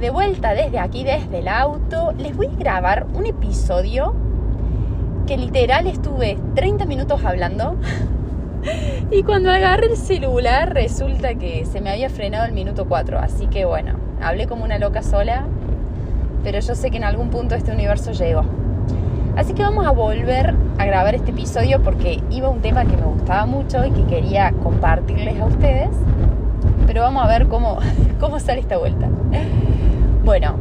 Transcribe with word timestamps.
De 0.00 0.10
vuelta 0.10 0.52
desde 0.52 0.78
aquí, 0.78 1.04
desde 1.04 1.38
el 1.38 1.48
auto, 1.48 2.12
les 2.18 2.36
voy 2.36 2.48
a 2.48 2.58
grabar 2.58 3.06
un 3.14 3.24
episodio 3.24 4.14
que 5.26 5.38
literal 5.38 5.86
estuve 5.86 6.36
30 6.54 6.84
minutos 6.84 7.24
hablando 7.24 7.76
y 9.10 9.22
cuando 9.22 9.50
agarré 9.50 9.86
el 9.86 9.96
celular 9.96 10.74
resulta 10.74 11.34
que 11.36 11.64
se 11.64 11.80
me 11.80 11.90
había 11.90 12.10
frenado 12.10 12.44
el 12.44 12.52
minuto 12.52 12.84
4. 12.86 13.18
Así 13.18 13.46
que 13.46 13.64
bueno, 13.64 13.94
hablé 14.20 14.46
como 14.46 14.64
una 14.64 14.78
loca 14.78 15.02
sola, 15.02 15.46
pero 16.44 16.60
yo 16.60 16.74
sé 16.74 16.90
que 16.90 16.98
en 16.98 17.04
algún 17.04 17.30
punto 17.30 17.54
este 17.54 17.72
universo 17.72 18.12
llegó. 18.12 18.44
Así 19.34 19.54
que 19.54 19.62
vamos 19.62 19.86
a 19.86 19.92
volver 19.92 20.54
a 20.76 20.84
grabar 20.84 21.14
este 21.14 21.30
episodio 21.30 21.82
porque 21.82 22.20
iba 22.30 22.50
un 22.50 22.60
tema 22.60 22.84
que 22.84 22.98
me 22.98 23.06
gustaba 23.06 23.46
mucho 23.46 23.86
y 23.86 23.92
que 23.92 24.04
quería 24.04 24.52
compartirles 24.62 25.40
a 25.40 25.46
ustedes. 25.46 25.90
Pero 26.96 27.04
vamos 27.04 27.24
a 27.24 27.28
ver 27.28 27.46
cómo, 27.48 27.78
cómo 28.20 28.40
sale 28.40 28.60
esta 28.60 28.78
vuelta. 28.78 29.10
Bueno, 30.24 30.54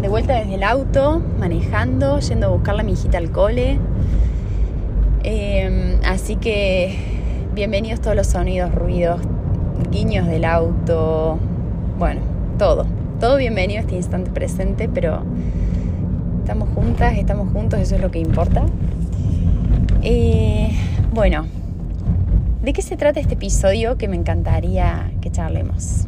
de 0.00 0.08
vuelta 0.08 0.32
desde 0.36 0.54
el 0.54 0.62
auto, 0.62 1.20
manejando, 1.38 2.18
yendo 2.18 2.46
a 2.46 2.48
buscar 2.48 2.80
a 2.80 2.82
mi 2.82 2.92
hijita 2.92 3.18
al 3.18 3.30
cole. 3.30 3.78
Em, 5.22 5.98
así 6.02 6.36
que 6.36 6.96
bienvenidos 7.54 8.00
todos 8.00 8.16
los 8.16 8.28
sonidos, 8.28 8.74
ruidos, 8.74 9.20
guiños 9.90 10.26
del 10.26 10.46
auto, 10.46 11.36
bueno, 11.98 12.22
todo, 12.58 12.86
todo 13.20 13.36
bienvenido 13.36 13.80
a 13.80 13.82
este 13.82 13.96
instante 13.96 14.30
presente, 14.30 14.88
pero 14.88 15.24
estamos 16.38 16.70
juntas, 16.74 17.18
estamos 17.18 17.52
juntos, 17.52 17.80
eso 17.80 17.96
es 17.96 18.00
lo 18.00 18.10
que 18.10 18.18
importa. 18.18 18.64
Eh, 20.00 20.70
bueno, 21.12 21.44
¿de 22.62 22.72
qué 22.72 22.82
se 22.82 22.96
trata 22.96 23.20
este 23.20 23.34
episodio 23.34 23.96
que 23.96 24.08
me 24.08 24.16
encantaría 24.16 25.12
que 25.20 25.30
charlemos? 25.30 26.06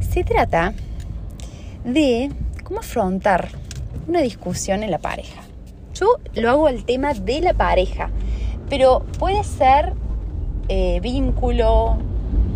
Se 0.00 0.22
trata 0.24 0.74
de 1.84 2.30
cómo 2.64 2.80
afrontar 2.80 3.48
una 4.06 4.20
discusión 4.20 4.82
en 4.82 4.90
la 4.90 4.98
pareja. 4.98 5.42
Yo 5.94 6.16
lo 6.34 6.50
hago 6.50 6.66
al 6.68 6.84
tema 6.84 7.14
de 7.14 7.40
la 7.40 7.54
pareja, 7.54 8.10
pero 8.68 9.04
puede 9.18 9.42
ser 9.44 9.92
eh, 10.68 11.00
vínculo 11.00 11.96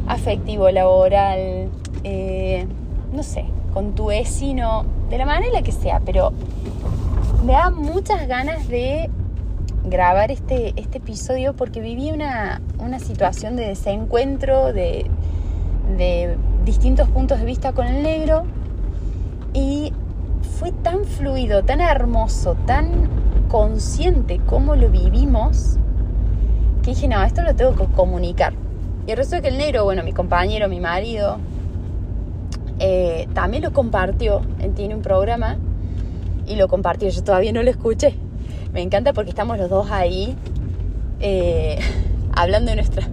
afectivo, 0.07 0.71
laboral, 0.71 1.69
eh, 2.05 2.67
no 3.13 3.23
sé, 3.23 3.45
con 3.73 3.95
tu 3.95 4.07
vecino, 4.07 4.85
de 5.11 5.19
la 5.19 5.27
manera 5.27 5.63
que 5.63 5.73
sea, 5.73 6.01
pero 6.01 6.33
me 7.45 7.53
da 7.55 7.71
muchas 7.71 8.29
ganas 8.29 8.69
de 8.69 9.11
grabar 9.85 10.31
este, 10.31 10.73
este 10.77 10.99
episodio 10.99 11.55
porque 11.55 11.81
viví 11.81 12.11
una, 12.11 12.61
situación 12.99 13.57
de 13.57 13.67
desencuentro, 13.67 14.73
de, 14.73 15.07
de 15.97 16.37
distintos 16.65 17.09
puntos 17.09 17.39
de 17.39 17.45
vista 17.45 17.73
con 17.73 17.87
el 17.87 18.03
negro 18.03 18.45
y 19.53 19.93
fue 20.59 20.73
tan 20.73 21.05
fluido, 21.05 21.65
tan 21.65 21.81
hermoso, 21.81 22.57
tan 22.67 23.09
consciente 23.49 24.41
cómo 24.47 24.75
lo 24.77 24.89
vivimos, 24.89 25.77
que 26.83 26.91
dije, 26.91 27.09
no, 27.09 27.23
esto 27.23 27.43
lo 27.43 27.55
tengo 27.55 27.75
que 27.75 27.87
comunicar. 27.87 28.53
Y 29.07 29.11
el 29.11 29.17
resto 29.17 29.41
que 29.43 29.49
el 29.49 29.59
negro, 29.59 29.85
bueno, 29.85 30.03
mi 30.03 30.13
compañero, 30.13 30.69
mi 30.69 30.81
marido, 30.81 31.39
eh, 32.79 33.29
también 33.35 33.63
lo 33.63 33.73
compartió. 33.73 34.41
Él 34.61 34.73
tiene 34.75 34.95
un 34.95 35.03
programa 35.03 35.57
y 36.47 36.57
lo 36.57 36.69
compartió. 36.69 37.09
Yo 37.09 37.23
todavía 37.23 37.53
no 37.53 37.63
lo 37.63 37.71
escuché. 37.71 38.15
Me 38.75 38.83
encanta 38.83 39.13
porque 39.13 39.31
estamos 39.31 39.57
los 39.57 39.71
dos 39.71 39.91
ahí 39.91 40.37
eh, 41.21 41.79
hablando 42.35 42.71
de 42.71 42.77
nuestra, 42.77 43.09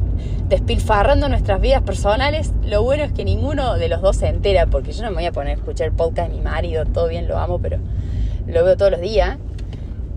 despilfarrando 0.50 1.30
nuestras 1.30 1.62
vidas 1.62 1.84
personales. 1.84 2.52
Lo 2.66 2.82
bueno 2.84 3.04
es 3.04 3.14
que 3.14 3.24
ninguno 3.24 3.76
de 3.76 3.88
los 3.88 4.02
dos 4.02 4.18
se 4.18 4.28
entera, 4.28 4.66
porque 4.66 4.92
yo 4.92 5.04
no 5.04 5.12
me 5.12 5.18
voy 5.18 5.26
a 5.26 5.32
poner 5.32 5.56
a 5.56 5.60
escuchar 5.60 5.88
el 5.88 5.94
podcast 5.94 6.30
de 6.30 6.36
mi 6.36 6.42
marido, 6.42 6.86
todo 6.86 7.08
bien, 7.08 7.28
lo 7.28 7.38
amo, 7.38 7.60
pero 7.60 7.78
lo 8.48 8.66
veo 8.66 8.76
todos 8.76 8.92
los 8.92 9.02
días 9.02 9.38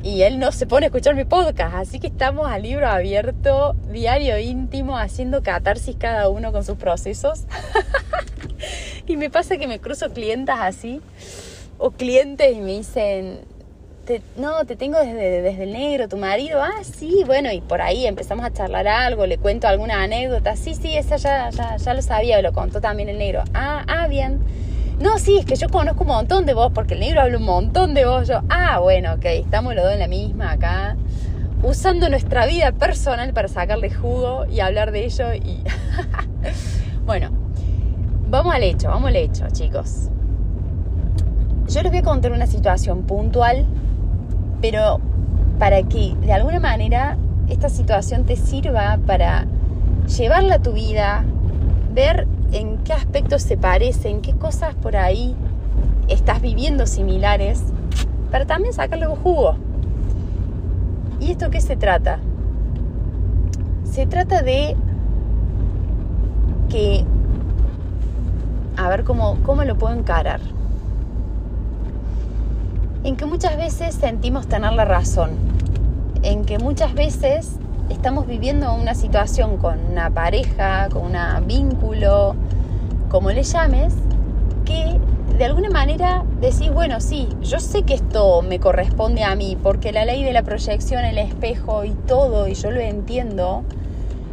y 0.03 0.23
él 0.23 0.39
no 0.39 0.51
se 0.51 0.67
pone 0.67 0.87
a 0.87 0.89
escuchar 0.89 1.15
mi 1.15 1.25
podcast, 1.25 1.75
así 1.75 2.01
que 2.01 2.07
estamos 2.07 2.47
a 2.47 2.59
libro 2.59 2.89
abierto, 2.89 3.75
diario 3.91 4.39
íntimo, 4.39 4.99
haciendo 4.99 5.43
catarsis 5.43 5.97
cada 5.99 6.29
uno 6.29 6.53
con 6.53 6.65
sus 6.65 6.77
procesos. 6.77 7.45
y 9.07 9.17
me 9.17 9.31
pasa 9.31 9.57
que 9.57 9.67
me 9.67 9.79
cruzo 9.79 10.11
clientas 10.11 10.59
así, 10.61 11.01
o 11.79 11.91
clientes 11.91 12.55
y 12.55 12.61
me 12.61 12.73
dicen, 12.73 13.41
no, 14.37 14.65
te 14.65 14.77
tengo 14.77 14.99
desde, 14.99 15.43
desde 15.43 15.65
el 15.65 15.73
negro, 15.73 16.09
tu 16.09 16.17
marido, 16.17 16.63
ah, 16.63 16.83
sí, 16.83 17.23
bueno, 17.27 17.51
y 17.53 17.61
por 17.61 17.81
ahí 17.81 18.07
empezamos 18.07 18.45
a 18.45 18.53
charlar 18.53 18.87
algo, 18.87 19.27
le 19.27 19.39
cuento 19.39 19.69
alguna 19.69 20.03
anécdota, 20.03 20.57
sí, 20.57 20.75
sí, 20.75 20.97
esa 20.97 21.17
ya, 21.17 21.51
ya, 21.51 21.77
ya 21.77 21.95
lo 21.95 22.03
sabía, 22.03 22.41
lo 22.43 22.53
contó 22.53 22.81
también 22.81 23.09
el 23.09 23.19
negro, 23.19 23.43
ah, 23.55 23.85
ah, 23.89 24.07
bien 24.09 24.41
no, 25.01 25.19
sí, 25.19 25.39
es 25.39 25.45
que 25.45 25.57
yo 25.57 25.69
conozco 25.69 26.03
un 26.03 26.09
montón 26.09 26.47
de 26.47 26.55
vos, 26.55 26.71
porque 26.73 26.95
el 26.95 27.01
negro 27.01 27.23
habla 27.23 27.39
un 27.39 27.45
montón 27.45 27.95
de 27.95 28.07
vos. 28.07 28.29
Yo, 28.29 28.43
ah, 28.49 28.79
bueno, 28.79 29.15
ok, 29.15 29.25
estamos 29.25 29.75
los 29.75 29.85
dos 29.85 29.93
en 29.93 29.99
la 29.99 30.07
misma 30.07 30.53
acá, 30.53 30.97
usando 31.63 32.09
nuestra 32.09 32.47
vida 32.47 32.71
personal 32.73 33.33
para 33.33 33.49
sacarle 33.49 33.91
jugo 33.93 34.47
y 34.47 34.61
hablar 34.61 34.93
de 34.93 35.05
ello. 35.05 35.35
Y 35.35 35.63
bueno, 37.07 37.31
vamos 38.31 38.55
al 38.55 38.63
hecho, 38.63 38.89
vamos 38.89 39.09
al 39.09 39.17
hecho, 39.17 39.47
chicos. 39.51 40.11
Yo 41.67 41.83
les 41.83 41.91
voy 41.91 42.01
a 42.01 42.05
contar 42.05 42.31
una 42.31 42.47
situación 42.47 43.03
puntual, 43.03 43.67
pero 44.65 44.99
para 45.59 45.83
que 45.83 46.15
de 46.23 46.33
alguna 46.33 46.59
manera 46.59 47.19
esta 47.51 47.69
situación 47.69 48.25
te 48.25 48.35
sirva 48.35 48.99
para 49.07 49.45
llevarla 50.17 50.55
a 50.55 50.59
tu 50.63 50.73
vida, 50.73 51.23
ver 51.93 52.27
en 52.51 52.79
qué 52.79 52.95
aspectos 52.95 53.43
se 53.43 53.59
parecen, 53.59 54.23
qué 54.23 54.33
cosas 54.33 54.75
por 54.75 54.97
ahí 54.97 55.37
estás 56.09 56.41
viviendo 56.41 56.87
similares, 56.87 57.63
para 58.31 58.47
también 58.47 58.73
sacarle 58.73 59.05
jugo. 59.05 59.57
¿Y 61.21 61.33
esto 61.33 61.51
qué 61.51 61.61
se 61.61 61.77
trata? 61.77 62.21
Se 63.85 64.07
trata 64.07 64.41
de 64.41 64.77
que, 66.71 67.05
a 68.79 68.89
ver 68.89 69.05
cómo, 69.05 69.37
cómo 69.45 69.63
lo 69.65 69.77
puedo 69.77 69.95
encarar, 69.95 70.41
en 73.05 73.17
que 73.17 73.27
muchas 73.27 73.57
veces 73.59 73.95
sentimos 73.95 74.49
tener 74.49 74.73
la 74.73 74.87
razón, 74.87 75.33
en 76.23 76.47
que 76.47 76.59
muchas 76.59 76.95
veces 76.95 77.53
estamos 77.91 78.27
viviendo 78.27 78.75
una 78.75 78.95
situación 78.95 79.59
con 79.59 79.79
una 79.91 80.09
pareja, 80.09 80.89
con 80.89 81.03
un 81.03 81.47
vínculo, 81.47 82.35
como 83.11 83.31
le 83.31 83.43
llames, 83.43 83.93
que 84.65 84.99
de 85.37 85.45
alguna 85.45 85.69
manera 85.69 86.25
decís, 86.41 86.73
bueno, 86.73 86.99
sí, 87.01 87.29
yo 87.43 87.61
sé 87.61 87.83
que 87.83 87.93
esto 87.93 88.41
me 88.41 88.59
corresponde 88.59 89.23
a 89.23 89.35
mí, 89.37 89.59
porque 89.63 89.93
la 89.93 90.07
ley 90.07 90.25
de 90.25 90.33
la 90.33 90.43
proyección, 90.43 91.05
el 91.05 91.19
espejo 91.19 91.85
y 91.85 91.91
todo, 91.91 92.49
y 92.49 92.55
yo 92.55 92.71
lo 92.71 92.81
entiendo, 92.81 93.65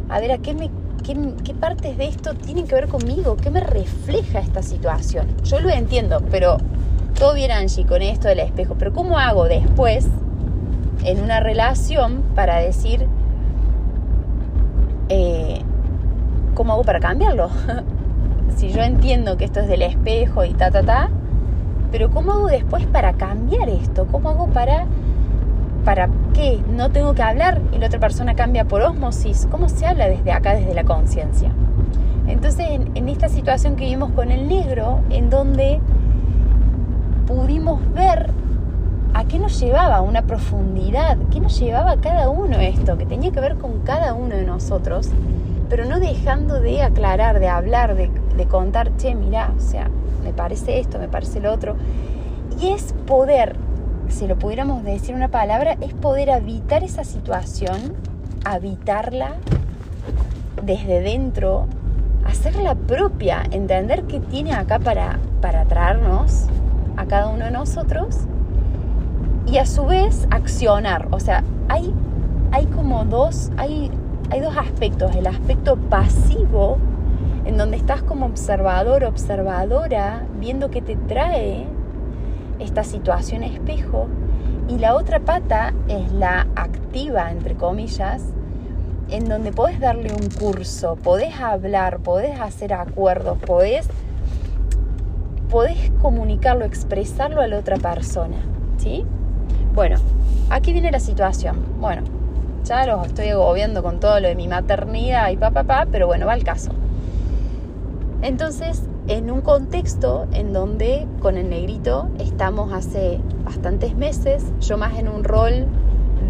a 0.08 0.18
ver, 0.18 0.32
¿a 0.32 0.38
qué, 0.38 0.70
qué 1.04 1.54
partes 1.54 1.98
de 1.98 2.06
esto 2.06 2.32
tienen 2.32 2.66
que 2.66 2.74
ver 2.74 2.88
conmigo? 2.88 3.36
¿Qué 3.36 3.50
me 3.50 3.60
refleja 3.60 4.38
esta 4.38 4.62
situación? 4.62 5.26
Yo 5.44 5.60
lo 5.60 5.68
entiendo, 5.68 6.22
pero 6.30 6.56
todo 7.22 7.34
bien 7.34 7.52
Angie 7.52 7.86
con 7.86 8.02
esto 8.02 8.26
del 8.26 8.40
espejo, 8.40 8.74
pero 8.76 8.92
¿cómo 8.92 9.16
hago 9.16 9.44
después 9.44 10.08
en 11.04 11.22
una 11.22 11.38
relación 11.38 12.24
para 12.34 12.56
decir, 12.56 13.06
eh, 15.08 15.60
¿cómo 16.54 16.72
hago 16.72 16.82
para 16.82 16.98
cambiarlo? 16.98 17.48
si 18.56 18.72
yo 18.72 18.82
entiendo 18.82 19.36
que 19.36 19.44
esto 19.44 19.60
es 19.60 19.68
del 19.68 19.82
espejo 19.82 20.44
y 20.44 20.52
ta, 20.52 20.72
ta, 20.72 20.82
ta, 20.82 21.10
pero 21.92 22.10
¿cómo 22.10 22.32
hago 22.32 22.48
después 22.48 22.86
para 22.86 23.12
cambiar 23.12 23.68
esto? 23.68 24.08
¿Cómo 24.10 24.30
hago 24.30 24.48
para, 24.48 24.86
para 25.84 26.08
qué? 26.34 26.60
No 26.74 26.90
tengo 26.90 27.14
que 27.14 27.22
hablar 27.22 27.60
y 27.72 27.78
la 27.78 27.86
otra 27.86 28.00
persona 28.00 28.34
cambia 28.34 28.64
por 28.64 28.82
osmosis. 28.82 29.46
¿Cómo 29.48 29.68
se 29.68 29.86
habla 29.86 30.08
desde 30.08 30.32
acá, 30.32 30.56
desde 30.56 30.74
la 30.74 30.82
conciencia? 30.82 31.52
Entonces, 32.26 32.66
en, 32.68 32.90
en 32.96 33.08
esta 33.08 33.28
situación 33.28 33.76
que 33.76 33.84
vimos 33.84 34.10
con 34.10 34.32
el 34.32 34.48
negro, 34.48 35.02
en 35.10 35.30
donde 35.30 35.80
pudimos 37.26 37.80
ver 37.94 38.30
a 39.14 39.24
qué 39.24 39.38
nos 39.38 39.60
llevaba, 39.60 40.00
una 40.00 40.22
profundidad, 40.22 41.18
qué 41.30 41.40
nos 41.40 41.58
llevaba 41.58 41.96
cada 41.96 42.30
uno 42.30 42.58
esto, 42.58 42.96
que 42.96 43.06
tenía 43.06 43.30
que 43.30 43.40
ver 43.40 43.56
con 43.56 43.80
cada 43.80 44.14
uno 44.14 44.34
de 44.34 44.44
nosotros, 44.44 45.10
pero 45.68 45.84
no 45.84 46.00
dejando 46.00 46.60
de 46.60 46.82
aclarar, 46.82 47.38
de 47.38 47.48
hablar, 47.48 47.94
de, 47.94 48.10
contar, 48.46 48.96
che, 48.96 49.14
mira, 49.14 49.52
o 49.56 49.60
sea, 49.60 49.88
me 50.24 50.32
parece 50.32 50.80
esto, 50.80 50.98
me 50.98 51.08
parece 51.08 51.40
lo 51.40 51.52
otro. 51.52 51.76
Y 52.60 52.68
es 52.68 52.94
poder, 53.06 53.56
si 54.08 54.26
lo 54.26 54.38
pudiéramos 54.38 54.82
decir 54.82 55.14
una 55.14 55.28
palabra, 55.28 55.76
es 55.80 55.94
poder 55.94 56.30
habitar 56.30 56.82
esa 56.82 57.04
situación, 57.04 57.94
habitarla 58.44 59.36
desde 60.62 61.00
dentro, 61.00 61.66
hacerla 62.24 62.74
propia, 62.74 63.42
entender 63.50 64.04
qué 64.04 64.20
tiene 64.20 64.54
acá 64.54 64.78
para, 64.78 65.18
para 65.40 65.64
traernos 65.64 66.48
a 66.96 67.06
cada 67.06 67.28
uno 67.28 67.44
de 67.44 67.50
nosotros 67.50 68.26
y 69.46 69.58
a 69.58 69.66
su 69.66 69.86
vez 69.86 70.26
accionar. 70.30 71.08
O 71.10 71.20
sea, 71.20 71.44
hay, 71.68 71.92
hay 72.52 72.66
como 72.66 73.04
dos, 73.04 73.50
hay, 73.56 73.90
hay 74.30 74.40
dos 74.40 74.56
aspectos. 74.56 75.14
El 75.16 75.26
aspecto 75.26 75.76
pasivo, 75.76 76.78
en 77.44 77.56
donde 77.56 77.76
estás 77.76 78.02
como 78.02 78.26
observador, 78.26 79.04
observadora, 79.04 80.26
viendo 80.40 80.70
qué 80.70 80.80
te 80.82 80.96
trae 80.96 81.66
esta 82.58 82.84
situación 82.84 83.42
espejo. 83.42 84.06
Y 84.68 84.78
la 84.78 84.94
otra 84.94 85.20
pata 85.20 85.74
es 85.88 86.12
la 86.12 86.46
activa, 86.54 87.30
entre 87.30 87.54
comillas, 87.56 88.22
en 89.10 89.28
donde 89.28 89.52
podés 89.52 89.80
darle 89.80 90.12
un 90.12 90.30
curso, 90.30 90.96
podés 90.96 91.38
hablar, 91.40 91.98
podés 91.98 92.40
hacer 92.40 92.72
acuerdos, 92.72 93.38
podés, 93.38 93.88
podés 95.52 95.92
comunicarlo, 96.00 96.64
expresarlo 96.64 97.42
a 97.42 97.46
la 97.46 97.58
otra 97.58 97.76
persona. 97.76 98.36
¿Sí? 98.78 99.04
Bueno, 99.74 99.98
aquí 100.48 100.72
viene 100.72 100.90
la 100.90 100.98
situación. 100.98 101.56
Bueno, 101.78 102.02
ya 102.64 102.86
los 102.86 103.06
estoy 103.06 103.28
agobiando 103.28 103.82
con 103.82 104.00
todo 104.00 104.18
lo 104.18 104.28
de 104.28 104.34
mi 104.34 104.48
maternidad 104.48 105.30
y 105.30 105.36
papá, 105.36 105.86
pero 105.92 106.06
bueno, 106.06 106.24
va 106.24 106.34
el 106.34 106.42
caso. 106.42 106.72
Entonces, 108.22 108.82
en 109.08 109.30
un 109.30 109.42
contexto 109.42 110.26
en 110.32 110.54
donde 110.54 111.06
con 111.20 111.36
el 111.36 111.50
negrito 111.50 112.08
estamos 112.18 112.72
hace 112.72 113.20
bastantes 113.44 113.94
meses, 113.94 114.44
yo 114.60 114.78
más 114.78 114.98
en 114.98 115.06
un 115.06 115.22
rol 115.22 115.66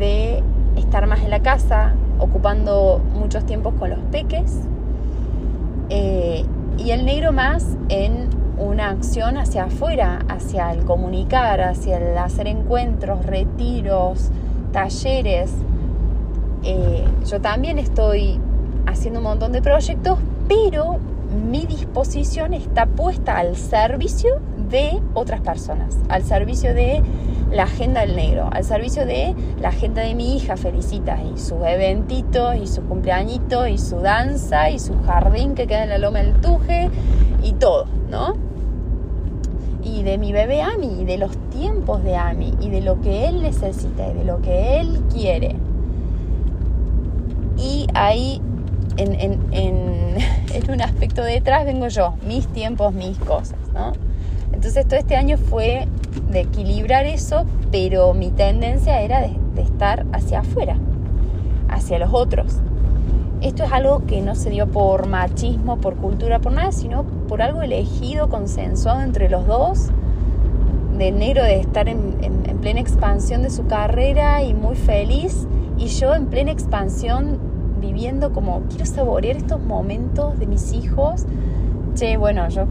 de 0.00 0.42
estar 0.76 1.06
más 1.06 1.20
en 1.20 1.30
la 1.30 1.40
casa, 1.40 1.94
ocupando 2.19 3.00
muchos 3.14 3.46
tiempos 3.46 3.74
con 3.78 3.90
los 3.90 4.00
peques, 4.10 4.62
eh, 5.90 6.44
y 6.76 6.90
el 6.90 7.04
negro 7.04 7.32
más 7.32 7.76
en 7.88 8.42
una 8.62 8.91
acción 8.91 9.37
hacia 9.37 9.64
afuera, 9.64 10.20
hacia 10.29 10.73
el 10.73 10.85
comunicar, 10.85 11.61
hacia 11.61 11.99
el 11.99 12.17
hacer 12.17 12.47
encuentros, 12.47 13.25
retiros, 13.26 14.31
talleres. 14.73 15.53
Eh, 16.62 17.05
yo 17.26 17.41
también 17.41 17.79
estoy 17.79 18.41
haciendo 18.87 19.20
un 19.20 19.25
montón 19.25 19.53
de 19.53 19.62
proyectos, 19.62 20.19
pero 20.49 20.99
mi 21.50 21.67
disposición 21.67 22.55
está 22.55 22.87
puesta 22.87 23.38
al 23.38 23.56
servicio 23.56 24.41
de 24.70 25.00
otras 25.15 25.41
personas, 25.41 25.99
al 26.08 26.23
servicio 26.23 26.75
de 26.75 27.03
la 27.50 27.65
agenda 27.65 28.00
del 28.00 28.17
negro, 28.17 28.49
al 28.50 28.65
servicio 28.65 29.05
de 29.05 29.35
la 29.61 29.69
agenda 29.69 30.03
de 30.03 30.15
mi 30.15 30.37
hija 30.37 30.56
Felicita 30.56 31.19
y 31.23 31.38
sus 31.38 31.62
eventitos 31.65 32.56
y 32.56 32.67
su 32.67 32.82
cumpleañitos 32.82 33.69
y 33.69 33.79
su 33.79 33.97
danza 33.97 34.70
y 34.70 34.79
su 34.79 34.94
jardín 35.03 35.55
que 35.55 35.67
queda 35.67 35.85
en 35.85 35.91
la 35.91 35.99
loma 35.99 36.20
del 36.20 36.41
Tuje 36.41 36.91
y 37.43 37.53
todo, 37.53 37.87
¿no? 38.11 38.51
Y 39.93 40.03
de 40.03 40.17
mi 40.17 40.33
bebé 40.33 40.62
Ami 40.62 41.03
y 41.03 41.05
de 41.05 41.19
los 41.19 41.37
tiempos 41.50 42.03
de 42.03 42.17
Ami 42.17 42.55
y 42.61 42.71
de 42.71 42.81
lo 42.81 43.00
que 43.00 43.29
él 43.29 43.43
necesita 43.43 44.09
y 44.09 44.15
de 44.15 44.25
lo 44.25 44.41
que 44.41 44.81
él 44.81 45.03
quiere. 45.12 45.55
Y 47.59 47.87
ahí 47.94 48.41
en, 48.97 49.15
en, 49.21 49.39
en, 49.53 50.71
un 50.71 50.81
aspecto 50.81 51.23
detrás 51.23 51.65
vengo 51.65 51.89
yo, 51.89 52.15
mis 52.27 52.47
tiempos, 52.49 52.93
mis 52.94 53.19
cosas, 53.19 53.59
¿no? 53.75 53.93
Entonces 54.53 54.87
todo 54.87 54.99
este 54.99 55.17
año 55.17 55.39
fue 55.39 55.89
de 56.31 56.41
equilibrar 56.41 57.06
eso, 57.06 57.44
pero 57.71 58.15
mi 58.15 58.31
tendencia 58.31 59.00
era 59.00 59.21
de, 59.21 59.37
estar 59.61 60.06
hacia 60.12 60.41
afuera, 60.41 60.77
hacia 61.69 61.99
los 61.99 62.11
otros. 62.12 62.56
Esto 63.43 63.65
es 63.65 63.73
algo 63.73 64.06
que 64.06 64.23
no 64.23 64.35
se 64.35 64.50
dio 64.50 64.69
por 64.69 65.09
machismo, 65.09 65.79
por 65.79 65.97
cultura, 65.97 66.39
por 66.39 66.53
nada, 66.53 66.73
sino 66.73 67.05
por 67.29 67.43
algo 67.43 67.62
elegido, 67.62 68.29
consensuado 68.29 69.03
entre 69.03 69.29
los 69.29 69.47
dos, 69.47 69.91
de 70.97 71.11
negro 71.11 71.43
de 71.43 71.61
estar 71.61 71.89
en, 71.89 72.17
en 72.23 72.59
plena 72.59 72.81
expansión 72.81 73.43
de 73.43 73.50
su 73.50 73.67
carrera 73.67 74.43
y 74.43 74.55
muy 74.55 74.77
feliz, 74.77 75.47
y 75.77 75.87
yo 75.87 76.15
en 76.15 76.27
plena 76.27 76.53
expansión 76.53 77.39
viviendo 77.83 78.33
como 78.33 78.62
quiero 78.71 78.87
saborear 78.87 79.37
estos 79.37 79.61
momentos 79.61 80.39
de 80.39 80.47
mis 80.47 80.73
hijos. 80.73 81.27
Che, 81.94 82.17
bueno, 82.17 82.49
yo 82.49 82.67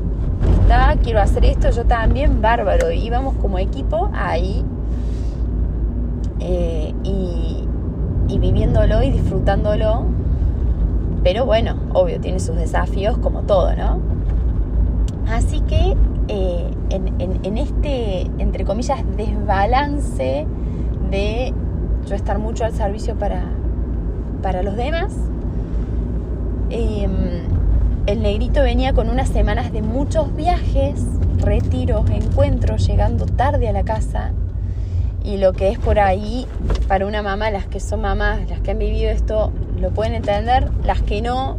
está, 0.61 0.95
quiero 1.03 1.21
hacer 1.21 1.45
esto, 1.45 1.69
yo 1.69 1.85
también, 1.85 2.41
bárbaro. 2.41 2.91
Íbamos 2.91 3.35
como 3.35 3.59
equipo 3.59 4.09
ahí 4.13 4.63
eh, 6.39 6.93
y, 7.03 7.67
viviéndolo 8.39 9.03
y 9.03 9.11
disfrutándolo. 9.11 10.05
Pero 11.23 11.45
bueno, 11.45 11.75
obvio, 11.93 12.19
tiene 12.19 12.39
sus 12.39 12.55
desafíos 12.55 13.17
como 13.17 13.41
todo, 13.41 13.75
¿no? 13.75 13.99
Así 15.27 15.61
que 15.61 15.95
eh, 16.27 16.71
en, 16.89 17.57
este, 17.57 18.21
entre 18.39 18.65
comillas, 18.65 18.99
desbalance 19.15 20.45
de 21.09 21.53
yo 22.07 22.15
estar 22.15 22.39
mucho 22.39 22.65
al 22.65 22.73
servicio 22.73 23.15
para, 23.15 23.43
para 24.41 24.63
los 24.63 24.75
demás, 24.75 25.13
em, 26.69 27.11
el 28.07 28.21
negrito 28.21 28.61
venía 28.63 28.93
con 28.93 29.09
unas 29.09 29.29
semanas 29.29 29.71
de 29.71 29.81
muchos 29.81 30.35
viajes, 30.35 31.05
retiros, 31.37 32.09
encuentros, 32.09 32.87
llegando 32.87 33.25
tarde 33.25 33.69
a 33.69 33.71
la 33.71 33.83
casa. 33.83 34.31
Y 35.23 35.37
lo 35.37 35.53
que 35.53 35.69
es 35.69 35.77
por 35.77 35.99
ahí, 35.99 36.47
para 36.87 37.05
una 37.05 37.21
mamá, 37.21 37.51
las 37.51 37.67
que 37.67 37.79
son 37.79 38.01
mamás, 38.01 38.49
las 38.49 38.59
que 38.61 38.71
han 38.71 38.79
vivido 38.79 39.11
esto, 39.11 39.51
lo 39.79 39.91
pueden 39.91 40.15
entender. 40.15 40.69
Las 40.83 41.01
que 41.01 41.21
no, 41.21 41.57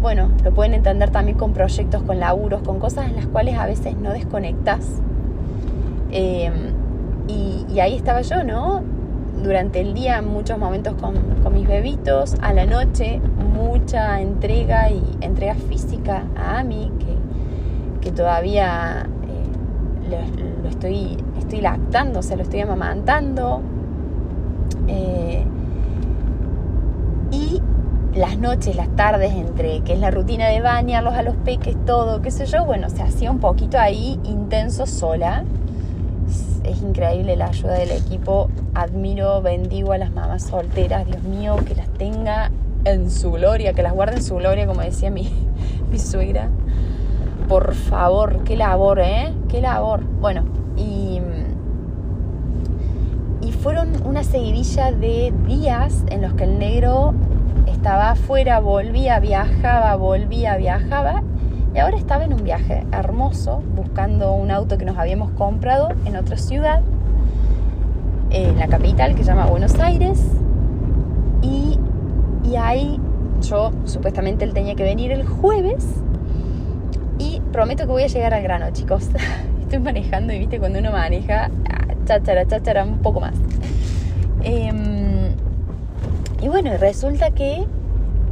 bueno, 0.00 0.30
lo 0.44 0.52
pueden 0.52 0.74
entender 0.74 1.10
también 1.10 1.36
con 1.36 1.52
proyectos, 1.52 2.02
con 2.02 2.20
laburos, 2.20 2.62
con 2.62 2.78
cosas 2.78 3.08
en 3.08 3.16
las 3.16 3.26
cuales 3.26 3.58
a 3.58 3.66
veces 3.66 3.96
no 3.96 4.12
desconectas. 4.12 4.86
Em, 6.12 6.74
y, 7.28 7.78
ahí 7.80 7.94
estaba 7.94 8.22
yo, 8.22 8.42
¿no? 8.42 8.82
durante 9.42 9.80
el 9.80 9.94
día 9.94 10.22
muchos 10.22 10.58
momentos 10.58 10.94
con, 11.00 11.14
mis 11.54 11.66
bebitos, 11.66 12.36
a 12.42 12.52
la 12.52 12.66
noche 12.66 13.20
mucha 13.54 14.20
entrega 14.20 14.90
y 14.90 15.02
entrega 15.20 15.54
física 15.54 16.24
a 16.36 16.58
Ami, 16.58 16.92
que, 16.98 18.06
que 18.06 18.12
todavía 18.12 19.06
eh, 20.10 20.60
lo, 20.62 20.68
estoy, 20.68 21.16
estoy 21.50 21.60
lactando, 21.62 22.20
o 22.20 22.36
lo 22.36 22.42
estoy 22.42 22.60
amamantando. 22.60 23.60
Eh, 24.86 25.44
y 27.32 27.60
las 28.14 28.38
noches, 28.38 28.76
las 28.76 28.88
tardes, 28.96 29.32
entre 29.32 29.80
que 29.80 29.94
es 29.94 29.98
la 29.98 30.10
rutina 30.10 30.48
de 30.48 30.60
bañarlos 30.60 31.14
a 31.14 31.22
los 31.22 31.34
peques, 31.36 31.76
todo, 31.84 32.22
qué 32.22 32.30
sé 32.30 32.46
yo, 32.46 32.64
bueno, 32.64 32.88
se 32.88 33.02
hacía 33.02 33.30
un 33.30 33.40
poquito 33.40 33.78
ahí 33.78 34.18
intenso 34.24 34.86
sola 34.86 35.44
es 36.62 36.82
increíble 36.82 37.36
la 37.36 37.46
ayuda 37.46 37.72
del 37.72 37.90
equipo. 37.90 38.48
Admiro, 38.74 39.42
bendigo 39.42 39.92
a 39.92 39.98
las 39.98 40.12
mamás 40.12 40.44
solteras. 40.44 41.06
Dios 41.06 41.22
mío, 41.22 41.56
que 41.66 41.74
las 41.74 41.88
tenga 41.88 42.50
en 42.84 43.10
su 43.10 43.32
gloria, 43.32 43.72
que 43.72 43.82
las 43.82 43.92
guarde 43.92 44.16
en 44.16 44.22
su 44.22 44.36
gloria, 44.36 44.66
como 44.66 44.80
decía 44.82 45.10
mi, 45.10 45.28
mi 45.90 45.98
suegra. 45.98 46.48
Por 47.48 47.74
favor, 47.74 48.44
qué 48.44 48.56
labor, 48.56 49.00
¿eh? 49.00 49.32
Qué 49.48 49.60
labor. 49.60 50.04
Bueno, 50.04 50.44
y, 50.76 51.20
y 53.40 53.49
fueron 53.62 53.90
una 54.06 54.24
seguidilla 54.24 54.90
de 54.90 55.34
días 55.46 56.04
en 56.08 56.22
los 56.22 56.32
que 56.32 56.44
el 56.44 56.58
negro 56.58 57.14
estaba 57.66 58.12
afuera, 58.12 58.58
volvía, 58.58 59.20
viajaba, 59.20 59.94
volvía, 59.96 60.56
viajaba 60.56 61.22
y 61.74 61.78
ahora 61.78 61.98
estaba 61.98 62.24
en 62.24 62.32
un 62.32 62.42
viaje 62.42 62.86
hermoso, 62.90 63.62
buscando 63.76 64.32
un 64.32 64.50
auto 64.50 64.78
que 64.78 64.84
nos 64.84 64.96
habíamos 64.96 65.30
comprado 65.32 65.90
en 66.06 66.16
otra 66.16 66.36
ciudad, 66.36 66.80
en 68.30 68.58
la 68.58 68.66
capital, 68.66 69.14
que 69.14 69.22
se 69.22 69.30
llama 69.30 69.46
Buenos 69.46 69.78
Aires. 69.78 70.20
Y, 71.42 71.78
y 72.44 72.56
ahí 72.56 72.98
yo, 73.42 73.72
supuestamente 73.84 74.44
él 74.44 74.54
tenía 74.54 74.74
que 74.74 74.82
venir 74.82 75.12
el 75.12 75.26
jueves. 75.26 75.86
Y 77.18 77.40
prometo 77.52 77.84
que 77.84 77.92
voy 77.92 78.02
a 78.02 78.08
llegar 78.08 78.34
al 78.34 78.42
grano, 78.42 78.70
chicos. 78.72 79.08
Estoy 79.60 79.78
manejando 79.78 80.32
y 80.32 80.40
viste, 80.40 80.58
cuando 80.58 80.80
uno 80.80 80.90
maneja, 80.90 81.50
cháchara, 82.10 82.44
cháchara, 82.44 82.84
un 82.84 82.98
poco 82.98 83.20
más. 83.20 83.34
Em, 84.42 85.32
y 86.42 86.48
bueno, 86.48 86.72
resulta 86.78 87.30
que 87.30 87.64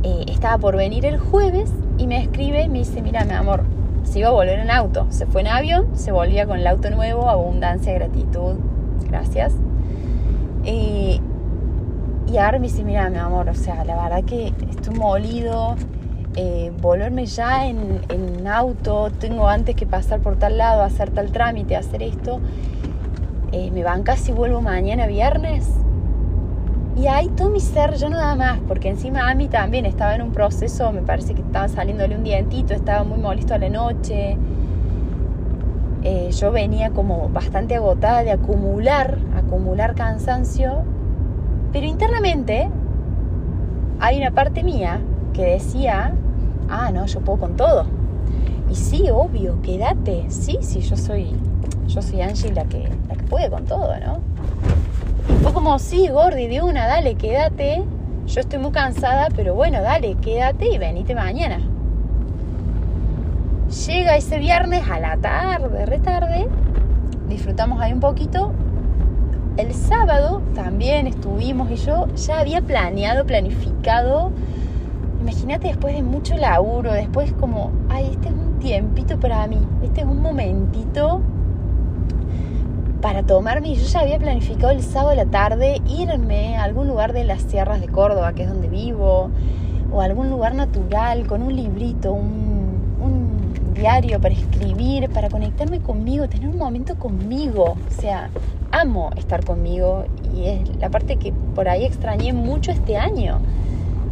eh, 0.03 0.25
estaba 0.29 0.59
por 0.59 0.77
venir 0.77 1.05
el 1.07 1.19
jueves 1.19 1.71
y 1.97 2.09
me 2.09 2.23
escribe 2.23 2.69
me 2.69 2.81
dice, 2.81 3.03
mira, 3.03 3.25
mi 3.25 3.35
amor, 3.35 3.63
se 4.03 4.19
iba 4.19 4.29
a 4.29 4.33
volver 4.33 4.59
en 4.59 4.71
auto. 4.71 5.07
Se 5.11 5.27
fue 5.27 5.43
en 5.43 5.49
avión, 5.49 5.97
se 5.97 6.11
volvía 6.11 6.47
con 6.47 6.59
el 6.59 6.67
auto 6.67 6.91
nuevo, 6.91 7.29
abundancia, 7.29 7.93
gratitud, 7.95 8.57
gracias. 9.09 9.55
y 10.65 12.37
ahora 12.37 12.59
me 12.59 12.67
dice, 12.67 12.85
mira, 12.85 13.09
mi 13.11 13.19
amor, 13.19 13.49
o 13.49 13.55
sea, 13.55 13.85
la 13.85 14.03
verdad 14.03 14.25
que 14.25 14.53
estoy 14.71 14.95
molido, 14.95 15.77
eh, 16.37 16.73
volverme 16.83 17.27
ya 17.27 17.67
en, 17.67 18.01
en, 18.11 18.47
auto, 18.47 19.11
tengo 19.19 19.49
antes 19.49 19.75
que 19.75 19.87
pasar 19.87 20.21
por 20.21 20.37
tal 20.37 20.59
lado, 20.59 20.83
hacer 20.83 21.11
tal 21.11 21.33
trámite, 21.33 21.75
hacer 21.75 22.03
esto. 22.03 22.41
Eh, 23.51 23.71
¿Me 23.71 23.83
banca 23.83 24.17
si 24.17 24.33
vuelvo 24.33 24.61
mañana 24.61 25.07
viernes? 25.07 25.71
Y 26.97 27.07
ahí 27.07 27.29
todo 27.29 27.49
mi 27.49 27.61
ser 27.61 27.95
ya 27.95 28.09
no 28.11 28.19
más, 28.37 28.59
porque 28.69 28.89
encima 28.91 29.31
a 29.31 29.35
mí 29.35 29.49
también 29.49 29.87
estaba 29.87 30.15
en 30.15 30.23
un 30.23 30.33
proceso, 30.33 30.93
me 30.93 31.01
parece 31.01 31.33
que 31.33 31.41
estaba 31.41 31.69
saliéndole 31.69 32.17
un 32.17 32.25
dientito, 32.25 32.75
estaba 32.75 33.05
muy 33.05 33.19
molesto 33.19 33.55
a 33.55 33.59
la 33.59 33.71
noche. 33.71 34.37
Eh, 36.03 36.31
yo 36.33 36.53
venía 36.53 36.91
como 36.91 37.29
bastante 37.31 37.77
agotada 37.77 38.23
de 38.23 38.33
acumular, 38.33 39.17
acumular 39.35 39.95
cansancio, 39.95 40.83
pero 41.73 41.87
internamente 41.87 42.69
hay 44.01 44.19
una 44.19 44.33
parte 44.33 44.63
mía 44.63 45.01
que 45.33 45.45
decía, 45.45 46.13
ah, 46.69 46.91
no, 46.91 47.07
yo 47.07 47.21
puedo 47.21 47.39
con 47.39 47.57
todo. 47.57 47.87
Y 48.71 48.75
sí, 48.75 49.09
obvio, 49.11 49.63
quédate. 49.63 50.27
Sí, 50.29 50.59
sí, 50.61 50.81
yo 50.81 50.97
soy, 50.97 51.35
yo 51.89 52.03
soy 52.03 52.21
Angie 52.21 52.53
la 52.53 52.65
que, 52.65 52.89
la 53.09 53.15
que 53.15 53.25
puede 53.25 53.51
con 53.51 53.65
todo, 53.65 53.99
¿no? 53.99 54.21
Y 55.29 55.43
fue 55.43 55.53
como, 55.53 55.79
sí, 55.79 56.09
Gordi, 56.09 56.47
de 56.47 56.63
una, 56.63 56.87
dale, 56.87 57.15
quédate. 57.15 57.83
Yo 58.27 58.41
estoy 58.41 58.59
muy 58.59 58.73
cansada, 58.73 59.29
pero 59.35 59.55
bueno, 59.55 59.81
dale, 59.81 60.15
quédate 60.17 60.69
y 60.69 60.79
venite 60.79 61.15
mañana. 61.15 61.61
Llega 63.87 64.17
ese 64.17 64.39
viernes 64.39 64.89
a 64.91 65.01
la 65.01 65.17
tarde, 65.17 65.87
retarde, 65.87 66.47
disfrutamos 67.29 67.81
ahí 67.81 67.93
un 67.93 68.01
poquito. 68.01 68.53
El 69.57 69.75
sábado 69.75 70.43
también 70.55 71.07
estuvimos 71.07 71.71
y 71.71 71.77
yo 71.77 72.07
ya 72.15 72.41
había 72.41 72.61
planeado, 72.61 73.25
planificado. 73.25 74.31
Imagínate 75.21 75.69
después 75.69 75.95
de 75.95 76.03
mucho 76.03 76.37
laburo, 76.37 76.93
después 76.93 77.33
como, 77.33 77.73
ay, 77.89 78.11
este 78.13 78.29
es 78.29 78.35
un 78.35 78.59
tiempito 78.59 79.19
para 79.19 79.47
mí, 79.47 79.59
este 79.83 80.03
es 80.03 80.07
un 80.07 80.23
momentito 80.23 81.23
para 83.01 83.23
tomarme. 83.23 83.75
Yo 83.75 83.87
ya 83.87 84.01
había 84.01 84.19
planificado 84.19 84.71
el 84.71 84.83
sábado 84.83 85.11
de 85.11 85.17
la 85.17 85.27
tarde 85.27 85.81
irme 85.89 86.57
a 86.57 86.65
algún 86.65 86.89
lugar 86.89 87.13
de 87.13 87.25
las 87.25 87.43
sierras 87.43 87.81
de 87.81 87.89
Córdoba, 87.89 88.33
que 88.33 88.43
es 88.43 88.49
donde 88.49 88.69
vivo, 88.69 89.31
o 89.93 90.01
algún 90.01 90.31
lugar 90.31 90.55
natural 90.55 91.27
con 91.27 91.43
un 91.43 91.55
librito, 91.55 92.13
un, 92.13 92.79
un 93.01 93.75
diario 93.75 94.21
para 94.21 94.35
escribir, 94.35 95.09
para 95.11 95.29
conectarme 95.29 95.81
conmigo, 95.81 96.29
tener 96.29 96.49
un 96.49 96.59
momento 96.59 96.97
conmigo. 96.97 97.77
O 97.87 98.01
sea, 98.01 98.31
amo 98.71 99.11
estar 99.17 99.45
conmigo 99.45 100.05
y 100.35 100.47
es 100.47 100.77
la 100.79 100.91
parte 100.91 101.17
que 101.17 101.33
por 101.55 101.69
ahí 101.69 101.85
extrañé 101.85 102.33
mucho 102.33 102.71
este 102.71 102.97
año. 102.97 103.41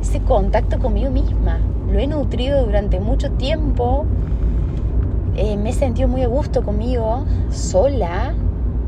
Ese 0.00 0.20
contacto 0.20 0.78
conmigo 0.78 1.10
misma. 1.10 1.58
Lo 1.90 1.98
he 1.98 2.06
nutrido 2.06 2.64
durante 2.64 3.00
mucho 3.00 3.30
tiempo. 3.32 4.04
Eh, 5.36 5.56
me 5.56 5.70
he 5.70 5.72
sentido 5.72 6.08
muy 6.08 6.22
a 6.22 6.28
gusto 6.28 6.62
conmigo, 6.62 7.24
sola, 7.50 8.34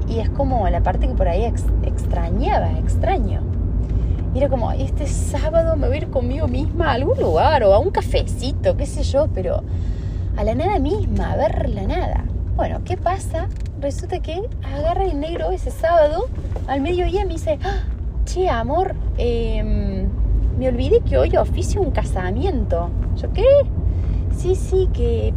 y 0.09 0.21
es 0.21 0.31
como 0.31 0.69
la 0.69 0.81
parte 0.81 1.07
que 1.07 1.15
por 1.15 1.29
ahí 1.29 1.45
extrañaba, 1.83 2.71
extraño. 2.79 3.43
Y 4.35 4.39
era 4.39 4.49
como, 4.49 4.73
este 4.73 5.07
sábado 5.07 5.77
me 5.77 5.89
voy 5.89 5.97
a 5.97 6.01
ir 6.01 6.11
conmigo 6.11 6.49
misma 6.49 6.91
a 6.91 6.93
algún 6.93 7.19
lugar 7.19 7.63
o 7.65 7.75
a 7.75 7.79
un 7.79 7.91
cafecito, 7.91 8.77
qué 8.77 8.87
sé 8.87 9.03
yo, 9.03 9.29
pero 9.35 9.63
a 10.37 10.45
la 10.45 10.55
nada 10.55 10.79
misma, 10.79 11.33
a 11.33 11.37
ver 11.37 11.69
la 11.71 11.83
nada. 11.83 12.25
Bueno, 12.57 12.81
¿qué 12.85 12.97
pasa? 12.97 13.49
Resulta 13.81 14.21
que 14.21 14.49
agarra 14.63 15.05
el 15.05 15.21
negro 15.21 15.51
ese 15.51 15.71
sábado 15.71 16.27
al 16.67 16.81
mediodía 16.81 17.25
me 17.25 17.35
dice, 17.35 17.59
ah, 17.65 17.85
che, 18.25 18.49
amor, 18.49 18.95
em, 19.17 20.09
me 20.59 20.69
olvidé 20.69 21.01
que 21.01 21.17
hoy 21.17 21.37
oficio 21.37 21.81
un 21.81 21.91
casamiento. 21.91 22.91
¿Yo 23.17 23.33
qué? 23.33 23.47
Sí, 24.37 24.55
sí, 24.55 24.89
que, 24.93 25.33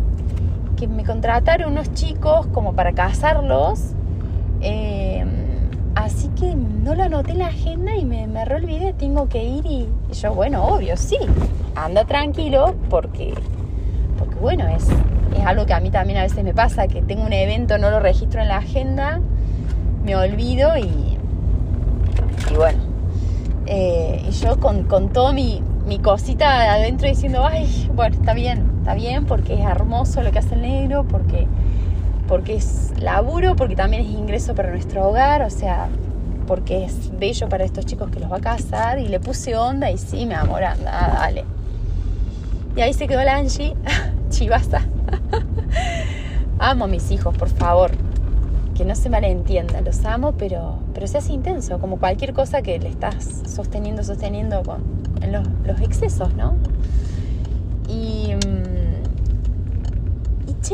que 0.75 0.87
me 0.87 1.03
contrataron 1.03 1.71
unos 1.71 1.93
chicos 1.93 2.47
como 2.47 2.73
para 2.73 2.93
casarlos 2.93 3.95
eh, 4.62 5.25
así 5.96 6.30
que 6.30 6.56
no 6.56 6.96
lo 6.96 7.03
anoté 7.03 7.32
en 7.32 7.39
la 7.39 7.48
agenda 7.48 7.96
y 7.96 8.06
me, 8.06 8.27
me 8.27 8.44
olvidé, 8.44 8.94
tengo 8.94 9.27
que 9.27 9.44
ir 9.44 9.65
y, 9.65 9.88
yo, 10.13 10.34
bueno, 10.34 10.63
obvio, 10.65 10.96
sí, 10.98 11.18
anda 11.75 12.06
tranquilo 12.06 12.75
porque, 12.89 13.34
porque 14.18 14.36
bueno, 14.36 14.68
es, 14.68 14.88
es 15.38 15.46
algo 15.46 15.65
que 15.65 15.74
a 15.74 15.80
mí 15.80 15.89
también 15.89 16.20
a 16.20 16.24
veces 16.24 16.44
me 16.44 16.53
pasa, 16.53 16.88
que 16.88 17.01
tengo 17.01 17.24
un 17.24 17.34
evento, 17.34 17.77
no 17.77 17.89
lo 17.89 18.00
registro 18.00 18.41
en 18.41 18.48
la 18.48 18.58
agenda, 18.58 19.22
me 20.03 20.15
olvido 20.15 20.77
y, 20.77 21.18
y 22.51 22.56
bueno, 22.56 22.80
eh, 23.68 24.24
y 24.27 24.32
yo 24.32 24.60
con, 24.60 24.84
con 24.84 25.10
todo 25.10 25.34
mi, 25.34 25.62
mi 25.88 26.00
cosita 26.00 26.74
adentro 26.74 27.08
diciendo, 27.08 27.46
ay, 27.46 27.89
bueno, 27.94 28.15
está 28.15 28.34
bien, 28.34 28.72
está 28.80 28.94
bien, 28.94 29.25
porque 29.25 29.56
es 29.56 29.62
hermoso 29.62 30.22
lo 30.22 30.32
que 30.32 30.39
hace 30.39 30.56
el 30.56 30.62
negro, 30.62 31.06
porque 31.08 31.48
porque 32.27 32.55
es 32.55 32.93
laburo, 32.99 33.55
porque 33.55 33.75
también 33.75 34.03
es 34.03 34.09
ingreso 34.09 34.55
para 34.55 34.71
nuestro 34.71 35.07
hogar, 35.07 35.41
o 35.41 35.49
sea, 35.49 35.89
porque 36.47 36.85
es 36.85 37.17
bello 37.17 37.49
para 37.49 37.63
estos 37.63 37.85
chicos 37.85 38.09
que 38.09 38.19
los 38.19 38.31
va 38.31 38.37
a 38.37 38.41
casar. 38.41 38.99
Y 38.99 39.07
le 39.07 39.19
puse 39.19 39.55
onda 39.55 39.91
y 39.91 39.97
sí, 39.97 40.25
mi 40.25 40.33
amor, 40.33 40.63
anda, 40.63 41.11
dale. 41.13 41.45
Y 42.75 42.81
ahí 42.81 42.93
se 42.93 43.07
quedó 43.07 43.23
la 43.23 43.37
Angie, 43.37 43.75
chivasa. 44.29 44.81
amo 46.59 46.85
a 46.85 46.87
mis 46.87 47.11
hijos, 47.11 47.35
por 47.37 47.49
favor. 47.49 47.91
Que 48.75 48.85
no 48.85 48.95
se 48.95 49.09
malentienda, 49.09 49.81
los 49.81 50.05
amo, 50.05 50.31
pero, 50.33 50.79
pero 50.93 51.05
se 51.05 51.17
hace 51.17 51.33
intenso, 51.33 51.79
como 51.79 51.99
cualquier 51.99 52.33
cosa 52.33 52.61
que 52.61 52.79
le 52.79 52.89
estás 52.89 53.43
sosteniendo, 53.45 54.03
sosteniendo 54.03 54.63
con 54.63 54.81
los 55.65 55.81
excesos, 55.81 56.33
¿no? 56.33 56.55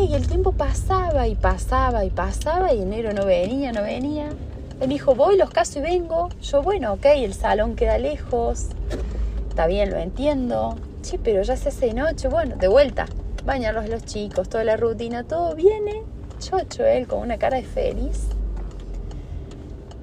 Y 0.05 0.13
el 0.13 0.27
tiempo 0.27 0.51
pasaba 0.51 1.27
y 1.27 1.35
pasaba 1.35 2.05
y 2.05 2.09
pasaba 2.11 2.73
y 2.73 2.81
enero 2.81 3.13
no 3.13 3.25
venía, 3.25 3.71
no 3.71 3.81
venía. 3.81 4.29
Él 4.79 4.87
me 4.87 4.87
dijo, 4.87 5.15
voy, 5.15 5.37
los 5.37 5.49
caso 5.49 5.79
y 5.79 5.81
vengo. 5.81 6.29
Yo, 6.41 6.61
bueno, 6.61 6.93
ok, 6.93 7.05
el 7.05 7.33
salón 7.33 7.75
queda 7.75 7.97
lejos. 7.97 8.67
Está 9.49 9.65
bien, 9.65 9.89
lo 9.89 9.97
entiendo. 9.97 10.75
Sí, 11.01 11.17
pero 11.17 11.41
ya 11.41 11.57
se 11.57 11.69
hace 11.69 11.93
noche. 11.93 12.27
Bueno, 12.27 12.57
de 12.57 12.67
vuelta. 12.67 13.07
Bañarlos 13.43 13.89
los 13.89 14.05
chicos, 14.05 14.49
toda 14.49 14.63
la 14.63 14.77
rutina, 14.77 15.23
todo 15.23 15.55
viene. 15.55 16.03
Chocho, 16.39 16.85
él 16.85 17.07
con 17.07 17.19
una 17.19 17.37
cara 17.37 17.57
de 17.57 17.63
feliz. 17.63 18.27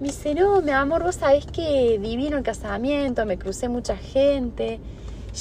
Me 0.00 0.08
dice, 0.08 0.34
no, 0.34 0.60
mi 0.60 0.72
amor, 0.72 1.04
vos 1.04 1.16
sabés 1.16 1.46
que 1.46 2.00
divino 2.00 2.36
el 2.36 2.42
casamiento, 2.42 3.24
me 3.26 3.38
crucé 3.38 3.68
mucha 3.68 3.96
gente. 3.96 4.80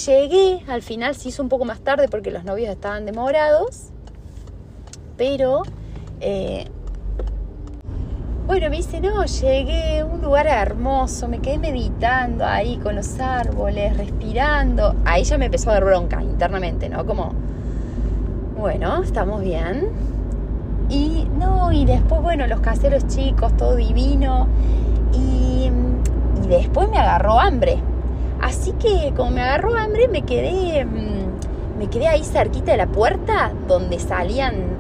Llegué, 0.06 0.62
al 0.68 0.84
final 0.84 1.16
se 1.16 1.30
hizo 1.30 1.42
un 1.42 1.50
poco 1.50 1.66
más 1.66 1.80
tarde 1.80 2.08
porque 2.08 2.30
los 2.30 2.44
novios 2.44 2.70
estaban 2.70 3.06
demorados 3.06 3.93
pero 5.24 5.62
eh, 6.20 6.66
bueno, 8.46 8.70
me 8.70 8.76
dice, 8.76 9.00
no, 9.00 9.24
llegué 9.24 10.00
a 10.00 10.06
un 10.06 10.22
lugar 10.22 10.48
hermoso, 10.48 11.30
me 11.30 11.40
quedé 11.40 11.60
meditando 11.60 12.46
ahí 12.46 12.76
con 12.76 12.98
los 12.98 13.18
árboles, 13.22 13.96
respirando. 13.96 14.94
Ahí 15.06 15.24
ya 15.24 15.38
me 15.38 15.46
empezó 15.46 15.70
a 15.70 15.76
dar 15.76 15.86
bronca 15.86 16.22
internamente, 16.22 16.90
¿no? 16.90 17.06
Como, 17.06 17.32
bueno, 18.60 19.02
estamos 19.02 19.42
bien. 19.42 19.88
Y 20.90 21.26
no, 21.40 21.72
y 21.72 21.86
después, 21.86 22.22
bueno, 22.22 22.46
los 22.46 22.60
caseros 22.60 23.08
chicos, 23.08 23.56
todo 23.56 23.78
divino. 23.78 24.50
Y, 25.14 25.72
y 26.44 26.48
después 26.50 26.90
me 26.90 26.98
agarró 26.98 27.40
hambre. 27.40 27.78
Así 28.42 28.74
que 28.74 29.14
como 29.16 29.32
me 29.32 29.42
agarró 29.42 29.74
hambre, 29.74 30.10
me 30.10 30.24
quedé, 30.24 30.84
mm, 30.84 31.80
me 31.80 31.88
quedé 31.88 32.10
ahí 32.10 32.26
cerquita 32.26 32.74
de 32.74 32.78
la 32.78 32.88
puerta 32.88 33.54
donde 33.70 34.00
salían 34.00 34.73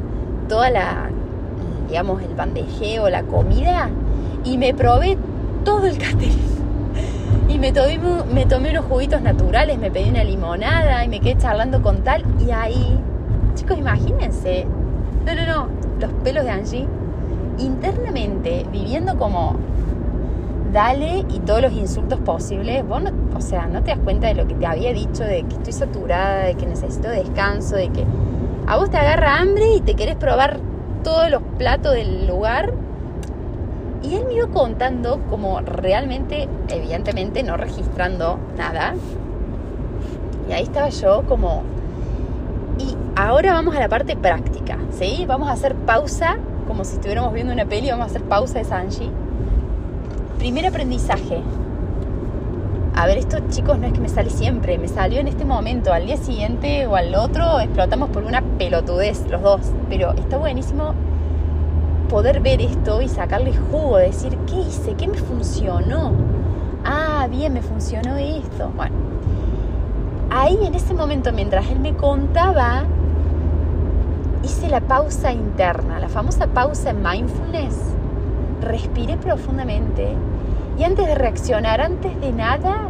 toda 0.54 0.70
la, 0.70 1.10
digamos, 1.90 2.22
el 2.22 2.36
bandejeo, 2.36 3.10
la 3.10 3.24
comida, 3.24 3.90
y 4.44 4.60
me 4.60 4.72
probé 4.72 5.18
todo 5.66 5.88
el 5.88 5.98
catering. 5.98 6.54
Y 7.50 7.58
me 7.58 7.72
tomé, 7.72 8.70
unos 8.70 8.86
juguitos 8.86 9.22
naturales, 9.22 9.80
me 9.80 9.90
pedí 9.90 10.10
una 10.10 10.24
limonada 10.24 11.04
y 11.04 11.08
me 11.08 11.20
quedé 11.20 11.38
charlando 11.38 11.82
con 11.82 12.04
tal. 12.04 12.24
Y 12.40 12.52
ahí, 12.52 13.00
chicos, 13.56 13.78
imagínense, 13.80 14.66
no, 15.26 15.34
no, 15.34 15.46
no, 15.46 15.68
los 16.00 16.12
pelos 16.24 16.44
de 16.44 16.52
Angie, 16.52 16.88
internamente 17.58 18.66
viviendo 18.72 19.18
como 19.18 19.56
dale 20.72 21.26
y 21.30 21.40
todos 21.40 21.64
los 21.64 21.74
insultos 21.74 22.20
posibles, 22.20 22.88
vos 22.88 23.02
o 23.36 23.42
sea, 23.42 23.66
no 23.66 23.82
te 23.82 23.90
das 23.90 24.00
cuenta 24.04 24.28
de 24.28 24.36
lo 24.36 24.48
que 24.48 24.54
te 24.54 24.66
había 24.68 24.94
dicho, 24.94 25.24
de 25.24 25.44
que 25.44 25.56
estoy 25.56 25.74
saturada, 25.74 26.46
de 26.46 26.56
que 26.56 26.68
necesito 26.68 27.10
descanso, 27.10 27.76
de 27.76 27.90
que 27.90 28.06
a 28.68 28.78
vos 28.78 28.90
te 28.90 28.98
agarra 28.98 29.40
hambre 29.40 29.76
y 29.76 29.82
te 29.82 29.96
querés 29.96 30.16
probar 30.16 30.60
todos 31.04 31.30
los 31.30 31.42
platos 31.58 31.94
del 31.94 32.28
lugar. 32.28 32.74
Y 34.02 34.16
él 34.16 34.26
me 34.26 34.34
iba 34.34 34.48
contando 34.48 35.20
como 35.30 35.62
realmente, 35.62 36.48
evidentemente 36.70 37.44
no 37.44 37.58
registrando 37.58 38.38
nada. 38.58 38.96
Y 40.50 40.54
ahí 40.54 40.64
estaba 40.64 40.90
yo 40.90 41.24
como... 41.28 41.64
Y 42.80 42.96
ahora 43.16 43.54
vamos 43.54 43.76
a 43.76 43.80
la 43.80 43.88
parte 43.88 44.16
práctica, 44.16 44.78
¿sí? 44.92 45.26
Vamos 45.28 45.48
a 45.48 45.54
hacer 45.54 45.76
pausa, 45.76 46.38
como 46.68 46.84
si 46.84 46.96
estuviéramos 46.96 47.34
viendo 47.34 47.54
una 47.54 47.66
peli, 47.66 47.90
vamos 47.92 48.08
a 48.08 48.10
hacer 48.10 48.24
pausa 48.24 48.60
de 48.60 48.66
Sanji. 48.66 49.10
Primer 50.38 50.66
aprendizaje. 50.66 51.42
A 52.96 53.08
ver, 53.08 53.18
esto 53.18 53.38
chicos 53.50 53.80
no 53.80 53.88
es 53.88 53.94
que 53.94 54.00
me 54.00 54.08
sale 54.08 54.30
siempre, 54.30 54.78
me 54.78 54.88
salió 54.88 55.20
en 55.20 55.28
este 55.28 55.46
momento, 55.46 55.92
al 55.92 56.06
día 56.06 56.16
siguiente 56.16 56.86
o 56.86 56.96
al 56.96 57.16
otro 57.16 57.60
explotamos 57.60 58.12
por 58.12 58.24
una 58.24 58.44
pelotudez 58.60 59.26
los 59.32 59.42
dos, 59.42 59.62
pero 59.90 60.12
está 60.12 60.38
buenísimo 60.38 60.94
poder 62.08 62.40
ver 62.42 62.62
esto 62.62 63.02
y 63.02 63.10
sacarle 63.10 63.52
jugo, 63.72 63.98
decir, 63.98 64.38
¿qué 64.46 64.60
hice? 64.60 64.94
¿Qué 64.94 65.08
me 65.08 65.18
funcionó? 65.18 66.12
Ah, 66.86 67.28
bien, 67.32 67.54
me 67.54 67.64
funcionó 67.64 68.16
esto. 68.18 68.72
Bueno, 68.76 68.96
ahí 70.30 70.60
en 70.64 70.76
ese 70.76 70.94
momento, 70.94 71.34
mientras 71.34 71.68
él 71.72 71.80
me 71.80 71.96
contaba, 71.96 72.84
hice 74.44 74.70
la 74.70 74.82
pausa 74.82 75.32
interna, 75.32 76.00
la 76.00 76.10
famosa 76.10 76.46
pausa 76.46 76.92
en 76.92 77.02
mindfulness. 77.02 77.76
Respiré 78.62 79.18
profundamente 79.18 80.16
antes 80.84 81.08
de 81.08 81.16
reaccionar, 81.16 81.82
antes 81.82 82.20
de 82.20 82.32
nada, 82.32 82.90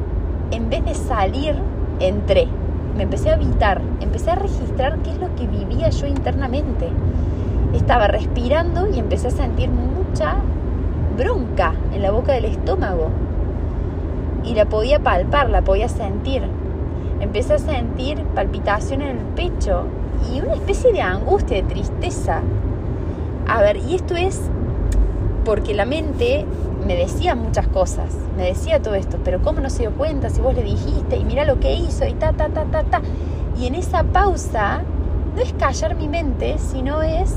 en 0.51 0.69
vez 0.69 0.83
de 0.85 0.95
salir, 0.95 1.55
entré. 2.00 2.47
Me 2.95 3.03
empecé 3.03 3.29
a 3.29 3.33
habitar, 3.33 3.81
empecé 4.01 4.31
a 4.31 4.35
registrar 4.35 5.00
qué 5.00 5.12
es 5.12 5.17
lo 5.17 5.33
que 5.35 5.47
vivía 5.47 5.89
yo 5.89 6.07
internamente. 6.07 6.89
Estaba 7.73 8.07
respirando 8.07 8.88
y 8.88 9.00
empecé 9.00 9.27
a 9.27 9.31
sentir 9.31 9.69
mucha 9.69 10.35
bronca 11.17 11.73
en 11.93 12.01
la 12.01 12.12
boca 12.12 12.33
del 12.33 12.45
estómago. 12.45 13.09
Y 14.43 14.53
la 14.53 14.65
podía 14.65 15.00
palpar, 15.00 15.50
la 15.50 15.62
podía 15.62 15.88
sentir. 15.88 16.43
Empecé 17.19 17.53
a 17.53 17.59
sentir 17.59 18.23
palpitación 18.35 19.01
en 19.01 19.17
el 19.17 19.23
pecho 19.35 19.85
y 20.31 20.41
una 20.41 20.53
especie 20.53 20.91
de 20.91 21.01
angustia, 21.01 21.57
de 21.57 21.63
tristeza. 21.63 22.41
A 23.47 23.62
ver, 23.62 23.77
y 23.77 23.95
esto 23.95 24.15
es 24.15 24.41
porque 25.45 25.73
la 25.73 25.85
mente 25.85 26.45
me 26.85 26.95
decía 26.95 27.35
muchas 27.35 27.67
cosas, 27.67 28.13
me 28.37 28.45
decía 28.45 28.81
todo 28.81 28.95
esto, 28.95 29.17
pero 29.23 29.41
¿cómo 29.41 29.59
no 29.59 29.69
se 29.69 29.79
dio 29.79 29.91
cuenta 29.91 30.29
si 30.29 30.41
vos 30.41 30.53
le 30.53 30.63
dijiste 30.63 31.17
y 31.17 31.23
mira 31.23 31.45
lo 31.45 31.59
que 31.59 31.73
hizo 31.73 32.05
y 32.05 32.13
ta, 32.13 32.33
ta, 32.33 32.49
ta, 32.49 32.65
ta, 32.65 32.83
ta? 32.83 33.01
Y 33.57 33.67
en 33.67 33.75
esa 33.75 34.03
pausa 34.03 34.81
no 35.35 35.41
es 35.41 35.53
callar 35.53 35.95
mi 35.95 36.07
mente, 36.07 36.57
sino 36.57 37.01
es 37.01 37.35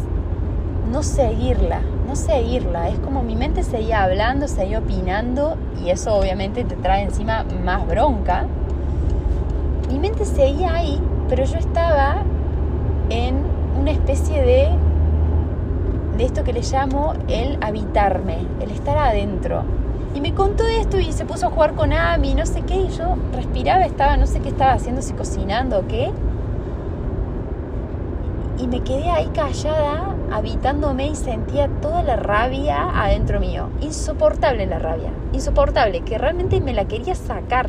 no 0.90 1.02
seguirla, 1.02 1.80
no 2.06 2.16
seguirla. 2.16 2.88
Es 2.88 2.98
como 3.00 3.22
mi 3.22 3.36
mente 3.36 3.62
seguía 3.62 4.04
hablando, 4.04 4.48
seguía 4.48 4.78
opinando 4.78 5.56
y 5.82 5.90
eso 5.90 6.14
obviamente 6.14 6.64
te 6.64 6.76
trae 6.76 7.02
encima 7.02 7.44
más 7.64 7.86
bronca. 7.86 8.46
Mi 9.90 9.98
mente 9.98 10.24
seguía 10.24 10.74
ahí, 10.74 11.00
pero 11.28 11.44
yo 11.44 11.58
estaba 11.58 12.22
en 13.10 13.36
una 13.78 13.90
especie 13.90 14.42
de 14.42 14.70
de 16.16 16.24
esto 16.24 16.44
que 16.44 16.52
le 16.52 16.62
llamo 16.62 17.14
el 17.28 17.58
habitarme, 17.62 18.38
el 18.60 18.70
estar 18.70 18.96
adentro. 18.96 19.62
Y 20.14 20.20
me 20.20 20.32
contó 20.32 20.64
esto 20.66 20.98
y 20.98 21.12
se 21.12 21.26
puso 21.26 21.46
a 21.46 21.50
jugar 21.50 21.74
con 21.74 21.92
Ami, 21.92 22.34
no 22.34 22.46
sé 22.46 22.62
qué, 22.62 22.76
y 22.76 22.88
yo 22.88 23.16
respiraba, 23.34 23.84
estaba, 23.84 24.16
no 24.16 24.26
sé 24.26 24.40
qué 24.40 24.48
estaba 24.48 24.72
haciendo, 24.72 25.02
si 25.02 25.12
cocinando 25.12 25.80
o 25.80 25.86
qué. 25.86 26.10
Y 28.58 28.66
me 28.66 28.80
quedé 28.80 29.10
ahí 29.10 29.28
callada, 29.34 30.14
habitándome 30.32 31.08
y 31.08 31.16
sentía 31.16 31.68
toda 31.82 32.02
la 32.02 32.16
rabia 32.16 33.04
adentro 33.04 33.40
mío. 33.40 33.68
Insoportable 33.82 34.64
la 34.64 34.78
rabia, 34.78 35.10
insoportable, 35.34 36.00
que 36.00 36.16
realmente 36.16 36.62
me 36.62 36.72
la 36.72 36.86
quería 36.86 37.14
sacar. 37.14 37.68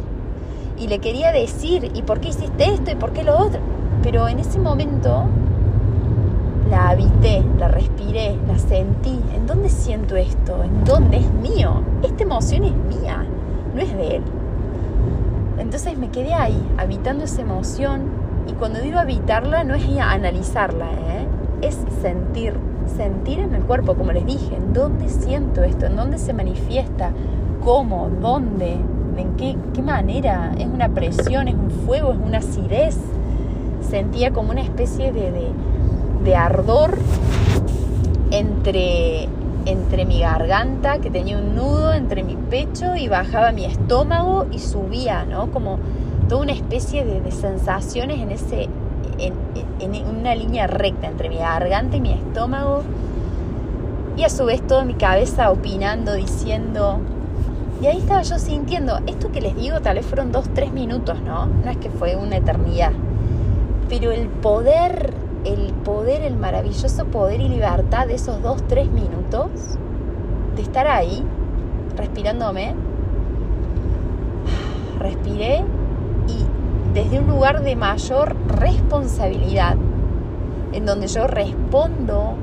Y 0.78 0.88
le 0.88 1.00
quería 1.00 1.34
decir, 1.34 1.92
¿y 1.94 2.04
por 2.04 2.22
qué 2.22 2.30
hiciste 2.30 2.66
esto? 2.66 2.92
¿Y 2.92 2.96
por 2.96 3.12
qué 3.12 3.24
lo 3.24 3.38
otro? 3.38 3.60
Pero 4.04 4.30
en 4.30 4.40
ese 4.40 4.60
momento 4.60 5.26
la 6.70 6.90
habité, 6.90 7.44
la 7.58 7.68
respiré, 7.68 8.38
la 8.48 8.58
sentí. 8.58 9.20
¿En 9.36 9.48
dónde 9.48 9.70
siento 9.70 10.16
esto? 10.16 10.64
¿En 10.64 10.84
dónde 10.84 11.18
es 11.18 11.34
mío? 11.34 11.82
Esta 12.04 12.24
emoción 12.24 12.64
es 12.64 12.74
mía, 12.74 13.26
no 13.74 13.82
es 13.82 13.96
de 13.96 14.18
él. 14.18 14.24
Entonces 15.58 15.98
me 15.98 16.10
quedé 16.10 16.34
ahí, 16.34 16.62
habitando 16.78 17.24
esa 17.24 17.42
emoción. 17.42 18.02
Y 18.48 18.54
cuando 18.54 18.80
digo 18.80 19.00
habitarla, 19.00 19.64
no 19.64 19.76
es 19.76 19.86
analizarla, 20.00 20.86
¿eh? 20.86 21.28
es 21.62 21.78
sentir, 22.02 22.54
sentir 22.96 23.40
en 23.40 23.56
el 23.56 23.64
cuerpo, 23.64 23.96
como 23.96 24.12
les 24.12 24.26
dije, 24.26 24.56
en 24.56 24.74
dónde 24.74 25.10
siento 25.10 25.64
esto, 25.64 25.86
en 25.86 25.96
dónde 25.96 26.18
se 26.18 26.34
manifiesta, 26.34 27.12
cómo, 27.64 28.10
dónde, 28.22 28.78
en 29.18 29.36
qué, 29.38 29.58
qué 29.74 29.82
manera. 29.82 30.54
Es 30.58 30.68
una 30.68 30.90
presión, 30.90 31.48
es 31.48 31.56
un 31.56 31.72
fuego, 31.72 32.14
es 32.14 32.20
una 32.20 32.38
acidez. 32.38 32.98
Sentía 33.82 34.32
como 34.32 34.52
una 34.52 34.62
especie 34.62 35.12
de, 35.12 35.32
de 35.32 35.52
de 36.28 36.36
ardor 36.36 36.98
entre, 38.32 39.30
entre 39.66 40.06
mi 40.06 40.20
garganta, 40.20 41.00
que 41.00 41.10
tenía 41.10 41.38
un 41.38 41.56
nudo 41.56 41.94
entre 41.94 42.22
mi 42.22 42.36
pecho 42.36 42.98
y 42.98 43.08
bajaba 43.08 43.54
mi 43.54 43.64
estómago 43.64 44.46
y 44.52 44.60
subía, 44.60 45.24
¿no? 45.24 45.50
Como 45.52 45.80
toda 46.28 46.42
una 46.42 46.52
especie 46.52 47.06
de, 47.06 47.32
sensaciones 47.32 48.20
en, 48.20 48.32
ese, 48.32 48.68
en, 49.20 49.34
en, 49.80 50.06
una 50.06 50.36
línea 50.36 50.68
recta 50.68 51.08
entre 51.08 51.30
mi 51.30 51.38
garganta 51.38 51.96
y 51.96 52.02
mi 52.02 52.12
estómago. 52.12 52.84
Y 54.18 54.24
a 54.24 54.30
su 54.30 54.46
vez 54.46 54.62
toda 54.68 54.84
mi 54.84 54.96
cabeza 54.96 55.50
opinando, 55.50 56.14
diciendo... 56.14 57.00
Y 57.82 57.86
ahí 57.86 58.00
estaba 58.00 58.24
yo 58.24 58.40
sintiendo, 58.40 59.00
esto 59.06 59.32
que 59.32 59.40
les 59.40 59.56
digo 59.56 59.80
tal 59.82 59.98
vez 59.98 60.06
fueron 60.06 60.32
dos, 60.32 60.50
tres 60.54 60.74
minutos, 60.74 61.22
¿no? 61.22 61.46
No 61.46 61.70
es 61.70 61.78
que 61.78 61.92
fue 61.92 62.16
una 62.16 62.38
eternidad. 62.38 62.92
Pero 63.88 64.12
el 64.12 64.28
poder 64.28 65.14
el 65.46 65.74
poder, 65.84 66.22
el 66.22 66.36
maravilloso 66.36 67.06
poder 67.06 67.42
y 67.42 67.50
libertad 67.50 68.08
de 68.08 68.16
esos 68.16 68.42
dos, 68.42 68.64
tres 68.68 68.92
minutos, 68.92 69.50
de 70.56 70.62
estar 70.62 70.88
ahí, 70.88 71.24
respirándome, 71.96 72.74
respiré 75.00 75.64
y 76.28 76.94
desde 76.94 77.20
un 77.20 77.28
lugar 77.28 77.64
de 77.64 77.76
mayor 77.76 78.36
responsabilidad, 78.48 79.76
en 80.74 80.86
donde 80.86 81.08
yo 81.08 81.28
respondo 81.28 82.34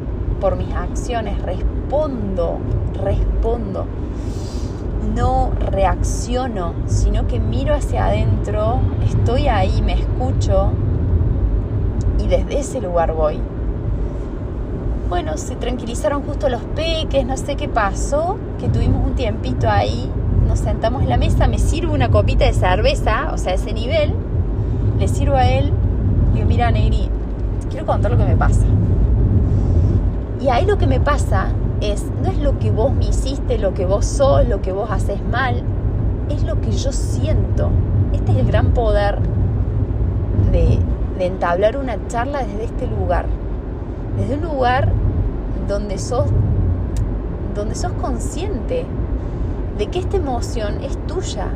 por 0.41 0.57
mis 0.57 0.73
acciones, 0.75 1.41
respondo, 1.43 2.59
respondo, 3.03 3.87
no 5.15 5.51
reacciono, 5.59 6.75
sino 6.87 7.27
que 7.27 7.39
miro 7.39 7.75
hacia 7.75 8.07
adentro, 8.07 8.81
estoy 9.05 9.49
ahí, 9.49 9.83
me 9.83 9.95
escucho, 9.95 10.73
y 12.19 12.27
desde 12.27 12.61
ese 12.61 12.81
lugar 12.81 13.13
voy. 13.13 13.39
Bueno, 15.09 15.37
se 15.37 15.55
tranquilizaron 15.57 16.23
justo 16.23 16.49
los 16.49 16.63
peques, 16.75 17.27
no 17.27 17.37
sé 17.37 17.57
qué 17.57 17.69
pasó, 17.69 18.37
que 18.59 18.69
tuvimos 18.69 19.05
un 19.05 19.15
tiempito 19.15 19.69
ahí, 19.69 20.11
nos 20.49 20.61
sentamos 20.61 21.03
en 21.03 21.09
la 21.09 21.17
mesa, 21.17 21.47
me 21.47 21.59
sirvo 21.59 21.95
una 21.95 22.11
copita 22.11 22.45
de 22.45 22.53
cerveza, 22.53 23.31
o 23.33 23.39
sea, 23.39 23.55
ese 23.55 23.73
nivel, 23.73 24.15
le 24.99 25.09
sirvo 25.09 25.37
a 25.37 25.49
él, 25.49 25.73
y 26.33 26.37
digo, 26.37 26.49
mira, 26.49 26.71
Negri, 26.71 27.09
quiero 27.71 27.87
contar 27.87 28.11
lo 28.11 28.17
que 28.17 28.25
me 28.25 28.37
pasa. 28.37 28.65
Y 30.41 30.49
ahí 30.49 30.67
lo 30.67 30.79
que 30.79 30.87
me 30.87 31.01
pasa 31.01 31.49
es, 31.81 32.07
no 32.23 32.31
es 32.31 32.39
lo 32.39 32.59
que 32.59 32.71
vos 32.71 32.93
me 32.93 33.07
hiciste, 33.07 33.59
lo 33.59 33.75
que 33.75 33.87
vos 33.87 34.05
sos, 34.05 34.49
lo 34.49 34.63
que 34.63 34.73
vos 34.73 34.91
haces 34.91 35.19
mal, 35.31 35.63
es 36.29 36.43
lo 36.45 36.61
que 36.61 36.73
yo 36.73 36.93
siento. 36.93 37.71
Este 38.13 38.33
es 38.33 38.39
el 38.39 38.47
gran 38.47 38.73
poder 38.73 39.19
de, 40.53 40.79
de 41.19 41.27
entablar 41.27 41.77
una 41.77 41.97
charla 42.09 42.43
desde 42.43 42.65
este 42.65 42.87
lugar, 42.87 43.27
desde 44.19 44.35
un 44.35 44.43
lugar 44.43 44.89
donde 45.69 45.99
sos, 45.99 46.27
donde 47.55 47.75
sos 47.75 47.93
consciente 47.93 48.85
de 49.79 49.87
que 49.89 49.99
esta 49.99 50.17
emoción 50.17 50.83
es 50.83 50.97
tuya 51.07 51.49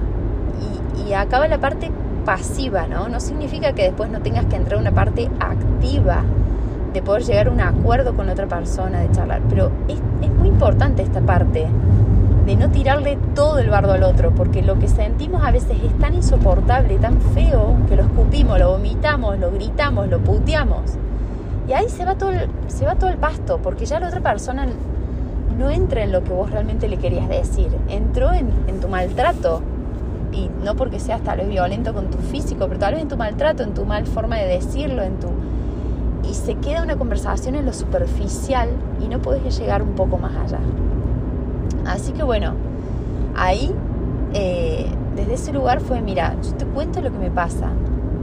y, 1.07 1.13
acaba 1.13 1.49
la 1.49 1.59
parte 1.59 1.91
pasiva, 2.27 2.87
¿no? 2.87 3.09
No 3.09 3.19
significa 3.19 3.73
que 3.73 3.85
después 3.85 4.11
no 4.11 4.21
tengas 4.21 4.45
que 4.45 4.57
entrar 4.57 4.77
a 4.77 4.81
una 4.81 4.93
parte 4.93 5.31
activa 5.41 6.23
de 6.93 7.01
poder 7.01 7.23
llegar 7.23 7.49
a 7.49 7.51
un 7.51 7.61
acuerdo 7.63 8.15
con 8.15 8.29
otra 8.29 8.47
persona, 8.47 9.01
de 9.01 9.11
charlar, 9.13 9.41
pero 9.49 9.71
es, 9.89 9.99
es 10.21 10.31
muy 10.35 10.49
importante 10.49 11.03
esta 11.03 11.21
parte 11.23 11.67
de 12.49 12.57
no 12.57 12.71
tirarle 12.71 13.19
todo 13.35 13.59
el 13.59 13.69
bardo 13.69 13.93
al 13.93 14.03
otro, 14.03 14.31
porque 14.35 14.63
lo 14.63 14.79
que 14.79 14.89
sentimos 14.89 15.45
a 15.45 15.51
veces 15.51 15.77
es 15.85 15.99
tan 15.99 16.15
insoportable, 16.15 16.97
tan 16.97 17.21
feo, 17.21 17.77
que 17.91 17.95
lo 17.95 18.05
escupimos, 18.05 18.59
lo 18.59 18.71
vomitamos, 18.71 19.39
lo 19.39 19.51
gritamos, 19.51 20.09
lo 20.09 20.19
puteamos. 20.21 20.95
Y 21.69 21.75
ahí 21.75 21.91
se 21.91 22.07
va 22.07 22.15
todo 22.15 22.31
el, 22.31 22.49
se 22.69 22.87
va 22.87 22.95
todo 22.95 23.11
el 23.11 23.19
pasto, 23.19 23.59
porque 23.63 23.85
ya 23.85 24.01
la 24.01 24.09
otra 24.09 24.23
persona 24.23 24.67
no 25.59 25.69
entra 25.69 26.03
en 26.03 26.11
lo 26.11 26.25
que 26.25 26.33
vos 26.33 26.51
realmente 26.51 26.89
le 26.89 26.97
querías 26.97 27.29
decir, 27.29 27.69
entró 27.91 28.33
en, 28.33 28.49
tu 28.81 28.89
maltrato. 28.89 29.61
Y 30.33 30.49
no 30.65 30.75
porque 30.75 31.01
seas 31.01 31.21
tal 31.21 31.39
vez 31.39 31.49
violento 31.49 31.93
con 31.93 32.09
tu 32.09 32.17
físico, 32.17 32.67
pero 32.67 32.81
tal 32.81 32.95
vez 32.95 33.03
en 33.03 33.09
tu 33.09 33.19
maltrato, 33.19 33.63
en 33.63 33.75
tu 33.75 33.85
mal 33.85 34.07
forma 34.07 34.37
de 34.37 34.47
decirlo, 34.47 35.03
en 35.03 35.21
tu... 35.21 35.29
Y 36.27 36.33
se 36.33 36.55
queda 36.55 36.83
una 36.83 36.97
conversación 36.97 37.57
en 37.57 37.67
lo 37.67 37.75
superficial 37.75 38.71
y 39.05 39.09
no 39.09 39.21
podés 39.21 39.59
llegar 39.59 39.83
un 39.83 39.93
poco 39.93 40.17
más 40.17 40.35
allá. 40.35 40.61
Así 41.89 42.13
que 42.13 42.23
bueno, 42.23 42.53
ahí, 43.35 43.75
eh, 44.35 44.87
desde 45.17 45.35
ese 45.35 45.53
lugar 45.53 45.81
fue, 45.81 46.01
mira, 46.03 46.37
yo 46.43 46.55
te 46.55 46.67
cuento 46.67 47.01
lo 47.01 47.11
que 47.11 47.19
me 47.19 47.31
pasa. 47.31 47.71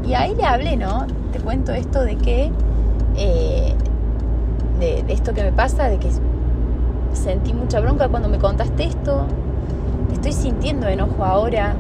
Y 0.08 0.14
ahí 0.14 0.36
le 0.36 0.46
hablé, 0.46 0.78
¿no? 0.78 1.08
Te 1.32 1.40
cuento 1.40 1.74
esto 1.74 2.02
de 2.02 2.16
que, 2.16 2.52
eh, 3.18 3.74
de, 4.80 5.04
esto 5.08 5.34
que 5.34 5.44
me 5.44 5.52
pasa, 5.52 5.86
de 5.86 5.98
que 5.98 6.10
sentí 7.14 7.54
mucha 7.54 7.80
bronca 7.80 8.08
cuando 8.08 8.30
me 8.30 8.38
contaste 8.38 8.84
esto, 8.86 9.26
estoy 10.14 10.34
sintiendo 10.34 10.88
enojo 10.88 11.24
ahora, 11.24 11.74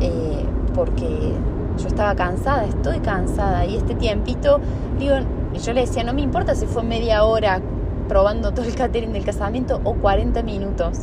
eh, 0.00 0.44
porque 0.74 1.32
yo 1.78 1.88
estaba 1.88 2.14
cansada, 2.14 2.64
estoy 2.66 2.98
cansada. 2.98 3.64
Y 3.64 3.76
este 3.76 3.94
tiempito, 3.94 4.60
digo, 4.98 5.14
yo 5.54 5.72
le 5.72 5.80
decía, 5.82 6.04
no 6.04 6.12
me 6.12 6.20
importa 6.20 6.54
si 6.54 6.66
fue 6.66 6.82
media 6.82 7.24
hora 7.24 7.60
probando 8.10 8.50
todo 8.50 8.66
el 8.66 8.74
catering 8.74 9.12
del 9.12 9.24
casamiento 9.24 9.80
o 9.84 9.94
40 9.94 10.42
minutos. 10.42 11.02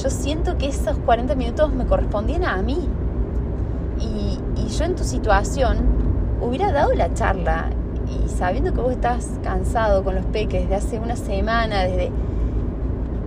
Yo 0.00 0.10
siento 0.10 0.56
que 0.56 0.68
esos 0.68 0.96
40 0.98 1.34
minutos 1.34 1.72
me 1.72 1.86
correspondían 1.86 2.44
a 2.44 2.62
mí. 2.62 2.88
Y, 3.98 4.38
y 4.56 4.68
yo 4.68 4.84
en 4.84 4.94
tu 4.94 5.02
situación 5.02 5.78
hubiera 6.40 6.70
dado 6.70 6.94
la 6.94 7.12
charla 7.14 7.70
y 8.08 8.28
sabiendo 8.28 8.72
que 8.72 8.80
vos 8.80 8.92
estás 8.92 9.28
cansado 9.42 10.04
con 10.04 10.14
los 10.14 10.24
peques 10.26 10.62
desde 10.62 10.76
hace 10.76 10.98
una 11.00 11.16
semana, 11.16 11.82
desde... 11.82 12.12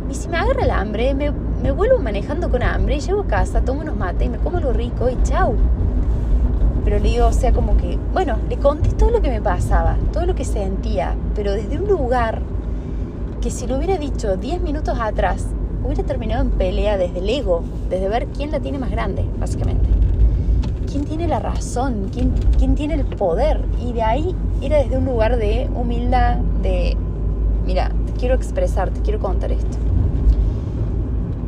Y 0.09 0.13
si 0.13 0.29
me 0.29 0.37
agarra 0.37 0.63
el 0.63 0.71
hambre, 0.71 1.13
me, 1.13 1.71
vuelvo 1.71 1.99
manejando 1.99 2.49
con 2.49 2.63
hambre 2.63 2.95
y 2.95 2.99
llego 3.01 3.19
a 3.19 3.27
casa, 3.27 3.65
tomo 3.65 3.81
unos 3.81 3.97
mates 3.97 4.27
y 4.27 4.29
me 4.29 4.37
como 4.37 4.61
lo 4.61 4.71
rico 4.71 5.09
y 5.09 5.21
chau. 5.23 5.55
Pero 6.85 6.99
le 6.99 7.09
digo, 7.09 7.27
o 7.27 7.33
sea, 7.33 7.51
como 7.51 7.75
que, 7.75 7.99
bueno, 8.13 8.37
le 8.47 8.55
conté 8.55 8.91
todo 8.91 9.09
lo 9.09 9.21
que 9.21 9.29
me 9.29 9.41
pasaba, 9.41 9.97
todo 10.13 10.25
lo 10.25 10.35
que 10.35 10.45
sentía, 10.45 11.15
pero 11.35 11.51
desde 11.51 11.77
un 11.77 11.89
lugar 11.89 12.41
que 13.41 13.51
si 13.51 13.67
lo 13.67 13.77
hubiera 13.77 13.97
dicho 13.97 14.37
10 14.37 14.61
minutos 14.61 14.97
atrás, 14.99 15.45
hubiera 15.83 16.03
terminado 16.03 16.43
en 16.43 16.51
pelea 16.51 16.97
desde 16.97 17.19
el 17.19 17.29
ego, 17.29 17.63
desde 17.89 18.09
ver 18.09 18.27
quién 18.27 18.51
la 18.51 18.59
tiene 18.59 18.79
más 18.79 18.91
grande, 18.91 19.25
básicamente. 19.39 19.87
¿Quién 20.89 21.05
tiene 21.05 21.27
la 21.27 21.39
razón? 21.39 22.09
¿Quién, 22.11 22.33
quién 22.57 22.75
tiene 22.75 22.95
el 22.95 23.05
poder? 23.05 23.63
Y 23.79 23.93
de 23.93 24.03
ahí 24.03 24.35
era 24.61 24.77
desde 24.77 24.97
un 24.97 25.05
lugar 25.05 25.37
de 25.37 25.69
humildad, 25.75 26.37
de, 26.61 26.97
mira, 27.65 27.91
te 28.05 28.13
quiero 28.13 28.35
expresar, 28.35 28.89
te 28.89 29.01
quiero 29.01 29.19
contar 29.19 29.51
esto. 29.51 29.77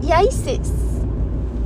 Y 0.06 0.12
ahí 0.12 0.28
se, 0.32 0.60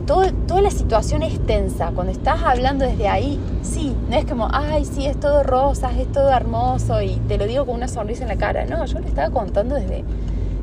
toda 0.06 0.62
la 0.62 0.72
situación 0.72 1.24
es 1.24 1.40
tensa. 1.46 1.92
Cuando 1.94 2.12
estás 2.12 2.42
hablando 2.44 2.86
desde 2.86 3.08
ahí, 3.08 3.40
sí, 3.62 3.96
no 4.10 4.16
es 4.16 4.26
como, 4.26 4.48
ay, 4.52 4.86
sí, 4.86 5.06
es 5.06 5.20
todo 5.20 5.44
rosas, 5.44 5.98
es 5.98 6.12
todo 6.12 6.32
hermoso 6.32 7.02
y 7.02 7.16
te 7.28 7.38
lo 7.38 7.46
digo 7.46 7.66
con 7.66 7.76
una 7.76 7.88
sonrisa 7.88 8.24
en 8.24 8.30
la 8.30 8.38
cara. 8.38 8.66
No, 8.66 8.86
yo 8.86 9.00
le 9.00 9.08
estaba 9.08 9.30
contando 9.30 9.76
desde, 9.76 10.04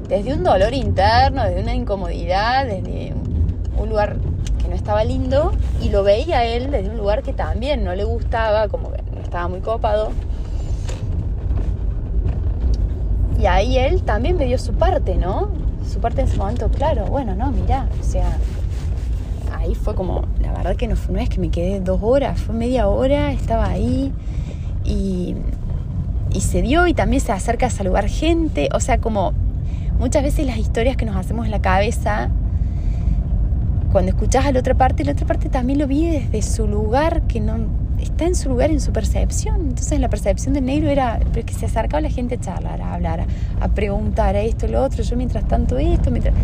desde 0.09 0.35
un 0.35 0.45
dolor 0.45 0.75
interno, 0.75 1.45
desde 1.45 1.63
una 1.63 1.75
incomodidad, 1.75 2.67
desde 2.67 3.15
un 3.77 3.89
lugar 3.89 4.17
que 4.63 4.69
no 4.69 4.75
estaba 4.75 5.05
lindo 5.05 5.53
y 5.81 5.89
lo 5.89 6.03
veía 6.03 6.45
él 6.45 6.71
desde 6.71 6.91
un 6.91 6.99
lugar 6.99 7.23
que 7.23 7.33
también 7.33 7.85
no 7.85 7.95
le 7.95 8.05
gustaba, 8.05 8.69
como 8.69 8.93
que 8.93 9.03
no 9.15 9.21
estaba 9.23 9.49
muy 9.49 9.61
copado. 9.61 10.11
Y 13.41 13.47
ahí 13.47 13.79
él 13.79 14.03
también 14.03 14.37
me 14.37 14.45
dio 14.45 14.59
su 14.59 14.75
parte, 14.75 15.17
¿no? 15.17 15.49
Su 15.91 15.99
parte 15.99 16.21
en 16.21 16.29
ese 16.29 16.37
momento, 16.37 16.69
claro, 16.69 17.07
bueno, 17.07 17.35
no, 17.35 17.51
mira, 17.51 17.89
o 17.99 18.05
sea, 18.05 18.37
ahí 19.55 19.75
fue 19.75 19.95
como, 19.95 20.25
la 20.41 20.53
verdad 20.53 20.77
que 20.77 20.87
no, 20.87 20.95
no 21.11 21.19
es 21.19 21.29
que 21.29 21.41
me 21.41 21.51
quedé 21.51 21.81
dos 21.81 22.01
horas, 22.03 22.41
fue 22.41 22.55
media 22.55 22.89
hora, 22.89 23.33
estaba 23.33 23.69
ahí 23.69 24.13
y, 24.85 25.35
y 26.33 26.41
se 26.41 26.63
dio 26.63 26.87
y 26.87 26.95
también 26.95 27.21
se 27.21 27.33
acerca 27.33 27.67
a 27.67 27.71
saludar 27.71 28.09
gente, 28.09 28.69
o 28.73 28.81
sea, 28.81 28.99
como 28.99 29.33
muchas 29.99 30.23
veces 30.23 30.47
las 30.47 30.59
historias 30.59 30.97
que 30.97 31.05
nos 31.05 31.17
hacemos 31.17 31.45
en 31.45 31.51
la 31.51 31.61
cabeza, 31.61 32.31
cuando 33.93 34.11
escuchás 34.11 34.47
a 34.47 34.53
la 34.53 34.61
otra 34.61 34.75
parte, 34.75 35.05
la 35.05 35.13
otra 35.13 35.27
parte 35.27 35.49
también 35.49 35.79
lo 35.79 35.87
vive 35.87 36.27
desde 36.31 36.43
su 36.43 36.67
lugar, 36.67 37.23
que 37.23 37.41
no 37.41 37.57
está 38.01 38.25
en 38.25 38.35
su 38.35 38.49
lugar, 38.49 38.71
en 38.71 38.81
su 38.81 38.93
percepción. 38.93 39.61
Entonces 39.61 39.99
la 40.01 40.09
percepción 40.09 40.55
del 40.55 40.65
negro 40.65 40.89
era 40.89 41.19
que 41.19 41.53
se 41.53 41.67
acercaba 41.67 42.01
la 42.01 42.11
gente 42.11 42.37
a 42.37 42.41
charlar, 42.41 42.81
a 42.81 42.95
hablar, 42.95 43.27
a 43.61 43.69
preguntar 43.69 44.37
a 44.37 44.41
esto, 44.43 44.69
lo 44.69 44.83
otro, 44.83 45.03
yo 45.03 45.17
mientras 45.17 45.47
tanto 45.47 45.79
esto, 45.79 46.11
mientras... 46.11 46.35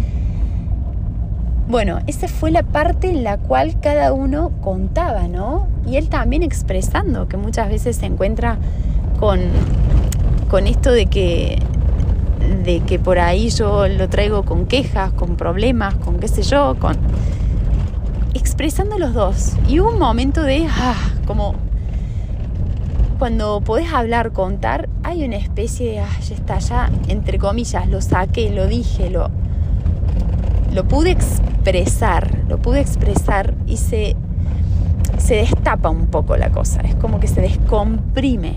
Bueno, 1.68 1.98
esa 2.07 2.29
fue 2.29 2.52
la 2.52 2.62
parte 2.62 3.09
en 3.09 3.24
la 3.24 3.38
cual 3.38 3.81
cada 3.81 4.12
uno 4.12 4.52
contaba, 4.61 5.26
¿no? 5.26 5.66
Y 5.85 5.96
él 5.96 6.09
también 6.09 6.44
expresando 6.44 7.26
que 7.26 7.37
muchas 7.37 7.68
veces 7.68 7.96
se 7.96 8.07
encuentra 8.07 8.57
con, 9.18 9.40
con 10.48 10.68
esto 10.68 10.92
de 10.92 11.07
que, 11.07 11.59
de 12.64 12.81
que 12.81 13.00
por 13.00 13.18
ahí 13.18 13.50
yo 13.50 13.88
lo 13.88 14.09
traigo 14.09 14.44
con 14.44 14.66
quejas, 14.66 15.12
con 15.12 15.37
problemas, 15.37 15.96
con 15.96 16.20
qué 16.20 16.29
sé 16.29 16.42
yo, 16.42 16.76
con 16.79 16.96
expresando 18.35 18.96
los 18.96 19.12
dos. 19.12 19.55
Y 19.66 19.81
hubo 19.81 19.90
un 19.90 19.98
momento 19.98 20.42
de, 20.42 20.68
ah, 20.70 20.94
como 21.26 21.57
cuando 23.18 23.61
podés 23.61 23.92
hablar, 23.92 24.31
contar, 24.31 24.88
hay 25.02 25.24
una 25.24 25.37
especie 25.37 25.90
de, 25.90 25.98
ah, 25.98 26.20
ya 26.20 26.35
está, 26.37 26.59
ya, 26.61 26.90
entre 27.09 27.38
comillas, 27.38 27.88
lo 27.88 28.00
saqué, 28.00 28.50
lo 28.50 28.68
dije, 28.68 29.11
lo, 29.11 29.31
lo 30.72 30.85
pude 30.87 31.11
expresar, 31.66 32.44
lo 32.48 32.59
pude 32.59 32.81
expresar 32.81 33.55
y 33.66 33.76
se, 33.79 34.14
se 35.18 35.35
destapa 35.35 35.90
un 35.90 36.07
poco 36.07 36.37
la 36.37 36.50
cosa, 36.50 36.81
es 36.83 36.94
como 36.94 37.18
que 37.18 37.26
se 37.26 37.40
descomprime. 37.40 38.57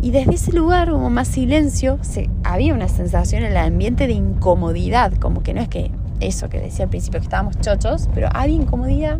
Y 0.00 0.12
desde 0.12 0.34
ese 0.34 0.52
lugar 0.52 0.92
hubo 0.92 1.10
más 1.10 1.26
silencio, 1.26 1.98
se, 2.02 2.30
había 2.44 2.74
una 2.74 2.88
sensación 2.88 3.42
en 3.42 3.52
el 3.52 3.56
ambiente 3.56 4.06
de 4.06 4.12
incomodidad, 4.12 5.14
como 5.14 5.42
que 5.42 5.52
no 5.52 5.62
es 5.62 5.68
que 5.68 5.90
eso 6.20 6.48
que 6.48 6.60
decía 6.60 6.84
al 6.84 6.90
principio, 6.90 7.18
que 7.18 7.24
estábamos 7.24 7.58
chochos, 7.60 8.08
pero 8.14 8.28
había 8.32 8.54
incomodidad. 8.54 9.18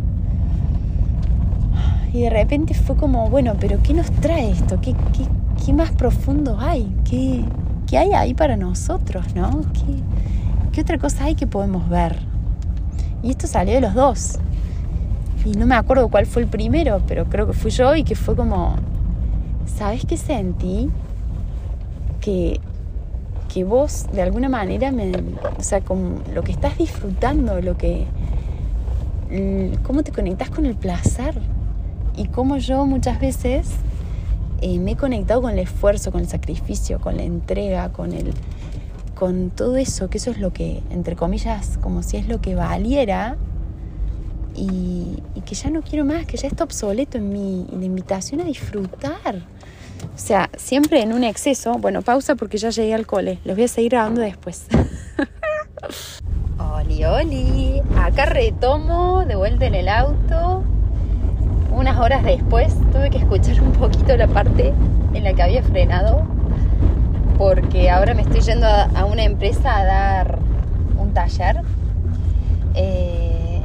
Y 2.12 2.23
de 2.23 2.31
repente 2.31 2.75
fue 2.75 2.97
como, 2.97 3.29
bueno, 3.31 3.55
pero 3.59 3.83
¿qué 3.83 3.95
nos 3.95 4.11
trae 4.12 4.53
esto? 4.53 4.81
¿Qué, 4.81 4.95
qué, 5.12 5.27
qué 5.64 5.73
más 5.73 5.90
profundo 5.90 6.59
hay? 6.61 6.95
¿Qué, 7.05 7.45
¿Qué 7.88 7.99
hay 7.99 8.12
ahí 8.12 8.35
para 8.35 8.57
nosotros? 8.57 9.35
¿no? 9.35 9.62
¿Qué, 9.73 10.03
¿qué 10.71 10.83
otra 10.83 10.99
cosa 10.99 11.25
hay 11.25 11.35
que 11.35 11.49
podemos 11.49 11.88
ver? 11.88 12.34
Y 13.25 13.31
esto 13.31 13.47
salió 13.47 13.75
de 13.75 13.81
los 13.81 13.95
dos. 13.95 14.39
Y 15.47 15.53
no 15.53 15.67
me 15.67 15.75
acuerdo 15.75 16.09
cuál 16.09 16.27
fue 16.27 16.43
el 16.43 16.49
primero, 16.49 17.01
pero 17.09 17.25
creo 17.25 17.47
que 17.47 17.55
fui 17.55 17.71
yo 17.71 17.97
y 17.97 18.05
que 18.05 18.15
fue 18.15 18.37
como, 18.37 18.77
¿sabes 19.67 20.05
qué 20.07 20.19
sentí? 20.19 20.91
Que, 22.21 22.61
que 23.53 23.65
vos 23.65 24.07
de 24.13 24.21
alguna 24.21 24.51
manera 24.51 24.93
me, 24.93 25.11
o 25.59 25.63
sea, 25.63 25.81
con 25.81 26.23
lo 26.35 26.43
que 26.43 26.53
estás 26.53 26.77
disfrutando, 26.77 27.61
lo 27.63 27.79
que, 27.79 28.07
cómo 29.87 30.03
te 30.03 30.13
conectas 30.13 30.51
con 30.51 30.67
el 30.67 30.75
placer 30.75 31.35
y 32.17 32.27
cómo 32.27 32.59
yo 32.59 32.85
muchas 32.85 33.21
veces 33.21 33.69
eh, 34.61 34.79
me 34.79 34.93
he 34.93 34.97
conectado 34.97 35.41
con 35.41 35.53
el 35.53 35.61
esfuerzo, 35.61 36.13
con 36.13 36.21
el 36.21 36.29
sacrificio, 36.29 37.01
con 37.01 37.17
la 37.17 37.23
entrega, 37.23 37.91
con 37.91 38.13
el, 38.13 38.33
con 39.14 39.50
todo 39.50 39.77
eso, 39.77 40.11
que 40.11 40.18
eso 40.18 40.31
es 40.31 40.38
lo 40.38 40.53
que, 40.53 40.83
entre 40.90 41.16
comillas, 41.16 41.79
como 41.81 42.03
si 42.03 42.16
es 42.16 42.29
lo 42.29 42.40
que 42.40 42.55
valiera, 42.55 43.37
y, 44.55 45.22
que 45.44 45.55
ya 45.55 45.68
no 45.68 45.83
quiero 45.83 46.05
más, 46.05 46.27
que 46.27 46.37
ya 46.37 46.48
está 46.48 46.64
obsoleto 46.64 47.18
en 47.18 47.31
mí, 47.31 47.66
invitación 47.70 48.40
a 48.40 48.44
disfrutar. 48.44 49.42
O 50.14 50.18
sea, 50.18 50.48
siempre 50.57 51.03
en 51.03 51.12
un 51.12 51.24
exceso. 51.24 51.74
Bueno, 51.74 52.03
pausa 52.03 52.35
porque 52.35 52.57
ya 52.57 52.70
llegué 52.70 52.94
al 52.94 53.07
cole. 53.07 53.40
Les 53.44 53.55
voy 53.55 53.64
a 53.64 53.68
seguir 53.68 53.92
grabando 53.92 54.20
después. 54.20 54.66
oli, 56.59 57.05
oli. 57.05 57.83
Acá 57.96 58.27
retomo 58.27 59.24
de 59.27 59.37
vuelta 59.37 59.66
en 59.66 59.74
el 59.74 59.88
auto. 59.88 60.62
Unas 61.72 61.98
horas 61.98 62.22
después 62.24 62.74
tuve 62.92 63.11
que 63.11 63.18
escuchar 63.18 63.61
un 63.61 63.72
poquito 63.72 64.16
la 64.16 64.29
parte 64.29 64.72
en 65.12 65.24
la 65.24 65.35
que 65.35 65.42
había 65.42 65.62
frenado 65.62 66.24
porque 67.38 67.90
ahora 67.90 68.14
me 68.14 68.23
estoy 68.23 68.40
yendo 68.40 68.66
a, 68.66 69.05
una 69.05 69.25
empresa 69.25 69.77
a 69.77 69.85
dar 69.85 70.38
un 70.99 71.12
taller. 71.12 71.61
Eh, 72.75 73.61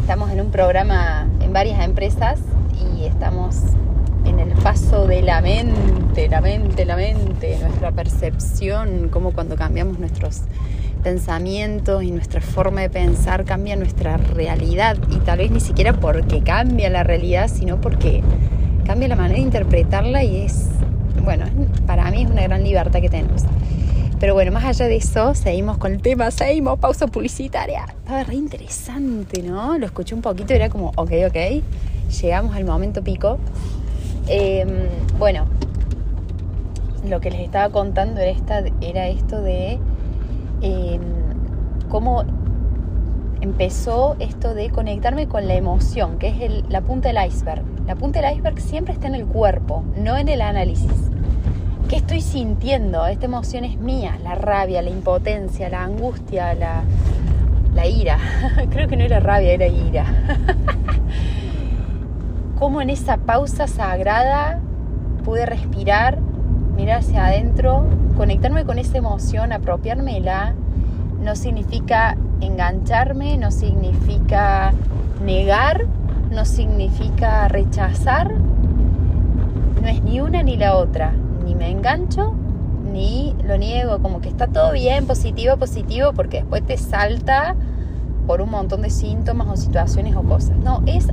estamos 0.00 0.30
en 0.30 0.40
un 0.40 0.50
programa 0.50 1.28
en 1.40 1.52
varias 1.52 1.80
empresas 1.84 2.40
y 2.96 3.04
estamos 3.04 3.56
en 4.24 4.38
el 4.40 4.50
paso 4.62 5.06
de 5.06 5.22
la 5.22 5.40
mente, 5.40 6.28
la 6.28 6.40
mente, 6.40 6.84
la 6.84 6.96
mente, 6.96 7.58
nuestra 7.60 7.92
percepción, 7.92 9.08
como 9.08 9.32
cuando 9.32 9.56
cambiamos 9.56 9.98
nuestros 9.98 10.42
pensamientos 11.02 12.02
y 12.02 12.10
nuestra 12.10 12.40
forma 12.40 12.82
de 12.82 12.90
pensar 12.90 13.44
cambia 13.44 13.74
nuestra 13.76 14.18
realidad 14.18 14.98
y 15.10 15.16
tal 15.16 15.38
vez 15.38 15.50
ni 15.50 15.60
siquiera 15.60 15.94
porque 15.94 16.42
cambia 16.42 16.90
la 16.90 17.02
realidad, 17.02 17.48
sino 17.48 17.80
porque 17.80 18.22
cambia 18.84 19.08
la 19.08 19.16
manera 19.16 19.36
de 19.36 19.42
interpretarla 19.42 20.22
y 20.24 20.42
es 20.42 20.68
bueno, 21.24 21.46
para 21.86 22.10
mí 22.10 22.22
es 22.22 22.30
una 22.30 22.42
gran 22.42 22.62
libertad 22.62 23.00
que 23.00 23.08
tenemos. 23.08 23.44
Pero 24.20 24.34
bueno, 24.34 24.52
más 24.52 24.64
allá 24.64 24.86
de 24.86 24.96
eso, 24.96 25.34
seguimos 25.34 25.78
con 25.78 25.92
el 25.92 26.02
tema, 26.02 26.30
seguimos, 26.30 26.78
pausa 26.78 27.06
publicitaria. 27.06 27.86
Estaba 27.88 28.22
re 28.22 28.34
interesante, 28.34 29.42
¿no? 29.42 29.78
Lo 29.78 29.86
escuché 29.86 30.14
un 30.14 30.20
poquito 30.20 30.52
era 30.52 30.68
como, 30.68 30.92
ok, 30.96 31.10
ok, 31.28 31.62
llegamos 32.20 32.54
al 32.54 32.66
momento 32.66 33.02
pico. 33.02 33.38
Em, 34.26 34.68
bueno, 35.18 35.46
lo 37.08 37.20
que 37.20 37.30
les 37.30 37.40
estaba 37.40 37.70
contando 37.70 38.20
era, 38.20 38.30
esta, 38.30 38.62
era 38.82 39.08
esto 39.08 39.40
de 39.40 39.78
em, 40.60 41.00
cómo 41.88 42.24
empezó 43.40 44.16
esto 44.18 44.54
de 44.54 44.68
conectarme 44.68 45.28
con 45.28 45.48
la 45.48 45.54
emoción, 45.54 46.18
que 46.18 46.28
es 46.28 46.64
la 46.68 46.82
punta 46.82 47.08
del 47.08 47.26
iceberg. 47.26 47.62
La 47.86 47.96
punta 47.96 48.20
del 48.20 48.34
iceberg 48.34 48.60
siempre 48.60 48.92
está 48.92 49.06
en 49.06 49.14
el 49.14 49.24
cuerpo, 49.24 49.82
no 49.96 50.18
en 50.18 50.28
el 50.28 50.42
análisis. 50.42 51.09
¿Qué 51.90 51.96
estoy 51.96 52.20
sintiendo? 52.20 53.04
Esta 53.08 53.24
emoción 53.24 53.64
es 53.64 53.76
mía, 53.76 54.16
la 54.22 54.36
rabia, 54.36 54.80
la 54.80 54.90
impotencia, 54.90 55.68
la 55.68 55.82
angustia, 55.82 56.54
la, 56.54 56.84
ira. 57.84 58.16
Creo 58.70 58.86
que 58.86 58.96
no 58.96 59.02
era 59.02 59.18
rabia, 59.18 59.54
era 59.54 59.66
ira. 59.66 60.06
cómo 62.60 62.80
en 62.80 62.90
esa 62.90 63.16
pausa 63.16 63.66
sagrada 63.66 64.60
pude 65.24 65.46
respirar, 65.46 66.20
mirar 66.76 67.00
hacia 67.00 67.26
adentro, 67.26 67.84
conectarme 68.16 68.64
con 68.64 68.78
esa 68.78 68.98
emoción, 68.98 69.52
apropiármela. 69.52 70.54
No 71.20 71.34
significa 71.34 72.16
engancharme, 72.40 73.36
no 73.36 73.50
significa 73.50 74.72
negar, 75.24 75.86
no 76.30 76.44
significa 76.44 77.48
rechazar. 77.48 78.32
No 79.82 79.88
es 79.88 80.04
ni 80.04 80.20
una 80.20 80.44
ni 80.44 80.56
la 80.56 80.76
otra. 80.76 81.14
Ni 81.50 81.56
me 81.56 81.68
engancho, 81.68 82.32
ni 82.92 83.34
lo 83.44 83.58
niego. 83.58 83.98
Como 84.00 84.20
que 84.20 84.28
está 84.28 84.46
todo 84.46 84.70
bien, 84.70 85.08
positivo, 85.08 85.56
positivo, 85.56 86.12
porque 86.12 86.38
después 86.38 86.64
te 86.64 86.76
salta 86.78 87.56
por 88.28 88.40
un 88.40 88.50
montón 88.50 88.82
de 88.82 88.90
síntomas 88.90 89.48
o 89.48 89.56
situaciones 89.56 90.14
o 90.14 90.22
cosas. 90.22 90.56
No, 90.58 90.80
es, 90.86 91.08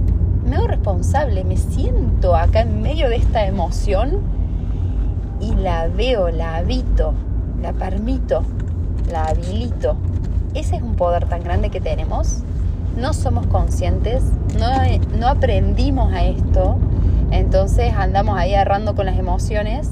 me 0.46 0.58
hago 0.58 0.68
responsable, 0.68 1.44
me 1.44 1.58
siento 1.58 2.36
acá 2.36 2.62
en 2.62 2.84
medio 2.84 3.10
de 3.10 3.16
esta 3.16 3.48
emoción 3.48 4.20
y 5.40 5.56
la 5.56 5.88
veo, 5.88 6.30
la 6.30 6.58
habito, 6.58 7.16
la 7.60 7.74
permito, 7.74 8.44
la 9.12 9.24
habilito. 9.24 9.96
Ese 10.54 10.76
es 10.76 10.84
un 10.84 10.94
poder 10.94 11.28
tan 11.28 11.44
grande 11.44 11.72
que 11.72 11.82
tenemos. 11.82 12.44
No 12.96 13.14
somos 13.14 13.48
conscientes, 13.48 14.24
no, 14.60 14.68
no 15.18 15.30
aprendimos 15.30 16.14
a 16.14 16.26
esto, 16.26 16.78
entonces 17.32 17.92
andamos 17.96 18.38
ahí 18.38 18.54
agarrando 18.54 18.94
con 18.94 19.08
las 19.08 19.18
emociones, 19.18 19.90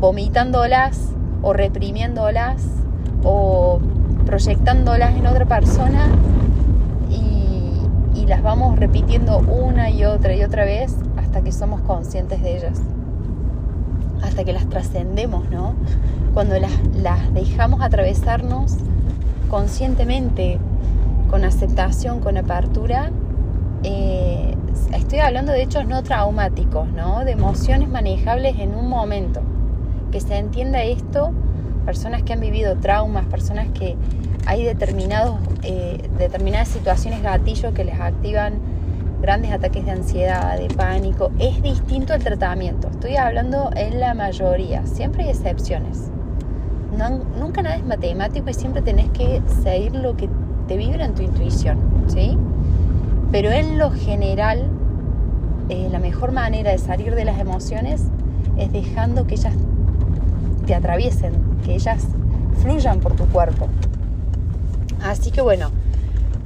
vomitándolas 0.00 1.12
o 1.42 1.52
reprimiéndolas 1.52 2.64
o 3.22 3.80
proyectándolas 4.24 5.16
en 5.16 5.26
otra 5.26 5.46
persona 5.46 6.08
las 8.26 8.42
vamos 8.42 8.78
repitiendo 8.78 9.38
una 9.38 9.90
y 9.90 10.04
otra 10.04 10.34
y 10.34 10.42
otra 10.42 10.64
vez 10.64 10.96
hasta 11.16 11.42
que 11.42 11.52
somos 11.52 11.80
conscientes 11.82 12.42
de 12.42 12.56
ellas, 12.56 12.80
hasta 14.22 14.44
que 14.44 14.52
las 14.52 14.68
trascendemos, 14.68 15.48
¿no? 15.50 15.74
Cuando 16.34 16.58
las, 16.58 16.72
las 16.94 17.32
dejamos 17.32 17.80
atravesarnos 17.82 18.76
conscientemente, 19.48 20.58
con 21.30 21.44
aceptación, 21.44 22.20
con 22.20 22.36
apertura, 22.36 23.10
eh, 23.84 24.56
estoy 24.92 25.20
hablando 25.20 25.52
de 25.52 25.62
hechos 25.62 25.86
no 25.86 26.02
traumáticos, 26.02 26.88
¿no? 26.88 27.24
De 27.24 27.32
emociones 27.32 27.88
manejables 27.88 28.58
en 28.58 28.74
un 28.74 28.88
momento. 28.88 29.40
Que 30.16 30.22
se 30.22 30.38
entienda 30.38 30.82
esto, 30.82 31.30
personas 31.84 32.22
que 32.22 32.32
han 32.32 32.40
vivido 32.40 32.74
traumas, 32.76 33.26
personas 33.26 33.68
que 33.78 33.96
hay 34.46 34.64
determinados, 34.64 35.38
eh, 35.62 36.08
determinadas 36.16 36.68
situaciones 36.68 37.22
gatillo 37.22 37.74
que 37.74 37.84
les 37.84 38.00
activan 38.00 38.54
grandes 39.20 39.52
ataques 39.52 39.84
de 39.84 39.90
ansiedad, 39.90 40.58
de 40.58 40.74
pánico. 40.74 41.32
Es 41.38 41.60
distinto 41.60 42.14
el 42.14 42.24
tratamiento. 42.24 42.88
Estoy 42.88 43.16
hablando 43.16 43.68
en 43.76 44.00
la 44.00 44.14
mayoría. 44.14 44.86
Siempre 44.86 45.24
hay 45.24 45.28
excepciones. 45.28 46.10
nunca 47.38 47.60
nada 47.60 47.76
es 47.76 47.84
matemático 47.84 48.48
y 48.48 48.54
siempre 48.54 48.80
tenés 48.80 49.10
que 49.10 49.42
seguir 49.62 49.94
lo 49.94 50.16
que 50.16 50.30
te 50.66 50.78
vibra 50.78 51.04
en 51.04 51.14
tu 51.14 51.20
intuición. 51.20 51.76
¿sí? 52.06 52.38
Pero 53.30 53.50
en 53.50 53.76
lo 53.76 53.90
general, 53.90 54.66
eh, 55.68 55.90
la 55.92 55.98
mejor 55.98 56.32
manera 56.32 56.70
de 56.70 56.78
salir 56.78 57.14
de 57.14 57.26
las 57.26 57.38
emociones 57.38 58.04
es 58.56 58.72
dejando 58.72 59.26
que 59.26 59.34
ellas 59.34 59.52
te 60.66 60.74
atraviesen, 60.74 61.32
que 61.64 61.74
ellas 61.74 62.04
fluyan 62.60 63.00
por 63.00 63.14
tu 63.14 63.26
cuerpo. 63.26 63.68
Así 65.02 65.30
que 65.30 65.40
bueno, 65.40 65.70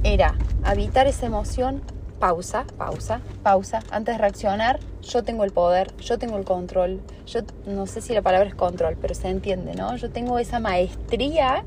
era 0.03 0.35
habitar 0.63 1.07
esa 1.07 1.25
emoción, 1.25 1.81
pausa, 2.19 2.65
pausa, 2.77 3.21
pausa, 3.41 3.79
antes 3.89 4.15
de 4.15 4.19
reaccionar, 4.19 4.79
yo 5.01 5.23
tengo 5.23 5.43
el 5.43 5.51
poder, 5.51 5.91
yo 5.97 6.19
tengo 6.19 6.37
el 6.37 6.45
control, 6.45 7.01
yo 7.25 7.41
no 7.65 7.87
sé 7.87 8.01
si 8.01 8.13
la 8.13 8.21
palabra 8.21 8.47
es 8.47 8.55
control, 8.55 8.95
pero 9.01 9.15
se 9.15 9.27
entiende, 9.27 9.73
¿no? 9.73 9.95
Yo 9.95 10.11
tengo 10.11 10.37
esa 10.37 10.59
maestría 10.59 11.63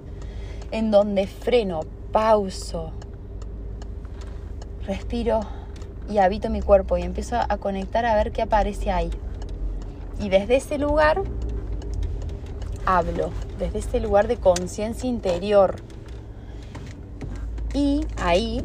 en 0.70 0.92
donde 0.92 1.26
freno, 1.26 1.80
pauso, 2.12 2.92
respiro 4.86 5.40
y 6.08 6.18
habito 6.18 6.50
mi 6.50 6.60
cuerpo 6.60 6.96
y 6.98 7.02
empiezo 7.02 7.36
a 7.36 7.56
conectar 7.56 8.04
a 8.04 8.14
ver 8.14 8.30
qué 8.30 8.42
aparece 8.42 8.92
ahí. 8.92 9.10
Y 10.20 10.28
desde 10.28 10.56
ese 10.56 10.78
lugar 10.78 11.22
hablo, 12.86 13.30
desde 13.58 13.78
ese 13.78 14.00
lugar 14.00 14.28
de 14.28 14.36
conciencia 14.36 15.08
interior, 15.08 15.76
y 17.74 18.06
ahí, 18.22 18.64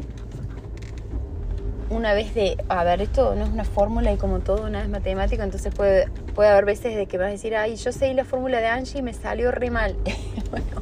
una 1.90 2.14
vez 2.14 2.32
de, 2.32 2.56
a 2.68 2.84
ver, 2.84 3.02
esto 3.02 3.34
no 3.34 3.42
es 3.42 3.50
una 3.50 3.64
fórmula 3.64 4.12
y 4.12 4.16
como 4.16 4.38
todo, 4.38 4.66
una 4.66 4.82
es 4.82 4.88
matemático, 4.88 5.42
entonces 5.42 5.74
puede, 5.74 6.08
puede 6.36 6.48
haber 6.48 6.64
veces 6.64 6.94
de 6.94 7.06
que 7.06 7.18
vas 7.18 7.26
a 7.26 7.30
decir, 7.30 7.56
ay, 7.56 7.74
yo 7.74 7.90
sé 7.90 8.14
la 8.14 8.24
fórmula 8.24 8.60
de 8.60 8.68
Angie 8.68 9.00
y 9.00 9.02
me 9.02 9.12
salió 9.12 9.50
re 9.50 9.70
mal. 9.70 9.96
bueno, 10.50 10.80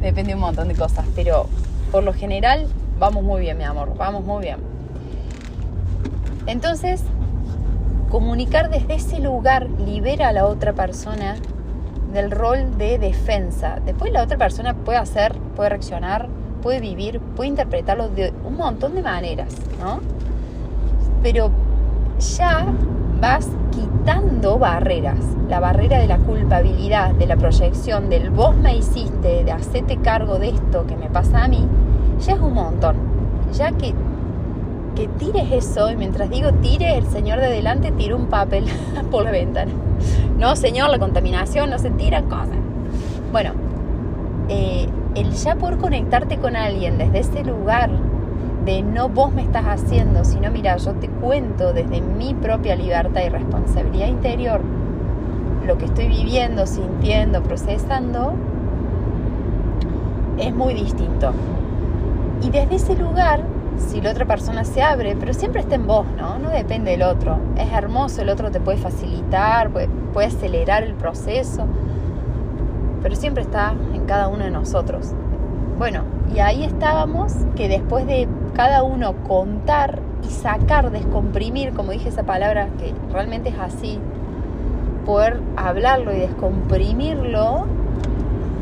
depende 0.00 0.30
de 0.30 0.34
un 0.34 0.40
montón 0.40 0.66
de 0.66 0.74
cosas, 0.74 1.06
pero 1.14 1.48
por 1.92 2.02
lo 2.02 2.12
general 2.12 2.66
vamos 2.98 3.22
muy 3.22 3.40
bien, 3.40 3.56
mi 3.56 3.62
amor, 3.62 3.96
vamos 3.96 4.24
muy 4.24 4.42
bien. 4.42 4.58
Entonces, 6.48 7.04
comunicar 8.10 8.68
desde 8.68 8.94
ese 8.94 9.20
lugar 9.20 9.70
libera 9.70 10.30
a 10.30 10.32
la 10.32 10.46
otra 10.46 10.72
persona 10.72 11.36
del 12.14 12.30
rol 12.30 12.78
de 12.78 12.98
defensa. 12.98 13.78
Después 13.84 14.10
la 14.12 14.22
otra 14.22 14.38
persona 14.38 14.72
puede 14.72 14.96
hacer, 14.96 15.34
puede 15.54 15.68
reaccionar 15.68 16.28
puede 16.64 16.80
vivir, 16.80 17.20
puede 17.36 17.50
interpretarlo 17.50 18.08
de 18.08 18.32
un 18.42 18.56
montón 18.56 18.94
de 18.94 19.02
maneras, 19.02 19.54
¿no? 19.78 20.00
Pero 21.22 21.50
ya 22.38 22.66
vas 23.20 23.50
quitando 23.70 24.58
barreras, 24.58 25.18
la 25.50 25.60
barrera 25.60 25.98
de 25.98 26.06
la 26.06 26.16
culpabilidad, 26.16 27.10
de 27.12 27.26
la 27.26 27.36
proyección, 27.36 28.08
del 28.08 28.30
vos 28.30 28.56
me 28.56 28.74
hiciste, 28.74 29.44
de 29.44 29.52
hacerte 29.52 29.98
cargo 29.98 30.38
de 30.38 30.48
esto 30.48 30.86
que 30.86 30.96
me 30.96 31.10
pasa 31.10 31.44
a 31.44 31.48
mí, 31.48 31.68
ya 32.18 32.32
es 32.32 32.40
un 32.40 32.54
montón. 32.54 32.96
Ya 33.52 33.70
que, 33.72 33.94
que 34.94 35.08
tires 35.08 35.50
eso, 35.52 35.90
y 35.90 35.96
mientras 35.96 36.30
digo 36.30 36.52
tire, 36.54 36.96
el 36.96 37.06
señor 37.06 37.40
de 37.40 37.46
adelante 37.46 37.92
tira 37.92 38.16
un 38.16 38.26
papel 38.26 38.64
por 39.10 39.24
la 39.24 39.30
ventana. 39.30 39.72
No, 40.38 40.56
señor, 40.56 40.90
la 40.90 40.98
contaminación, 40.98 41.70
no 41.70 41.78
se 41.78 41.90
tiran 41.90 42.24
cosas. 42.28 42.58
Bueno, 43.32 43.52
eh, 44.48 44.88
el 45.14 45.32
ya 45.32 45.56
poder 45.56 45.78
conectarte 45.78 46.38
con 46.38 46.56
alguien 46.56 46.98
desde 46.98 47.20
ese 47.20 47.44
lugar 47.44 47.90
de 48.64 48.82
no 48.82 49.08
vos 49.08 49.32
me 49.32 49.42
estás 49.42 49.64
haciendo, 49.66 50.24
sino 50.24 50.50
mira, 50.50 50.76
yo 50.76 50.92
te 50.92 51.08
cuento 51.08 51.72
desde 51.72 52.00
mi 52.00 52.34
propia 52.34 52.76
libertad 52.76 53.22
y 53.24 53.28
responsabilidad 53.28 54.08
interior 54.08 54.60
lo 55.66 55.78
que 55.78 55.86
estoy 55.86 56.08
viviendo, 56.08 56.66
sintiendo, 56.66 57.42
procesando, 57.42 58.34
es 60.38 60.54
muy 60.54 60.74
distinto. 60.74 61.32
Y 62.42 62.50
desde 62.50 62.76
ese 62.76 62.96
lugar, 62.96 63.40
si 63.78 64.00
la 64.00 64.10
otra 64.10 64.24
persona 64.24 64.64
se 64.64 64.82
abre, 64.82 65.16
pero 65.18 65.32
siempre 65.34 65.60
está 65.60 65.74
en 65.74 65.86
vos, 65.86 66.06
¿no? 66.16 66.38
No 66.38 66.50
depende 66.50 66.92
del 66.92 67.02
otro. 67.02 67.38
Es 67.56 67.72
hermoso, 67.72 68.22
el 68.22 68.28
otro 68.28 68.50
te 68.50 68.60
puede 68.60 68.78
facilitar, 68.78 69.70
puede, 69.70 69.88
puede 70.12 70.28
acelerar 70.28 70.82
el 70.82 70.94
proceso 70.94 71.66
pero 73.04 73.16
siempre 73.16 73.42
está 73.42 73.74
en 73.92 74.06
cada 74.06 74.28
uno 74.28 74.44
de 74.44 74.50
nosotros. 74.50 75.12
Bueno, 75.78 76.04
y 76.34 76.38
ahí 76.38 76.64
estábamos 76.64 77.34
que 77.54 77.68
después 77.68 78.06
de 78.06 78.26
cada 78.54 78.82
uno 78.82 79.12
contar 79.28 79.98
y 80.26 80.30
sacar, 80.30 80.90
descomprimir, 80.90 81.74
como 81.74 81.92
dije 81.92 82.08
esa 82.08 82.22
palabra, 82.22 82.68
que 82.78 82.94
realmente 83.12 83.50
es 83.50 83.58
así, 83.58 83.98
poder 85.04 85.38
hablarlo 85.56 86.14
y 86.14 86.20
descomprimirlo, 86.20 87.66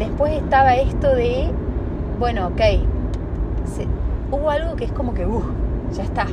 después 0.00 0.32
estaba 0.32 0.74
esto 0.74 1.14
de, 1.14 1.52
bueno, 2.18 2.48
ok, 2.48 2.60
hubo 4.32 4.50
algo 4.50 4.74
que 4.74 4.84
es 4.84 4.92
como 4.92 5.14
que, 5.14 5.26
uh, 5.26 5.42
ya 5.92 6.02
está, 6.02 6.26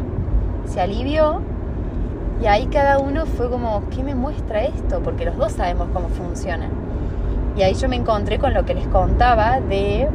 se 0.65 0.81
alivió 0.81 1.41
y 2.41 2.47
ahí 2.47 2.67
cada 2.67 2.99
uno 2.99 3.25
fue 3.25 3.49
como, 3.49 3.83
¿qué 3.89 4.01
me 4.01 4.15
muestra 4.15 4.63
esto? 4.63 5.01
Porque 5.03 5.25
los 5.25 5.38
dos 5.38 5.51
sabemos 5.51 5.89
cómo 5.93 6.07
funciona. 6.07 6.69
Y 7.57 7.63
ahí 7.63 7.73
yo 7.73 7.89
me 7.89 7.97
encontré 7.97 8.39
con 8.39 8.53
lo 8.53 8.63
que 8.63 8.73
les 8.73 8.88
contaba 8.88 9.59
de 9.59 10.07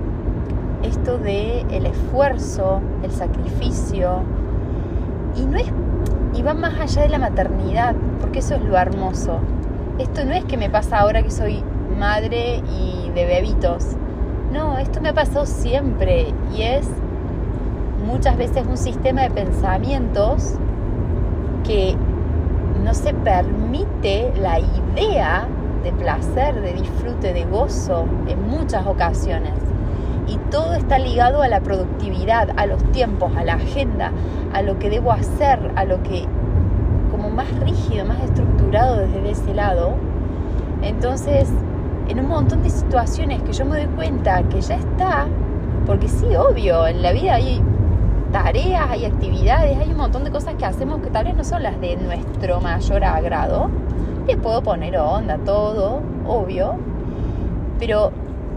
esto 0.82 1.18
de 1.18 1.60
el 1.70 1.84
esfuerzo, 1.84 2.80
el 3.02 3.10
sacrificio. 3.10 4.22
Y 5.36 5.44
no 5.44 5.58
es 5.58 5.70
y 6.34 6.42
va 6.42 6.54
más 6.54 6.80
allá 6.80 7.02
de 7.02 7.08
la 7.10 7.18
maternidad, 7.18 7.94
porque 8.20 8.40
eso 8.40 8.54
es 8.54 8.62
lo 8.62 8.76
hermoso. 8.76 9.38
Esto 9.98 10.24
no 10.24 10.32
es 10.32 10.44
que 10.44 10.56
me 10.56 10.70
pasa 10.70 10.98
ahora 10.98 11.22
que 11.22 11.30
soy 11.30 11.62
madre 11.98 12.62
y 12.72 13.10
de 13.14 13.24
bebitos. 13.26 13.96
No, 14.52 14.78
esto 14.78 15.00
me 15.00 15.10
ha 15.10 15.14
pasado 15.14 15.46
siempre 15.46 16.32
y 16.56 16.62
es 16.62 16.88
muchas 18.04 18.36
veces 18.36 18.64
un 18.68 18.76
sistema 18.76 19.22
de 19.22 19.30
pensamientos 19.30 20.54
que 21.64 21.96
no 22.84 22.94
se 22.94 23.14
permite 23.14 24.32
la 24.40 24.60
idea 24.60 25.46
de 25.82 25.92
placer, 25.92 26.60
de 26.60 26.74
disfrute, 26.74 27.32
de 27.32 27.44
gozo 27.44 28.06
en 28.28 28.48
muchas 28.48 28.86
ocasiones. 28.86 29.54
Y 30.26 30.38
todo 30.50 30.74
está 30.74 30.98
ligado 30.98 31.42
a 31.42 31.48
la 31.48 31.60
productividad, 31.60 32.48
a 32.56 32.66
los 32.66 32.82
tiempos, 32.92 33.34
a 33.36 33.44
la 33.44 33.54
agenda, 33.54 34.12
a 34.52 34.62
lo 34.62 34.78
que 34.78 34.90
debo 34.90 35.12
hacer, 35.12 35.72
a 35.76 35.84
lo 35.84 36.02
que 36.02 36.26
como 37.10 37.30
más 37.30 37.48
rígido, 37.60 38.04
más 38.06 38.20
estructurado 38.22 38.96
desde 38.96 39.30
ese 39.30 39.54
lado. 39.54 39.94
Entonces, 40.82 41.48
en 42.08 42.20
un 42.20 42.28
montón 42.28 42.62
de 42.62 42.70
situaciones 42.70 43.42
que 43.42 43.52
yo 43.52 43.64
me 43.64 43.78
doy 43.78 43.94
cuenta 43.94 44.42
que 44.44 44.60
ya 44.60 44.76
está, 44.76 45.26
porque 45.86 46.08
sí, 46.08 46.26
obvio, 46.36 46.86
en 46.86 47.02
la 47.02 47.12
vida 47.12 47.34
hay 47.34 47.62
tareas, 48.34 48.90
hay 48.90 49.04
actividades, 49.04 49.78
hay 49.78 49.92
un 49.92 49.96
montón 49.96 50.24
de 50.24 50.32
cosas 50.32 50.56
que 50.56 50.64
hacemos 50.64 51.00
que 51.00 51.08
tal 51.08 51.24
vez 51.24 51.36
no 51.36 51.44
son 51.44 51.62
las 51.62 51.80
de 51.80 51.94
nuestro 51.94 52.60
mayor 52.60 53.04
agrado. 53.04 53.70
Le 54.26 54.36
puedo 54.36 54.60
poner 54.60 54.98
onda, 54.98 55.38
todo, 55.38 56.00
obvio, 56.26 56.74
pero 57.78 58.10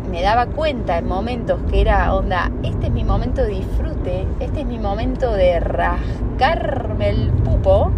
me 0.10 0.24
daba 0.24 0.48
cuenta 0.48 0.98
en 0.98 1.08
momentos 1.08 1.60
que 1.70 1.82
era 1.82 2.12
onda, 2.16 2.52
este 2.64 2.88
es 2.88 2.92
mi 2.92 3.04
momento 3.04 3.44
de 3.44 3.50
disfrute, 3.50 4.26
este 4.40 4.62
es 4.62 4.66
mi 4.66 4.80
momento 4.80 5.32
de 5.32 5.60
rascarme 5.60 7.10
el 7.10 7.30
pupo 7.30 7.92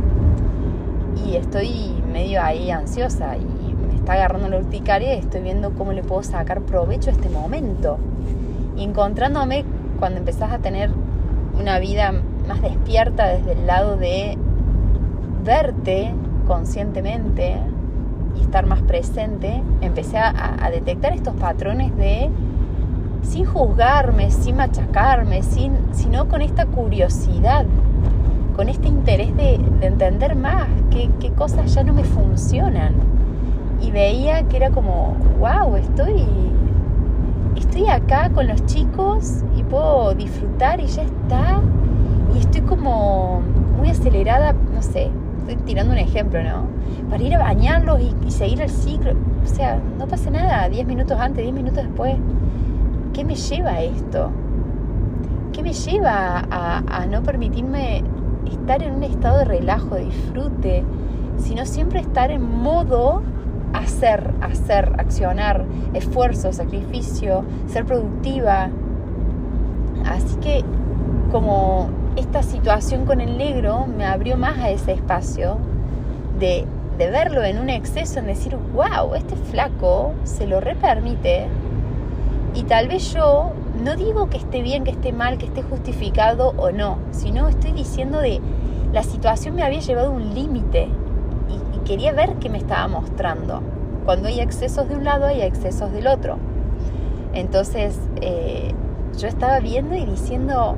y 1.26 1.38
estoy 1.38 1.94
medio 2.12 2.42
ahí 2.42 2.72
ansiosa 2.72 3.38
y 3.38 3.74
me 3.74 3.96
está 3.96 4.14
agarrando 4.14 4.50
la 4.50 4.58
urticaria 4.58 5.16
y 5.16 5.20
estoy 5.20 5.44
viendo 5.44 5.72
cómo 5.76 5.94
le 5.94 6.04
puedo 6.04 6.24
sacar 6.24 6.60
provecho 6.60 7.10
a 7.10 7.14
este 7.14 7.30
momento. 7.30 8.00
Y 8.76 8.84
encontrándome 8.84 9.64
cuando 9.98 10.20
empezás 10.20 10.52
a 10.52 10.58
tener 10.60 10.92
una 11.60 11.80
vida 11.80 12.14
más 12.48 12.62
despierta 12.62 13.28
desde 13.28 13.52
el 13.54 13.68
lado 13.68 13.98
de 13.98 14.38
verte 15.44 16.14
conscientemente, 16.48 17.58
y 18.36 18.42
estar 18.42 18.66
más 18.66 18.82
presente, 18.82 19.62
empecé 19.82 20.18
a, 20.18 20.70
detectar 20.72 21.14
estos 21.14 21.36
patrones 21.36 21.96
de, 21.98 22.30
sin 23.24 23.46
juzgarme, 23.46 24.32
sin 24.32 24.58
machacarme, 24.58 25.44
sin, 25.44 25.74
sino 25.92 26.28
con 26.28 26.42
esta 26.42 26.66
curiosidad, 26.66 27.66
con 28.56 28.70
este 28.70 28.88
interés 28.88 29.36
de, 29.36 29.56
entender 29.82 30.36
más 30.36 30.68
qué, 30.92 31.10
qué 31.20 31.32
cosas 31.32 31.74
ya 31.74 31.84
no 31.84 31.94
me 31.94 32.04
funcionan. 32.04 32.94
Y 33.82 33.92
veía 33.92 34.44
que 34.44 34.58
era 34.58 34.72
como, 34.72 35.16
wow, 35.40 35.76
estoy, 35.78 36.26
estoy 37.56 37.88
acá 37.88 38.30
con 38.30 38.48
los 38.48 38.66
chicos 38.66 39.44
y 39.56 39.64
puedo 39.64 40.14
disfrutar 40.14 40.80
y 40.80 40.88
ya 40.88 41.04
está. 41.04 41.62
Y 42.36 42.40
estoy 42.40 42.62
como 42.62 43.42
muy 43.78 43.90
acelerada, 43.90 44.54
no 44.54 44.82
sé, 44.82 45.10
estoy 45.40 45.56
tirando 45.66 45.94
un 45.94 46.00
ejemplo, 46.00 46.42
¿no? 46.44 46.68
Para 47.10 47.24
ir 47.24 47.36
a 47.36 47.40
bañarlos 47.40 48.00
y, 48.02 48.32
seguir 48.32 48.62
el 48.62 48.70
ciclo. 48.70 49.14
O 49.44 49.48
sea, 49.48 49.82
no 49.98 50.08
pasa 50.08 50.30
nada, 50.30 50.70
10 50.70 50.86
minutos 50.86 51.18
antes, 51.20 51.44
10 51.44 51.54
minutos 51.54 51.84
después. 51.84 52.16
¿Qué 53.14 53.26
me 53.26 53.36
lleva 53.36 53.72
a 53.72 53.82
esto? 53.82 54.32
¿Qué 55.52 55.64
me 55.64 55.74
lleva 55.74 56.46
a, 56.52 57.06
no 57.10 57.24
permitirme 57.24 58.04
estar 58.52 58.84
en 58.84 58.96
un 58.96 59.04
estado 59.04 59.40
de 59.40 59.46
relajo, 59.46 59.96
de 59.96 60.06
disfrute, 60.06 60.84
sino 61.38 61.66
siempre 61.66 62.00
estar 62.00 62.32
en 62.32 62.42
modo 62.44 63.24
hacer, 63.74 64.34
hacer, 64.42 64.94
accionar, 64.98 65.66
esfuerzo, 65.94 66.54
sacrificio, 66.54 67.44
ser 67.68 67.86
productiva. 67.86 68.70
Así 70.06 70.36
que 70.38 70.64
como 71.32 71.90
esta 72.16 72.44
situación 72.44 73.06
con 73.06 73.22
el 73.22 73.38
negro 73.38 73.86
me 73.86 74.06
abrió 74.06 74.38
más 74.38 74.58
a 74.58 74.70
ese 74.70 74.94
espacio 74.94 75.58
de, 76.40 76.66
verlo 76.98 77.44
en 77.46 77.60
un 77.60 77.70
exceso, 77.70 78.20
en 78.20 78.28
decir, 78.28 78.58
wow, 78.74 79.16
este 79.16 79.38
flaco 79.38 80.14
se 80.24 80.46
lo 80.46 80.60
repermite 80.60 81.48
y 82.54 82.64
tal 82.64 82.90
vez 82.90 83.14
yo 83.14 83.54
no 83.82 83.96
digo 83.96 84.30
que 84.30 84.36
esté 84.36 84.62
bien, 84.62 84.84
que 84.84 84.92
esté 84.92 85.14
mal, 85.14 85.38
que 85.38 85.46
esté 85.46 85.62
justificado 85.62 86.54
o 86.58 86.72
no, 86.72 86.98
sino 87.12 87.48
estoy 87.48 87.72
diciendo 87.72 88.20
de 88.20 88.42
la 88.92 89.04
situación 89.04 89.56
me 89.56 89.64
había 89.64 89.80
llevado 89.80 90.12
un 90.12 90.34
límite 90.34 90.90
quería 91.90 92.14
ver 92.14 92.36
qué 92.36 92.50
me 92.50 92.60
estaba 92.60 92.88
mostrando. 92.88 93.64
Cuando 94.06 94.28
hay 94.28 94.42
excesos 94.42 94.88
de 94.88 94.96
un 94.96 95.04
lado, 95.04 95.26
hay 95.26 95.42
excesos 95.42 95.92
del 95.92 96.06
otro. 96.06 96.38
Entonces, 97.34 98.00
eh, 98.22 98.76
yo 99.18 99.28
estaba 99.28 99.60
viendo 99.60 99.96
y 99.96 100.06
diciendo, 100.06 100.76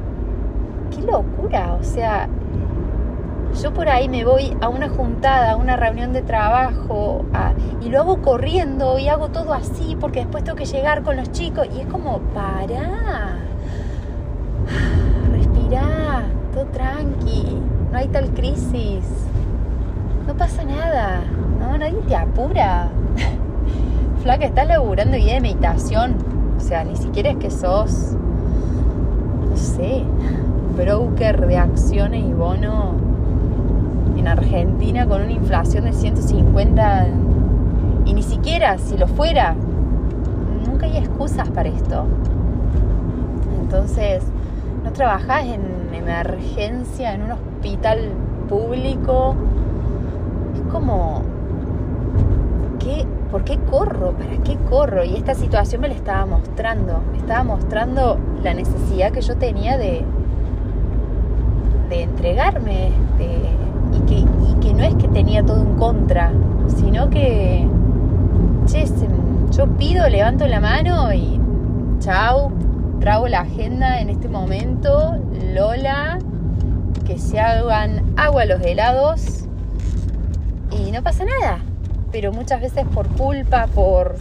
qué 0.90 1.02
locura, 1.02 1.74
o 1.74 1.84
sea, 1.84 2.30
yo 3.62 3.74
por 3.74 3.90
ahí 3.90 4.08
me 4.08 4.24
voy 4.24 4.56
a 4.62 4.70
una 4.70 4.88
juntada, 4.88 5.52
a 5.52 5.56
una 5.58 5.76
reunión 5.76 6.14
de 6.14 6.22
trabajo 6.22 7.26
y 7.82 7.90
lo 7.90 8.00
hago 8.00 8.22
corriendo 8.22 8.98
y 8.98 9.10
hago 9.10 9.28
todo 9.28 9.52
así 9.54 9.98
porque 10.00 10.20
después 10.20 10.46
tengo 10.46 10.56
que 10.56 10.66
llegar 10.66 11.04
con 11.04 11.18
los 11.18 11.30
chicos 11.34 11.68
y 11.76 11.82
es 11.82 11.88
como, 11.88 12.20
para, 12.34 13.40
respira, 15.34 16.24
todo 16.54 16.68
tranqui, 16.68 17.58
no 17.92 17.98
hay 17.98 18.08
tal 18.08 18.30
crisis, 18.30 19.04
no 20.28 20.36
pasa 20.36 20.64
nada, 20.64 21.22
no, 21.60 21.78
nadie 21.78 22.00
te 22.08 22.16
apura. 22.16 22.90
Flaca, 24.24 24.46
estás 24.46 24.68
laburando 24.68 25.18
guía 25.18 25.36
de 25.36 25.42
meditación, 25.42 26.16
o 26.58 26.60
sea, 26.60 26.84
ni 26.84 26.96
siquiera 26.96 27.32
es 27.32 27.38
que 27.38 27.50
sos, 27.50 28.16
no 29.50 29.58
sé, 29.58 30.04
broker 30.78 31.48
de 31.48 31.58
acciones 31.58 32.24
y 32.24 32.34
bono 32.34 32.96
en 34.18 34.28
Argentina 34.28 35.08
con 35.08 35.22
una 35.24 35.32
inflación 35.32 35.86
de 35.86 35.94
150 35.94 37.08
y 38.06 38.14
ni 38.14 38.24
siquiera 38.24 38.78
si 38.78 38.98
lo 38.98 39.08
fuera, 39.08 39.56
nunca 40.68 40.86
hay 40.86 40.98
excusas 40.98 41.50
para 41.50 41.70
esto. 41.70 42.06
Entonces, 43.62 44.24
no 44.84 44.92
trabajás 44.92 45.46
en 45.46 45.62
emergencia 45.94 47.14
en 47.14 47.24
un 47.24 47.32
hospital 47.32 48.12
público. 48.50 49.36
Como, 50.72 51.22
¿qué, 52.80 53.06
¿por 53.30 53.44
qué 53.44 53.58
corro? 53.70 54.14
¿Para 54.14 54.38
qué 54.44 54.58
corro? 54.70 55.04
Y 55.04 55.16
esta 55.16 55.36
situación 55.36 55.82
me 55.82 55.90
la 55.90 55.96
estaba 55.96 56.26
mostrando. 56.26 57.02
Me 57.12 57.18
estaba 57.18 57.44
mostrando 57.44 58.18
la 58.44 58.54
necesidad 58.54 59.12
que 59.12 59.22
yo 59.22 59.36
tenía 59.36 59.78
de, 59.78 60.04
de 61.90 62.04
entregarme 62.04 62.92
y, 63.20 64.00
que, 64.08 64.26
que 64.62 64.74
no 64.74 64.84
es 64.84 64.96
que 64.96 65.08
tenía 65.10 65.44
todo 65.44 65.62
en 65.62 65.76
contra, 65.76 66.32
sino 66.68 67.10
que, 67.10 67.68
che, 68.66 68.86
yo 69.52 69.68
pido, 69.78 70.08
levanto 70.08 70.48
la 70.48 70.62
mano 70.62 71.14
y 71.14 71.40
chao, 72.00 72.52
trago 73.02 73.28
la 73.28 73.42
agenda 73.42 74.00
en 74.00 74.10
este 74.10 74.30
momento, 74.30 75.18
Lola, 75.54 76.20
que 77.06 77.18
se 77.18 77.40
hagan 77.40 78.14
agua 78.16 78.46
los 78.46 78.62
helados 78.62 79.41
y 80.72 80.92
no 80.92 81.04
pasa 81.04 81.26
nada. 81.26 81.60
Pero 82.12 82.32
muchas 82.32 82.62
veces 82.62 82.86
por 82.94 83.08
culpa, 83.10 83.68
por 83.68 84.16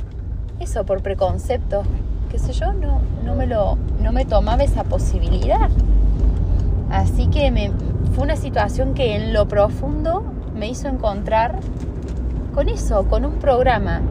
eso, 0.61 0.85
por 0.85 1.03
preconceptos, 1.03 1.87
qué 2.31 2.39
sé 2.39 2.53
yo, 2.53 2.73
no, 2.73 3.01
no, 3.25 3.35
me, 3.35 3.47
lo, 3.47 3.77
no 4.01 4.13
me 4.13 4.25
tomaba 4.25 4.63
esa 4.63 4.85
posibilidad. 4.85 5.71
Así 6.91 7.29
que 7.29 7.51
me, 7.51 7.73
fue 8.15 8.25
una 8.25 8.37
situación 8.37 8.95
que 8.95 9.17
en 9.17 9.33
lo 9.33 9.49
profundo 9.49 10.23
me 10.55 10.69
hizo 10.69 10.89
encontrar 10.89 11.59
con 12.55 12.69
eso, 12.69 13.05
con 13.09 13.25
un 13.25 13.35
programa 13.35 14.03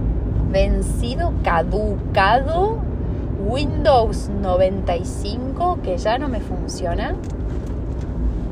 vencido, 0.52 1.34
caducado, 1.44 2.78
Windows 3.46 4.30
95, 4.30 5.80
que 5.84 5.98
ya 5.98 6.18
no 6.18 6.28
me 6.28 6.40
funciona, 6.40 7.16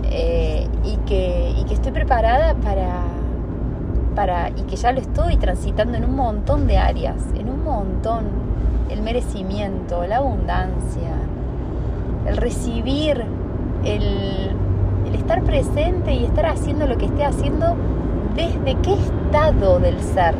eh, 0.04 0.67
y, 0.84 0.97
que, 1.06 1.54
y 1.58 1.63
que 1.65 1.73
estoy 1.73 1.91
preparada 1.91 2.54
para, 2.56 3.04
y 4.56 4.63
que 4.63 4.75
ya 4.75 4.91
lo 4.93 4.99
estoy 4.99 5.38
transitando 5.38 5.95
en 5.95 6.03
un 6.03 6.15
montón 6.15 6.65
de 6.65 6.80
áreas, 6.80 7.17
en 7.36 7.49
un 7.51 7.63
montón, 7.63 8.25
el 8.89 9.03
merecimiento, 9.03 10.08
la 10.08 10.17
abundancia, 10.17 11.13
el 12.25 12.36
recibir 12.38 13.23
el, 13.86 14.56
estar 15.13 15.43
presente 15.43 16.13
y 16.13 16.26
estar 16.26 16.47
haciendo 16.47 16.88
lo 16.88 16.97
que 16.97 17.05
esté 17.05 17.26
haciendo 17.26 17.76
desde 18.36 18.76
qué 18.82 18.93
estado 18.93 19.80
del 19.80 19.99
ser, 19.99 20.34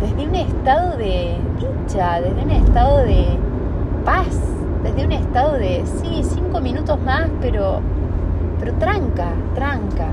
desde 0.00 0.28
un 0.28 0.34
estado 0.34 0.96
de 0.96 1.36
dicha, 1.58 2.20
desde 2.20 2.42
un 2.42 2.50
estado 2.50 2.98
de 2.98 3.26
paz, 4.04 4.40
desde 4.82 5.04
un 5.04 5.12
estado 5.12 5.52
de, 5.52 5.84
sí, 5.86 6.22
cinco 6.24 6.60
minutos 6.60 7.00
más, 7.02 7.28
pero, 7.40 7.80
pero 8.58 8.72
tranca, 8.74 9.30
tranca. 9.54 10.08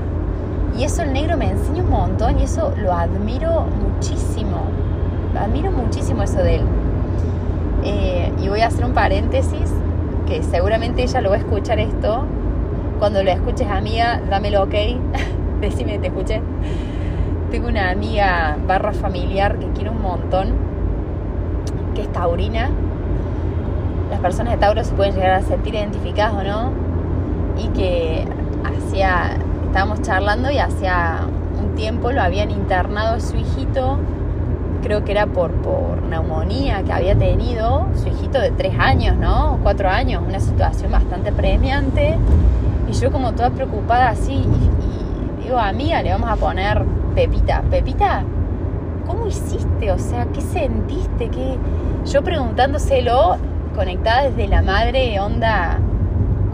Y 0.78 0.84
eso 0.84 1.02
el 1.02 1.12
negro 1.12 1.36
me 1.36 1.50
enseña 1.50 1.82
un 1.82 1.90
montón 1.90 2.38
y 2.38 2.44
eso 2.44 2.72
lo 2.76 2.92
admiro 2.92 3.66
muchísimo. 3.82 4.64
Lo 5.32 5.40
admiro 5.40 5.70
muchísimo 5.70 6.22
eso 6.22 6.38
de 6.38 6.56
él. 6.56 6.62
Eh, 7.84 8.32
y 8.42 8.48
voy 8.48 8.60
a 8.60 8.66
hacer 8.66 8.84
un 8.84 8.92
paréntesis, 8.92 9.72
que 10.26 10.42
seguramente 10.42 11.02
ella 11.02 11.20
lo 11.20 11.30
va 11.30 11.36
a 11.36 11.38
escuchar 11.38 11.78
esto 11.78 12.26
cuando 12.98 13.22
lo 13.22 13.30
escuches, 13.30 13.68
amiga, 13.68 14.20
dámelo 14.30 14.62
ok. 14.62 14.74
Decime, 15.60 15.98
te 15.98 16.06
escuché. 16.06 16.40
Tengo 17.50 17.68
una 17.68 17.90
amiga 17.90 18.56
barra 18.66 18.92
familiar 18.92 19.58
que 19.58 19.66
quiero 19.68 19.92
un 19.92 20.00
montón, 20.00 20.54
que 21.94 22.02
es 22.02 22.12
taurina. 22.12 22.70
Las 24.10 24.20
personas 24.20 24.54
de 24.54 24.58
Tauro 24.58 24.82
se 24.84 24.94
pueden 24.94 25.14
llegar 25.14 25.32
a 25.32 25.42
sentir 25.42 25.74
identificadas 25.74 26.34
o 26.34 26.42
no. 26.42 26.72
Y 27.58 27.68
que 27.68 28.24
hacía, 28.64 29.36
estábamos 29.76 30.00
charlando 30.00 30.50
y 30.50 30.56
hacía 30.56 31.26
un 31.62 31.74
tiempo 31.74 32.10
lo 32.10 32.22
habían 32.22 32.50
internado 32.50 33.20
su 33.20 33.36
hijito, 33.36 33.98
creo 34.82 35.04
que 35.04 35.12
era 35.12 35.26
por, 35.26 35.52
por 35.52 36.00
neumonía 36.00 36.82
que 36.82 36.94
había 36.94 37.14
tenido, 37.14 37.86
su 37.94 38.08
hijito 38.08 38.40
de 38.40 38.52
tres 38.52 38.72
años, 38.78 39.18
¿no? 39.18 39.58
Cuatro 39.62 39.90
años, 39.90 40.22
una 40.26 40.40
situación 40.40 40.90
bastante 40.90 41.30
premiante. 41.30 42.16
Y 42.88 42.92
yo 42.94 43.12
como 43.12 43.32
toda 43.32 43.50
preocupada 43.50 44.08
así, 44.08 44.32
y, 44.32 45.42
digo, 45.42 45.58
amiga, 45.58 46.00
le 46.00 46.10
vamos 46.10 46.30
a 46.30 46.36
poner 46.36 46.82
Pepita. 47.14 47.60
Pepita, 47.70 48.22
¿cómo 49.06 49.26
hiciste? 49.26 49.92
O 49.92 49.98
sea, 49.98 50.24
¿qué 50.32 50.40
sentiste? 50.40 51.28
¿Qué? 51.28 51.58
Yo 52.06 52.24
preguntándoselo, 52.24 53.36
conectada 53.74 54.22
desde 54.22 54.48
la 54.48 54.62
madre, 54.62 55.20
onda 55.20 55.80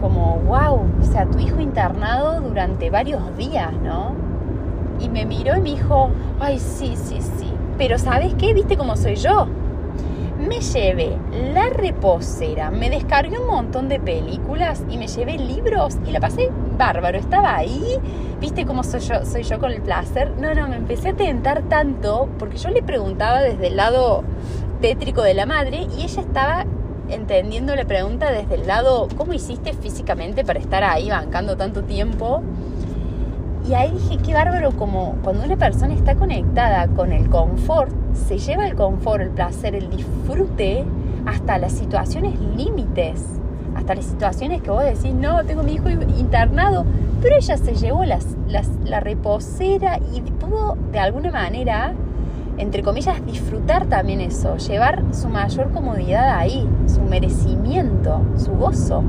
como, 0.03 0.35
wow, 0.39 0.81
o 1.01 1.05
sea, 1.05 1.25
tu 1.25 1.39
hijo 1.39 1.61
internado 1.61 2.41
durante 2.41 2.89
varios 2.89 3.21
días, 3.37 3.71
¿no? 3.81 4.13
Y 4.99 5.07
me 5.07 5.25
miró 5.25 5.55
y 5.55 5.61
me 5.61 5.69
dijo, 5.69 6.09
ay, 6.41 6.59
sí, 6.59 6.97
sí, 6.97 7.21
sí, 7.21 7.49
pero 7.77 7.97
¿sabes 7.97 8.33
qué? 8.33 8.53
¿Viste 8.53 8.75
cómo 8.75 8.97
soy 8.97 9.15
yo? 9.15 9.47
Me 10.37 10.59
llevé 10.59 11.17
la 11.53 11.69
reposera, 11.69 12.69
me 12.69 12.89
descargué 12.89 13.39
un 13.39 13.47
montón 13.47 13.87
de 13.87 14.01
películas 14.01 14.83
y 14.89 14.97
me 14.97 15.07
llevé 15.07 15.37
libros 15.37 15.97
y 16.05 16.11
la 16.11 16.19
pasé 16.19 16.51
bárbaro. 16.77 17.17
Estaba 17.17 17.55
ahí, 17.55 17.97
¿viste 18.41 18.65
cómo 18.65 18.83
soy 18.83 18.99
yo, 18.99 19.23
soy 19.23 19.43
yo 19.43 19.57
con 19.57 19.71
el 19.71 19.81
placer? 19.81 20.33
No, 20.37 20.53
no, 20.53 20.67
me 20.67 20.75
empecé 20.75 21.09
a 21.09 21.13
tentar 21.13 21.61
tanto 21.69 22.27
porque 22.39 22.57
yo 22.57 22.71
le 22.71 22.83
preguntaba 22.83 23.41
desde 23.41 23.67
el 23.67 23.77
lado 23.77 24.25
tétrico 24.81 25.21
de 25.21 25.33
la 25.33 25.45
madre 25.45 25.87
y 25.97 26.03
ella 26.03 26.21
estaba 26.21 26.65
entendiendo 27.09 27.75
la 27.75 27.85
pregunta 27.85 28.31
desde 28.31 28.55
el 28.55 28.67
lado, 28.67 29.07
¿cómo 29.17 29.33
hiciste 29.33 29.73
físicamente 29.73 30.43
para 30.43 30.59
estar 30.59 30.83
ahí 30.83 31.09
bancando 31.09 31.57
tanto 31.57 31.83
tiempo? 31.83 32.41
Y 33.67 33.73
ahí 33.75 33.91
dije, 33.91 34.17
qué 34.23 34.33
bárbaro 34.33 34.71
como 34.71 35.15
cuando 35.23 35.45
una 35.45 35.55
persona 35.55 35.93
está 35.93 36.15
conectada 36.15 36.87
con 36.87 37.11
el 37.11 37.29
confort, 37.29 37.91
se 38.13 38.37
lleva 38.37 38.67
el 38.67 38.75
confort, 38.75 39.21
el 39.21 39.29
placer, 39.29 39.75
el 39.75 39.89
disfrute 39.89 40.83
hasta 41.25 41.57
las 41.57 41.71
situaciones 41.71 42.37
límites, 42.57 43.23
hasta 43.75 43.95
las 43.95 44.05
situaciones 44.05 44.61
que 44.61 44.69
vos 44.69 44.83
decís, 44.83 45.13
no, 45.13 45.45
tengo 45.45 45.63
mi 45.63 45.73
hijo 45.73 45.89
internado, 45.89 46.85
pero 47.21 47.37
ella 47.37 47.57
se 47.57 47.75
llevó 47.75 48.03
las, 48.03 48.27
la 48.83 48.99
reposera 48.99 49.97
y 50.13 50.19
pudo 50.21 50.77
de 50.91 50.99
alguna 50.99 51.31
manera 51.31 51.93
entre 52.57 52.83
comillas, 52.83 53.25
disfrutar 53.25 53.87
también 53.87 54.21
eso, 54.21 54.57
llevar 54.57 55.03
su 55.11 55.27
mayor 55.27 55.71
comodidad 55.71 56.37
ahí, 56.37 56.67
su 56.87 57.01
merecimiento, 57.01 58.21
su 58.37 58.51
gozo. 58.51 59.03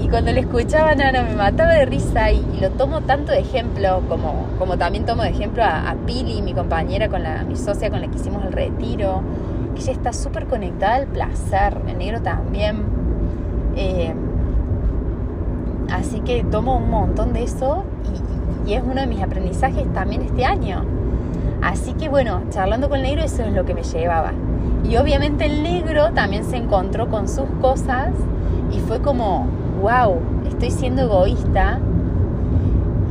Y, 0.00 0.08
cuando 0.08 0.32
le 0.32 0.40
escuchaba, 0.40 0.94
no, 0.94 1.04
me 1.24 1.34
mataba 1.34 1.72
de 1.72 1.84
risa 1.84 2.30
y, 2.30 2.42
lo 2.62 2.70
tomo 2.70 3.02
tanto 3.02 3.32
de 3.32 3.40
ejemplo, 3.40 4.00
como, 4.08 4.46
como 4.58 4.78
también 4.78 5.04
tomo 5.04 5.22
de 5.22 5.30
ejemplo 5.30 5.62
a, 5.62 5.94
Pili, 6.06 6.40
mi 6.40 6.54
compañera, 6.54 7.08
con 7.08 7.22
la, 7.22 7.44
mi 7.44 7.56
socia 7.56 7.90
con 7.90 8.00
la 8.00 8.06
que 8.06 8.16
hicimos 8.16 8.42
el 8.46 8.52
retiro, 8.52 9.20
que 9.74 9.82
ella 9.82 9.92
está 9.92 10.12
súper 10.14 10.46
conectada 10.46 10.94
al 10.94 11.08
placer, 11.08 11.76
el 11.88 11.98
negro 11.98 12.22
también. 12.22 12.84
Eh, 13.76 14.14
así 15.90 16.20
que 16.20 16.42
tomo 16.44 16.78
un 16.78 16.88
montón 16.88 17.34
de 17.34 17.42
eso 17.42 17.84
y 18.66 18.74
es 18.74 18.82
uno 18.82 19.00
de 19.00 19.06
mis 19.06 19.22
aprendizajes 19.22 19.92
también 19.92 20.22
este 20.22 20.44
año 20.44 20.84
Así 21.62 21.92
que 21.94 22.08
bueno, 22.08 22.42
charlando 22.50 22.88
con 22.88 22.98
el 22.98 23.04
negro 23.04 23.24
eso 23.24 23.42
es 23.42 23.52
lo 23.52 23.64
que 23.64 23.74
me 23.74 23.82
llevaba. 23.82 24.32
Y 24.88 24.96
obviamente 24.96 25.46
el 25.46 25.62
negro 25.62 26.12
también 26.12 26.44
se 26.44 26.56
encontró 26.56 27.08
con 27.08 27.28
sus 27.28 27.48
cosas 27.60 28.10
y 28.72 28.78
fue 28.80 29.00
como, 29.00 29.46
wow, 29.82 30.18
estoy 30.48 30.70
siendo 30.70 31.02
egoísta 31.02 31.78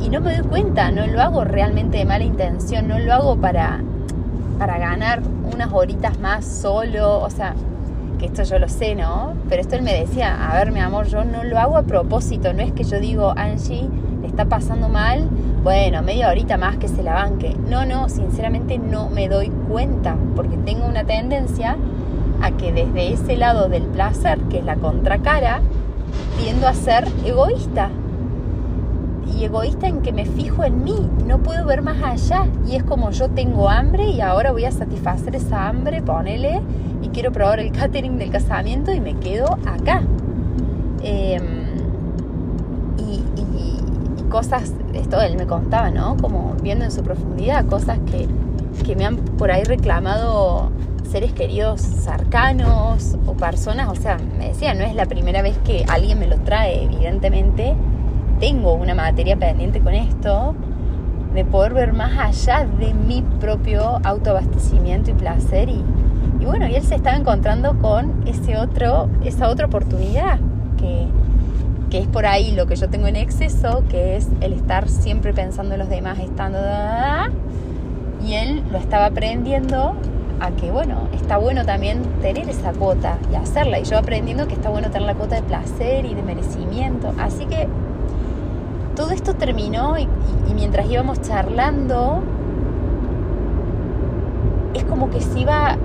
y 0.00 0.08
no 0.08 0.20
me 0.20 0.36
doy 0.36 0.46
cuenta, 0.46 0.90
no 0.90 1.06
lo 1.06 1.20
hago 1.20 1.44
realmente 1.44 1.98
de 1.98 2.04
mala 2.04 2.24
intención, 2.24 2.88
no 2.88 2.98
lo 2.98 3.12
hago 3.12 3.36
para, 3.36 3.80
para 4.58 4.78
ganar 4.78 5.22
unas 5.52 5.72
horitas 5.72 6.18
más 6.20 6.44
solo, 6.44 7.20
o 7.20 7.30
sea, 7.30 7.54
que 8.18 8.26
esto 8.26 8.42
yo 8.42 8.58
lo 8.58 8.68
sé, 8.68 8.94
¿no? 8.94 9.34
Pero 9.48 9.62
esto 9.62 9.76
él 9.76 9.82
me 9.82 9.94
decía, 9.94 10.50
a 10.50 10.56
ver, 10.56 10.72
mi 10.72 10.80
amor, 10.80 11.06
yo 11.06 11.24
no 11.24 11.44
lo 11.44 11.58
hago 11.58 11.76
a 11.76 11.82
propósito, 11.82 12.52
no 12.52 12.62
es 12.62 12.72
que 12.72 12.84
yo 12.84 13.00
digo, 13.00 13.32
Angie, 13.36 13.88
está 14.38 14.48
pasando 14.48 14.88
mal, 14.88 15.28
bueno, 15.64 16.00
media 16.00 16.28
horita 16.28 16.56
más 16.56 16.76
que 16.76 16.86
se 16.86 17.02
la 17.02 17.14
banque. 17.14 17.56
No, 17.68 17.84
no, 17.84 18.08
sinceramente 18.08 18.78
no 18.78 19.10
me 19.10 19.28
doy 19.28 19.50
cuenta, 19.68 20.14
porque 20.36 20.56
tengo 20.58 20.86
una 20.86 21.02
tendencia 21.02 21.76
a 22.40 22.52
que 22.52 22.72
desde 22.72 23.14
ese 23.14 23.36
lado 23.36 23.68
del 23.68 23.82
placer, 23.82 24.38
que 24.42 24.58
es 24.58 24.64
la 24.64 24.76
contracara, 24.76 25.60
tiendo 26.40 26.68
a 26.68 26.74
ser 26.74 27.08
egoísta. 27.24 27.90
Y 29.36 29.44
egoísta 29.44 29.88
en 29.88 30.02
que 30.02 30.12
me 30.12 30.24
fijo 30.24 30.62
en 30.62 30.84
mí, 30.84 31.10
no 31.26 31.38
puedo 31.38 31.66
ver 31.66 31.82
más 31.82 32.00
allá. 32.00 32.46
Y 32.64 32.76
es 32.76 32.84
como 32.84 33.10
yo 33.10 33.28
tengo 33.30 33.68
hambre 33.68 34.08
y 34.08 34.20
ahora 34.20 34.52
voy 34.52 34.66
a 34.66 34.70
satisfacer 34.70 35.34
esa 35.34 35.66
hambre, 35.66 36.00
ponele, 36.00 36.60
y 37.02 37.08
quiero 37.08 37.32
probar 37.32 37.58
el 37.58 37.72
catering 37.76 38.18
del 38.18 38.30
casamiento 38.30 38.92
y 38.92 39.00
me 39.00 39.14
quedo 39.14 39.58
acá. 39.66 40.00
Em, 41.02 41.57
cosas, 44.28 44.72
esto 44.94 45.20
él 45.20 45.36
me 45.36 45.46
contaba, 45.46 45.90
¿no? 45.90 46.16
Como 46.16 46.54
viendo 46.62 46.84
en 46.84 46.90
su 46.90 47.02
profundidad, 47.02 47.66
cosas 47.66 47.98
que, 48.10 48.26
que 48.84 48.96
me 48.96 49.04
han 49.04 49.16
por 49.16 49.50
ahí 49.50 49.64
reclamado 49.64 50.70
seres 51.10 51.32
queridos 51.32 51.80
cercanos 51.80 53.16
o 53.26 53.32
personas, 53.32 53.88
o 53.88 53.94
sea, 53.94 54.18
me 54.38 54.48
decía, 54.48 54.74
no 54.74 54.84
es 54.84 54.94
la 54.94 55.06
primera 55.06 55.42
vez 55.42 55.56
que 55.58 55.84
alguien 55.88 56.18
me 56.18 56.26
lo 56.26 56.36
trae, 56.38 56.84
evidentemente, 56.84 57.74
tengo 58.40 58.74
una 58.74 58.94
materia 58.94 59.36
pendiente 59.36 59.80
con 59.80 59.94
esto, 59.94 60.54
de 61.34 61.44
poder 61.44 61.74
ver 61.74 61.92
más 61.92 62.18
allá 62.18 62.66
de 62.78 62.94
mi 62.94 63.22
propio 63.40 64.00
autoabastecimiento 64.04 65.10
y 65.10 65.14
placer. 65.14 65.68
Y, 65.68 65.84
bueno, 66.44 66.66
y 66.68 66.74
él 66.74 66.82
se 66.82 66.94
estaba 66.94 67.16
encontrando 67.16 67.78
con 67.78 68.26
ese 68.26 68.56
otro, 68.56 69.08
esa 69.24 69.48
otra 69.48 69.66
oportunidad 69.66 70.38
que, 70.78 71.06
que 71.90 71.98
es 71.98 72.06
por 72.06 72.26
ahí 72.26 72.52
lo 72.52 72.66
que 72.66 72.76
yo 72.76 72.88
tengo 72.88 73.06
en 73.06 73.16
exceso, 73.16 73.82
que 73.88 74.16
es 74.16 74.28
el 74.40 74.52
estar 74.52 74.88
siempre 74.88 75.32
pensando 75.32 75.74
en 75.74 75.80
los 75.80 75.88
demás, 75.88 76.18
estando... 76.18 76.58
y 78.24 78.34
él 78.34 78.62
lo 78.70 78.78
estaba 78.78 79.06
aprendiendo 79.06 79.94
a 80.40 80.50
que, 80.52 80.70
bueno, 80.70 81.08
está 81.14 81.38
bueno 81.38 81.64
también 81.64 82.02
tener 82.20 82.48
esa 82.48 82.72
cuota 82.72 83.18
y 83.32 83.36
hacerla. 83.36 83.80
Y 83.80 83.84
yo 83.84 83.98
aprendiendo 83.98 84.46
que 84.46 84.54
está 84.54 84.68
bueno 84.68 84.90
tener 84.90 85.06
la 85.06 85.14
cuota 85.14 85.36
de 85.36 85.42
placer 85.42 86.04
y 86.04 86.14
de 86.14 86.22
merecimiento. 86.22 87.12
Así 87.18 87.46
que 87.46 87.68
todo 88.94 89.10
esto 89.10 89.34
terminó 89.34 89.98
y, 89.98 90.08
mientras 90.54 90.90
íbamos 90.90 91.20
charlando, 91.22 92.22
es 94.74 94.84
como 94.84 95.10
que 95.10 95.20
se 95.20 95.40
iba... 95.40 95.76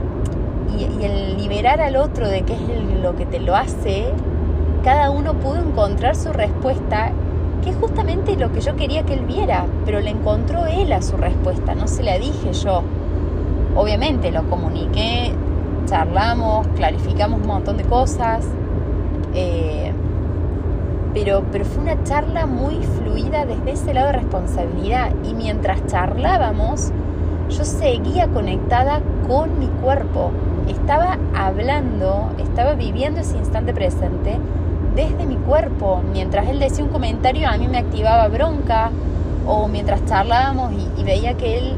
Y, 0.77 1.03
el 1.03 1.37
liberar 1.37 1.81
al 1.81 1.95
otro 1.97 2.27
de 2.27 2.41
qué 2.41 2.53
es 2.53 3.01
lo 3.01 3.15
que 3.15 3.25
te 3.25 3.39
lo 3.39 3.55
hace, 3.55 4.05
cada 4.83 5.09
uno 5.09 5.33
pudo 5.35 5.59
encontrar 5.59 6.15
su 6.15 6.33
respuesta, 6.33 7.11
que 7.63 7.69
es 7.69 7.75
justamente 7.77 8.35
lo 8.35 8.51
que 8.51 8.59
yo 8.59 8.75
quería 8.75 9.03
que 9.03 9.13
él 9.13 9.25
viera, 9.25 9.65
pero 9.85 10.01
le 10.01 10.09
encontró 10.09 10.65
él 10.65 10.91
a 10.91 11.01
su 11.01 11.15
respuesta, 11.15 11.73
no 11.73 11.87
se 11.87 12.03
la 12.03 12.19
dije 12.19 12.51
yo. 12.51 12.83
Obviamente 13.75 14.31
lo 14.31 14.43
comuniqué, 14.49 15.31
charlamos, 15.85 16.67
clarificamos 16.75 17.41
un 17.41 17.47
montón 17.47 17.77
de 17.77 17.85
cosas, 17.85 18.45
eh, 19.33 19.93
pero, 21.13 21.43
pero 21.51 21.63
fue 21.63 21.83
una 21.83 22.03
charla 22.03 22.45
muy 22.45 22.75
fluida 22.83 23.45
desde 23.45 23.71
ese 23.71 23.93
lado 23.93 24.07
de 24.07 24.13
responsabilidad 24.13 25.11
y 25.23 25.33
mientras 25.33 25.85
charlábamos, 25.87 26.91
yo 27.49 27.63
seguía 27.63 28.27
conectada 28.27 29.01
con 29.27 29.59
mi 29.59 29.67
cuerpo, 29.67 30.31
estaba 30.67 31.17
hablando, 31.33 32.29
estaba 32.39 32.73
viviendo 32.73 33.21
ese 33.21 33.37
instante 33.37 33.73
presente 33.73 34.39
desde 34.95 35.25
mi 35.25 35.35
cuerpo. 35.35 36.01
Mientras 36.11 36.47
él 36.47 36.59
decía 36.59 36.83
un 36.83 36.91
comentario 36.91 37.47
a 37.49 37.57
mí 37.57 37.67
me 37.67 37.77
activaba 37.77 38.27
bronca 38.27 38.91
o 39.47 39.67
mientras 39.67 40.05
charlábamos 40.05 40.71
y, 40.97 41.03
veía 41.03 41.33
que 41.33 41.57
él 41.57 41.73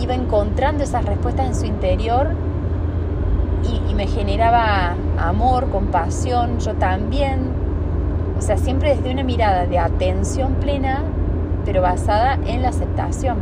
iba 0.00 0.14
encontrando 0.14 0.84
esas 0.84 1.04
respuestas 1.04 1.46
en 1.46 1.54
su 1.54 1.66
interior 1.66 2.28
y, 3.64 3.90
y, 3.90 3.94
me 3.94 4.06
generaba 4.06 4.94
amor, 5.18 5.68
compasión, 5.70 6.60
yo 6.60 6.74
también. 6.74 7.50
O 8.38 8.40
sea, 8.40 8.56
siempre 8.56 8.94
desde 8.94 9.10
una 9.10 9.24
mirada 9.24 9.66
de 9.66 9.80
atención 9.80 10.54
plena, 10.54 11.02
pero 11.64 11.82
basada 11.82 12.38
en 12.46 12.62
la 12.62 12.68
aceptación. 12.68 13.38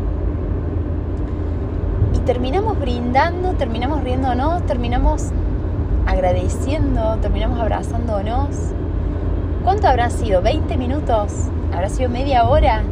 Y 2.14 2.18
terminamos 2.20 2.80
brindando, 2.80 3.52
terminamos 3.52 4.02
riéndonos, 4.02 4.64
terminamos 4.64 5.32
agradeciendo, 6.06 7.18
terminamos 7.20 7.60
abrazándonos. 7.60 8.48
¿Cuánto 9.64 9.88
habrá 9.88 10.10
sido? 10.10 10.42
¿20 10.42 10.78
minutos? 10.78 11.32
¿Habrá 11.74 11.88
sido 11.88 12.08
media 12.08 12.48
hora? 12.48 12.82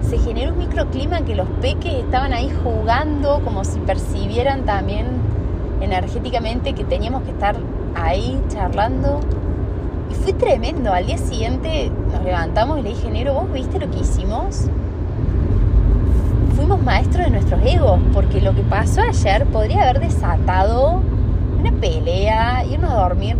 Se 0.00 0.18
generó 0.18 0.52
un 0.52 0.58
microclima 0.58 1.22
que 1.22 1.34
los 1.34 1.48
peques 1.60 1.94
estaban 1.94 2.32
ahí 2.32 2.50
jugando 2.62 3.40
como 3.44 3.64
si 3.64 3.78
percibieran 3.80 4.64
también 4.64 5.06
energéticamente 5.80 6.74
que 6.74 6.84
teníamos 6.84 7.22
que 7.22 7.30
estar 7.30 7.56
ahí 7.94 8.40
charlando. 8.48 9.20
Y 10.10 10.14
fue 10.14 10.32
tremendo. 10.32 10.92
Al 10.92 11.06
día 11.06 11.18
siguiente 11.18 11.90
nos 12.12 12.22
levantamos 12.22 12.78
y 12.78 12.82
le 12.82 12.88
dije, 12.90 13.10
Nero, 13.10 13.34
¿vos 13.34 13.52
viste 13.52 13.78
lo 13.78 13.90
que 13.90 13.98
hicimos? 13.98 14.68
fuimos 16.62 16.82
maestros 16.84 17.24
de 17.24 17.30
nuestros 17.32 17.60
egos, 17.64 17.98
porque 18.12 18.40
lo 18.40 18.54
que 18.54 18.62
pasó 18.62 19.00
ayer 19.00 19.46
podría 19.46 19.82
haber 19.82 19.98
desatado 19.98 21.02
una 21.62 21.80
pelea, 21.80 22.64
irnos 22.64 22.90
a 22.90 22.96
dormir 22.96 23.36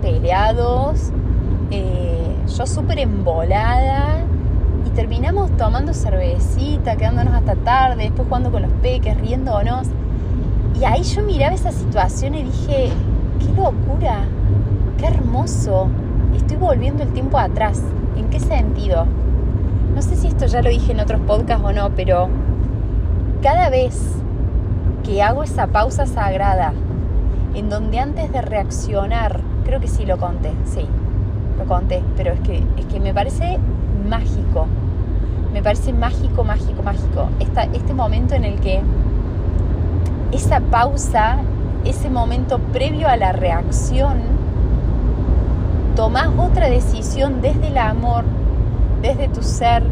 peleados, 0.00 1.12
eh, 1.70 2.34
yo 2.58 2.66
súper 2.66 2.98
embolada, 2.98 4.16
y 4.84 4.90
terminamos 4.90 5.56
tomando 5.56 5.94
cervecita, 5.94 6.96
quedándonos 6.96 7.34
hasta 7.34 7.54
tarde, 7.54 8.02
después 8.04 8.26
jugando 8.26 8.50
con 8.50 8.62
los 8.62 8.72
peques, 8.82 9.16
riéndonos. 9.20 9.86
Y 10.78 10.84
ahí 10.84 11.04
yo 11.04 11.22
miraba 11.22 11.54
esa 11.54 11.70
situación 11.70 12.34
y 12.34 12.42
dije, 12.42 12.90
qué 13.38 13.46
locura, 13.54 14.24
qué 14.98 15.06
hermoso, 15.06 15.86
estoy 16.36 16.56
volviendo 16.56 17.04
el 17.04 17.12
tiempo 17.12 17.38
atrás. 17.38 17.80
¿En 18.16 18.28
qué 18.28 18.40
sentido? 18.40 19.06
No 19.94 20.02
sé 20.02 20.16
si 20.16 20.26
esto 20.26 20.46
ya 20.46 20.62
lo 20.62 20.70
dije 20.70 20.90
en 20.90 21.00
otros 21.00 21.20
podcasts 21.20 21.64
o 21.64 21.72
no, 21.72 21.90
pero 21.90 22.28
cada 23.40 23.70
vez 23.70 24.16
que 25.04 25.22
hago 25.22 25.44
esa 25.44 25.68
pausa 25.68 26.06
sagrada, 26.06 26.72
en 27.54 27.68
donde 27.68 27.98
antes 27.98 28.32
de 28.32 28.40
reaccionar, 28.42 29.40
creo 29.64 29.80
que 29.80 29.88
sí 29.88 30.06
lo 30.06 30.18
conté, 30.18 30.52
sí, 30.64 30.86
lo 31.58 31.64
conté, 31.66 32.02
pero 32.16 32.32
es 32.32 32.40
que, 32.40 32.64
es 32.76 32.86
que 32.86 33.00
me 33.00 33.12
parece 33.12 33.58
mágico, 34.08 34.66
me 35.52 35.62
parece 35.62 35.92
mágico, 35.92 36.44
mágico, 36.44 36.82
mágico, 36.82 37.28
Esta, 37.40 37.64
este 37.64 37.92
momento 37.94 38.34
en 38.34 38.44
el 38.44 38.58
que 38.60 38.80
esa 40.32 40.60
pausa, 40.60 41.38
ese 41.84 42.08
momento 42.08 42.58
previo 42.58 43.08
a 43.08 43.16
la 43.16 43.32
reacción, 43.32 44.18
tomás 45.94 46.28
otra 46.38 46.70
decisión 46.70 47.42
desde 47.42 47.68
el 47.68 47.78
amor, 47.78 48.24
desde 49.02 49.28
tu 49.28 49.42
ser, 49.42 49.82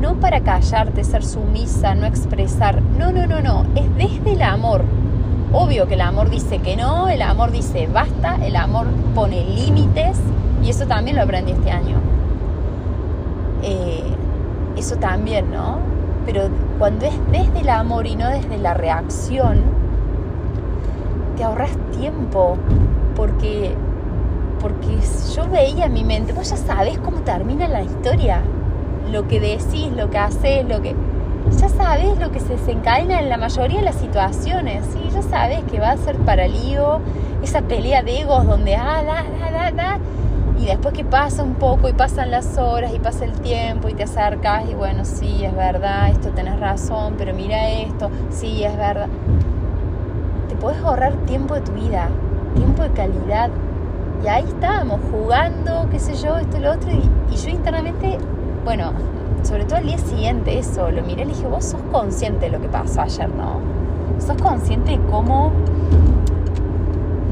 no 0.00 0.16
para 0.16 0.40
callarte, 0.40 1.02
ser 1.02 1.24
sumisa, 1.24 1.94
no 1.94 2.04
expresar, 2.04 2.82
no, 2.98 3.10
no, 3.10 3.26
no, 3.26 3.40
no, 3.40 3.64
es 3.74 3.94
desde 3.96 4.32
el 4.32 4.42
amor. 4.42 4.82
Obvio 5.52 5.88
que 5.88 5.94
el 5.94 6.00
amor 6.00 6.30
dice 6.30 6.58
que 6.58 6.76
no, 6.76 7.08
el 7.08 7.22
amor 7.22 7.50
dice 7.50 7.88
basta, 7.92 8.38
el 8.44 8.54
amor 8.56 8.86
pone 9.14 9.44
límites 9.44 10.18
y 10.62 10.70
eso 10.70 10.86
también 10.86 11.16
lo 11.16 11.22
aprendí 11.22 11.52
este 11.52 11.70
año. 11.70 11.96
Eh, 13.62 14.04
eso 14.76 14.96
también, 14.96 15.50
¿no? 15.50 15.78
Pero 16.24 16.48
cuando 16.78 17.06
es 17.06 17.14
desde 17.32 17.60
el 17.60 17.68
amor 17.68 18.06
y 18.06 18.14
no 18.14 18.28
desde 18.28 18.58
la 18.58 18.74
reacción, 18.74 19.62
te 21.36 21.44
ahorras 21.44 21.76
tiempo 21.98 22.56
porque 23.16 23.74
porque 24.60 24.98
yo 25.34 25.48
veía 25.48 25.86
en 25.86 25.94
mi 25.94 26.04
mente, 26.04 26.32
vos 26.32 26.50
ya 26.50 26.56
sabes 26.56 26.98
cómo 26.98 27.20
termina 27.20 27.66
la 27.66 27.82
historia, 27.82 28.42
lo 29.10 29.26
que 29.26 29.40
decís, 29.40 29.90
lo 29.96 30.10
que 30.10 30.18
haces, 30.18 30.68
lo 30.68 30.82
que... 30.82 30.94
Ya 31.58 31.68
sabes 31.68 32.18
lo 32.18 32.30
que 32.30 32.40
se 32.40 32.56
desencadena 32.56 33.20
en 33.20 33.28
la 33.28 33.36
mayoría 33.36 33.80
de 33.80 33.84
las 33.84 33.96
situaciones, 33.96 34.84
¿sí? 34.92 35.00
Ya 35.12 35.22
sabes 35.22 35.60
que 35.64 35.80
va 35.80 35.90
a 35.90 35.96
ser 35.96 36.16
para 36.18 36.46
lío, 36.46 37.00
esa 37.42 37.62
pelea 37.62 38.02
de 38.02 38.20
egos 38.20 38.46
donde, 38.46 38.76
ah, 38.76 39.02
da, 39.02 39.22
da, 39.22 39.50
da, 39.50 39.70
da, 39.70 39.98
y 40.58 40.66
después 40.66 40.94
que 40.94 41.04
pasa 41.04 41.42
un 41.42 41.54
poco 41.54 41.88
y 41.88 41.92
pasan 41.92 42.30
las 42.30 42.58
horas 42.58 42.92
y 42.94 42.98
pasa 42.98 43.24
el 43.24 43.32
tiempo 43.32 43.88
y 43.88 43.94
te 43.94 44.04
acercas 44.04 44.68
y 44.68 44.74
bueno, 44.74 45.04
sí, 45.04 45.44
es 45.44 45.54
verdad, 45.54 46.10
esto 46.10 46.30
tenés 46.30 46.60
razón, 46.60 47.14
pero 47.16 47.34
mira 47.34 47.70
esto, 47.70 48.10
sí, 48.30 48.62
es 48.62 48.76
verdad. 48.76 49.08
Te 50.48 50.56
puedes 50.56 50.82
ahorrar 50.82 51.14
tiempo 51.26 51.54
de 51.54 51.62
tu 51.62 51.72
vida, 51.72 52.08
tiempo 52.54 52.82
de 52.82 52.90
calidad, 52.90 53.50
y 54.22 54.28
ahí 54.28 54.44
estábamos 54.46 55.00
jugando, 55.10 55.88
qué 55.90 55.98
sé 55.98 56.14
yo, 56.14 56.36
esto 56.36 56.58
y 56.58 56.60
lo 56.60 56.72
otro. 56.72 56.90
Y, 56.92 57.36
yo 57.36 57.48
internamente, 57.48 58.18
bueno, 58.64 58.92
sobre 59.42 59.64
todo 59.64 59.78
el 59.78 59.86
día 59.86 59.98
siguiente, 59.98 60.58
eso, 60.58 60.90
lo 60.90 61.02
miré 61.02 61.22
y 61.22 61.26
le 61.26 61.34
dije, 61.34 61.46
vos 61.46 61.64
sos 61.64 61.80
consciente 61.92 62.46
de 62.46 62.52
lo 62.52 62.60
que 62.60 62.68
pasó 62.68 63.02
ayer, 63.02 63.28
¿no? 63.28 63.60
Sos 64.18 64.40
consciente 64.40 64.92
de 64.92 65.00
cómo 65.10 65.52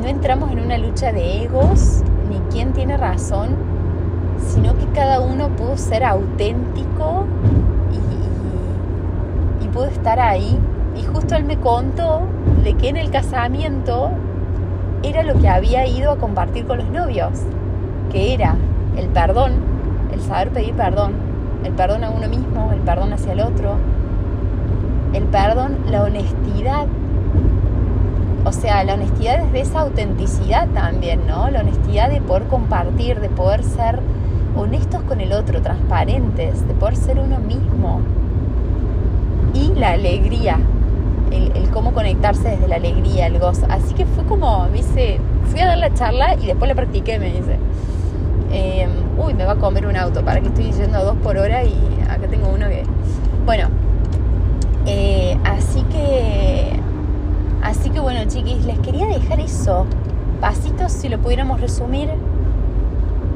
no 0.01 0.07
entramos 0.07 0.51
en 0.53 0.61
una 0.61 0.79
lucha 0.79 1.13
de 1.13 1.43
egos, 1.45 2.03
ni 2.29 2.39
quién 2.51 2.73
tiene 2.73 2.97
razón, 2.97 3.57
sino 4.39 4.77
que 4.79 4.87
cada 4.95 5.21
uno 5.21 5.49
pudo 5.51 5.77
ser 5.77 6.05
auténtico 6.05 7.27
y, 9.63 9.69
pudo 9.69 9.87
estar 9.87 10.19
ahí. 10.19 10.59
Y 10.97 11.05
justo 11.05 11.37
él 11.37 11.45
me 11.45 11.59
contó 11.59 12.23
de 12.65 12.75
que 12.75 12.89
en 12.89 12.97
el 12.97 13.11
casamiento 13.11 14.11
era 15.03 15.23
lo 15.23 15.39
que 15.39 15.49
había 15.49 15.87
ido 15.87 16.11
a 16.11 16.17
compartir 16.17 16.67
con 16.67 16.79
los 16.79 16.89
novios, 16.89 17.33
que 18.11 18.33
era 18.35 18.57
el 18.97 19.09
perdón, 19.09 19.53
el 20.13 20.21
saber 20.23 20.51
pedir 20.51 20.75
perdón, 20.75 21.28
el 21.65 21.73
perdón 21.73 22.05
a 22.05 22.11
uno 22.11 22.29
mismo, 22.29 22.73
el 22.73 22.81
perdón 22.81 23.13
hacia 23.13 23.33
el 23.33 23.41
otro, 23.41 23.77
el 25.13 25.25
perdón, 25.25 25.79
la 25.91 26.03
honestidad. 26.03 26.87
O 28.45 28.53
sea, 28.53 28.85
la 28.85 28.95
honestidad 28.95 29.45
es 29.45 29.53
de 29.53 29.61
esa 29.61 29.81
autenticidad 29.81 30.69
también, 30.69 31.27
¿no? 31.27 31.51
La 31.51 31.61
honestidad 31.61 32.09
de 32.09 32.21
poder 32.21 32.45
compartir, 32.45 33.21
de 33.21 33.29
poder 33.29 33.63
ser 33.63 34.01
honestos 34.57 35.03
con 35.03 35.21
el 35.21 35.33
otro, 35.33 35.61
transparentes, 35.61 36.67
de 36.67 36.75
poder 36.75 36.97
ser 36.97 37.19
uno 37.19 37.39
mismo. 37.39 38.01
Y 39.55 39.75
la 39.75 39.93
alegría, 39.93 40.59
el, 41.31 41.71
cómo 41.71 41.93
conectarse 41.93 42.49
desde 42.49 42.69
la 42.69 42.77
alegría, 42.77 43.27
el 43.27 43.39
gozo. 43.39 43.67
Así 43.69 43.95
que 43.95 44.07
fue 44.07 44.25
como, 44.25 44.65
me 44.69 44.79
dice, 44.79 45.21
fui 45.47 45.61
a 45.61 45.67
dar 45.67 45.79
la 45.79 45.93
charla 45.95 46.35
y 46.35 46.47
después 46.47 46.69
la 46.69 46.75
practiqué, 46.75 47.19
me 47.19 47.27
dice. 47.27 47.59
Em, 48.51 49.08
uy, 49.19 49.35
me 49.35 49.45
va 49.45 49.53
a 49.53 49.57
comer 49.57 49.87
un 49.87 49.97
auto, 49.97 50.25
para 50.25 50.41
que 50.41 50.49
estoy 50.49 50.71
yendo 50.73 50.99
a 50.99 51.03
dos 51.03 51.17
por 51.19 51.37
hora 51.37 51.65
y 51.65 51.75
acá 52.09 52.27
tengo 52.29 52.49
uno 52.49 52.69
que... 52.69 52.85
Bueno, 53.45 53.69
eh, 54.87 55.37
así 55.45 55.83
que... 55.83 56.79
Así 57.63 57.91
que 57.91 58.01
bueno, 58.01 58.21
chiquis, 58.29 58.65
les 58.65 58.79
quería 58.79 59.07
dejar 59.07 59.41
eso. 59.41 59.85
Pasitos, 60.41 60.93
si 60.93 61.09
lo 61.09 61.19
pudiéramos 61.19 61.61
resumir. 61.61 62.09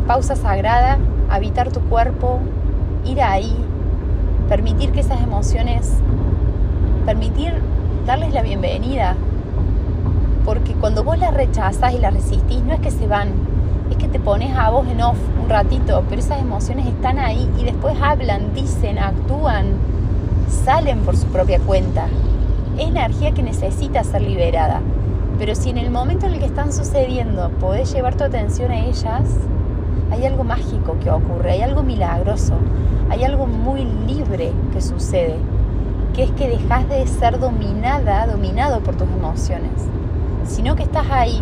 Pausa 0.07 0.37
sagrada, 0.37 0.99
habitar 1.29 1.71
tu 1.71 1.81
cuerpo, 1.81 2.39
ir 3.05 3.21
ahí, 3.21 3.55
permitir 4.49 4.93
que 4.93 5.01
esas 5.01 5.21
emociones, 5.23 5.93
permitir 7.07 7.53
darles 8.07 8.33
la 8.33 8.43
bienvenida. 8.43 9.17
Porque 10.45 10.73
cuando 10.75 11.05
vos 11.05 11.19
las 11.19 11.35
rechazas 11.35 11.95
y 11.95 11.99
las 11.99 12.15
resistís, 12.15 12.63
no 12.63 12.75
es 12.75 12.81
que 12.81 12.91
se 12.91 13.07
van, 13.07 13.29
que 14.03 14.09
te 14.09 14.19
pones 14.19 14.53
a 14.57 14.69
vos 14.71 14.85
en 14.89 15.01
off 15.01 15.17
un 15.41 15.49
ratito, 15.49 16.03
pero 16.09 16.21
esas 16.21 16.41
emociones 16.41 16.87
están 16.87 17.21
ahí 17.21 17.49
y 17.57 17.63
después 17.63 17.95
hablan, 18.03 18.53
dicen, 18.53 18.99
actúan, 18.99 19.67
salen 20.65 21.03
por 21.03 21.17
su 21.17 21.27
propia 21.27 21.61
cuenta. 21.61 22.07
Es 22.77 22.89
energía 22.89 23.31
que 23.31 23.45
necesita 23.45 24.03
ser 24.03 24.23
liberada. 24.23 24.81
Pero 25.39 25.55
si 25.55 25.71
en 25.71 25.79
el 25.79 25.91
momento 25.91 26.27
en 26.27 26.35
el 26.35 26.41
que 26.41 26.47
están 26.47 26.73
sucediendo 26.73 27.51
podés 27.61 27.93
llevar 27.93 28.17
tu 28.17 28.25
atención 28.25 28.73
a 28.73 28.81
ellas, 28.81 29.23
hay 30.11 30.27
algo 30.27 30.43
mágico 30.43 30.97
que 31.01 31.09
ocurre, 31.09 31.53
hay 31.53 31.63
algo 31.63 31.85
milagroso, 31.85 32.55
hay 33.09 33.23
algo 33.23 33.47
muy 33.47 33.85
libre 33.85 34.53
que 34.73 34.81
sucede 34.81 35.37
que 36.13 36.25
es 36.25 36.31
que 36.33 36.49
dejas 36.49 36.89
de 36.89 37.07
ser 37.07 37.39
dominada, 37.39 38.27
dominado 38.27 38.81
por 38.81 38.97
tus 38.97 39.09
emociones, 39.09 39.71
sino 40.45 40.75
que 40.75 40.83
estás 40.83 41.07
ahí, 41.11 41.41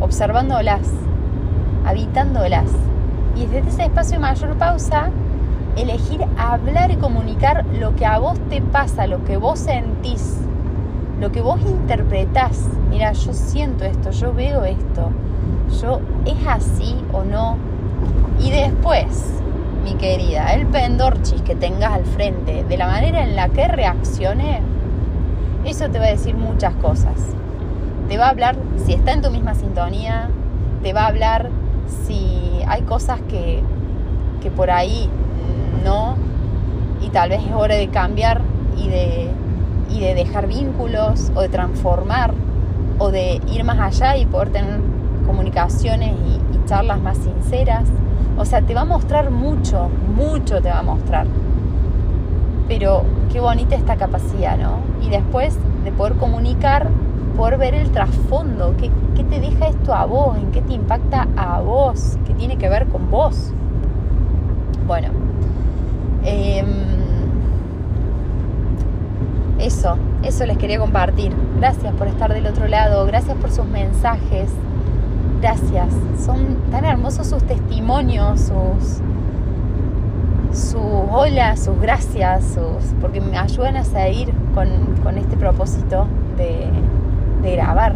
observándolas, 0.00 0.88
habitándolas. 1.84 2.70
Y 3.36 3.46
desde 3.46 3.68
ese 3.68 3.84
espacio 3.84 4.14
de 4.14 4.20
mayor 4.20 4.56
pausa, 4.56 5.10
elegir 5.76 6.24
hablar 6.36 6.90
y 6.90 6.96
comunicar 6.96 7.64
lo 7.78 7.94
que 7.96 8.06
a 8.06 8.18
vos 8.18 8.38
te 8.50 8.60
pasa, 8.60 9.06
lo 9.06 9.24
que 9.24 9.36
vos 9.36 9.58
sentís, 9.58 10.38
lo 11.20 11.32
que 11.32 11.40
vos 11.40 11.60
interpretás. 11.62 12.68
Mira, 12.90 13.12
yo 13.12 13.32
siento 13.32 13.84
esto, 13.84 14.10
yo 14.10 14.34
veo 14.34 14.64
esto, 14.64 15.10
yo 15.80 16.00
es 16.26 16.46
así 16.46 16.96
o 17.12 17.24
no. 17.24 17.56
Y 18.38 18.50
después, 18.50 19.40
mi 19.84 19.94
querida, 19.94 20.52
el 20.52 20.66
pendorchis 20.66 21.42
que 21.42 21.54
tengas 21.54 21.92
al 21.92 22.04
frente, 22.04 22.64
de 22.64 22.76
la 22.76 22.86
manera 22.86 23.22
en 23.22 23.36
la 23.36 23.48
que 23.48 23.66
reaccione, 23.68 24.60
eso 25.64 25.88
te 25.88 25.98
va 25.98 26.06
a 26.06 26.10
decir 26.10 26.34
muchas 26.34 26.74
cosas. 26.74 27.14
Te 28.08 28.18
va 28.18 28.26
a 28.26 28.30
hablar 28.30 28.56
si 28.84 28.92
está 28.92 29.12
en 29.12 29.22
tu 29.22 29.30
misma 29.30 29.54
sintonía, 29.54 30.28
te 30.82 30.92
va 30.92 31.04
a 31.04 31.06
hablar 31.06 31.50
si 32.06 32.60
hay 32.66 32.82
cosas 32.82 33.20
que, 33.22 33.62
que 34.40 34.50
por 34.50 34.70
ahí 34.70 35.08
no, 35.84 36.16
y 37.00 37.08
tal 37.08 37.30
vez 37.30 37.42
es 37.44 37.52
hora 37.52 37.74
de 37.74 37.88
cambiar 37.88 38.40
y 38.76 38.88
de, 38.88 39.30
y 39.90 40.00
de 40.00 40.14
dejar 40.14 40.46
vínculos 40.46 41.32
o 41.34 41.40
de 41.40 41.48
transformar 41.48 42.32
o 42.98 43.10
de 43.10 43.40
ir 43.48 43.64
más 43.64 43.78
allá 43.78 44.16
y 44.16 44.26
poder 44.26 44.50
tener 44.50 44.80
comunicaciones 45.26 46.14
y 46.14 46.68
charlas 46.68 47.00
más 47.00 47.18
sinceras 47.18 47.88
o 48.38 48.44
sea, 48.44 48.62
te 48.62 48.74
va 48.74 48.82
a 48.82 48.84
mostrar 48.84 49.30
mucho, 49.30 49.88
mucho 50.16 50.60
te 50.62 50.68
va 50.68 50.78
a 50.78 50.82
mostrar. 50.82 51.26
Pero 52.66 53.04
qué 53.30 53.40
bonita 53.40 53.76
esta 53.76 53.96
capacidad, 53.96 54.56
¿no? 54.56 54.78
Y 55.02 55.10
después 55.10 55.56
de 55.84 55.92
poder 55.92 56.14
comunicar, 56.14 56.88
poder 57.32 57.58
ver 57.58 57.74
el 57.74 57.90
trasfondo, 57.90 58.74
qué, 58.76 58.90
te 59.24 59.40
deja 59.40 59.68
esto 59.68 59.94
a 59.94 60.04
vos, 60.04 60.36
en 60.36 60.50
qué 60.52 60.60
te 60.60 60.74
impacta 60.74 61.26
a 61.36 61.60
vos, 61.60 62.18
qué 62.26 62.34
tiene 62.34 62.58
que 62.58 62.68
ver 62.68 62.86
con 62.88 63.10
vos. 63.10 63.50
Bueno, 64.86 65.08
em, 66.24 66.66
eso, 69.58 69.96
eso 70.22 70.44
les 70.44 70.58
quería 70.58 70.78
compartir. 70.78 71.34
Gracias 71.58 71.94
por 71.94 72.08
estar 72.08 72.32
del 72.34 72.46
otro 72.46 72.68
lado, 72.68 73.06
gracias 73.06 73.36
por 73.38 73.50
sus 73.50 73.64
mensajes, 73.64 74.50
gracias. 75.40 75.88
Son 76.22 76.58
tan 76.70 76.84
hermosos 76.84 77.28
sus 77.28 77.42
testimonios, 77.44 78.40
sus, 78.40 79.00
sus 80.52 80.82
hola, 81.10 81.56
sus 81.56 81.80
gracias, 81.80 82.44
sus, 82.44 82.92
porque 83.00 83.20
me 83.20 83.38
ayudan 83.38 83.76
a 83.76 83.84
seguir 83.84 84.32
con, 84.54 84.68
con 85.02 85.16
este 85.16 85.36
propósito 85.36 86.06
de, 86.36 86.68
de 87.42 87.52
grabar, 87.52 87.94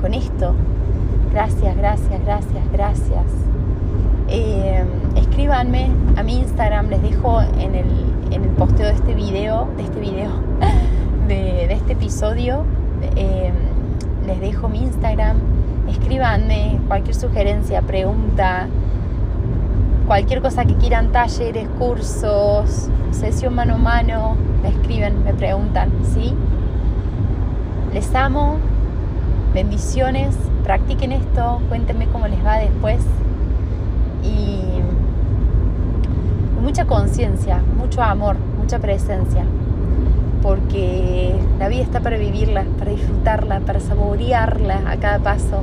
con 0.00 0.14
esto. 0.14 0.54
Gracias, 1.32 1.76
gracias, 1.76 2.24
gracias, 2.24 2.72
gracias. 2.72 3.24
Eh, 4.28 4.84
escríbanme 5.16 5.90
a 6.16 6.22
mi 6.22 6.38
Instagram, 6.40 6.88
les 6.88 7.02
dejo 7.02 7.40
en 7.40 7.74
el, 7.74 7.86
en 8.30 8.44
el 8.44 8.50
posteo 8.50 8.86
de 8.86 8.94
este 8.94 9.14
video, 9.14 9.68
de 9.76 9.82
este 9.84 10.00
video, 10.00 10.30
de, 11.28 11.72
este 11.72 11.92
episodio, 11.92 12.64
eh, 13.16 13.52
les 14.26 14.40
dejo 14.40 14.68
mi 14.68 14.82
Instagram, 14.82 15.38
escríbanme 15.88 16.80
cualquier 16.88 17.14
sugerencia, 17.14 17.82
pregunta, 17.82 18.68
cualquier 20.06 20.42
cosa 20.42 20.64
que 20.64 20.74
quieran, 20.74 21.12
talleres, 21.12 21.68
cursos, 21.78 22.88
sesión 23.10 23.54
mano 23.54 23.74
a 23.74 23.78
mano, 23.78 24.36
me 24.62 24.68
escriben, 24.70 25.22
me 25.24 25.34
preguntan, 25.34 25.90
¿sí? 26.14 26.34
Les 27.94 28.12
amo, 28.16 28.56
bendiciones, 29.54 30.34
practiquen 30.64 31.12
esto, 31.12 31.60
cuéntenme 31.68 32.08
cómo 32.08 32.26
les 32.26 32.44
va 32.44 32.56
después 32.56 32.98
y 34.20 34.80
mucha 36.60 36.86
conciencia, 36.86 37.62
mucho 37.78 38.02
amor, 38.02 38.34
mucha 38.58 38.80
presencia, 38.80 39.44
porque 40.42 41.36
la 41.60 41.68
vida 41.68 41.82
está 41.82 42.00
para 42.00 42.16
vivirla, 42.16 42.64
para 42.80 42.90
disfrutarla, 42.90 43.60
para 43.60 43.78
saborearla 43.78 44.90
a 44.90 44.96
cada 44.96 45.20
paso, 45.20 45.62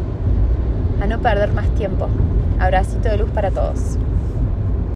a 1.03 1.07
no 1.07 1.19
perder 1.19 1.51
más 1.51 1.67
tiempo. 1.75 2.07
Abracito 2.61 3.09
de 3.09 3.17
luz 3.17 3.29
para 3.31 3.51
todos. 3.51 3.97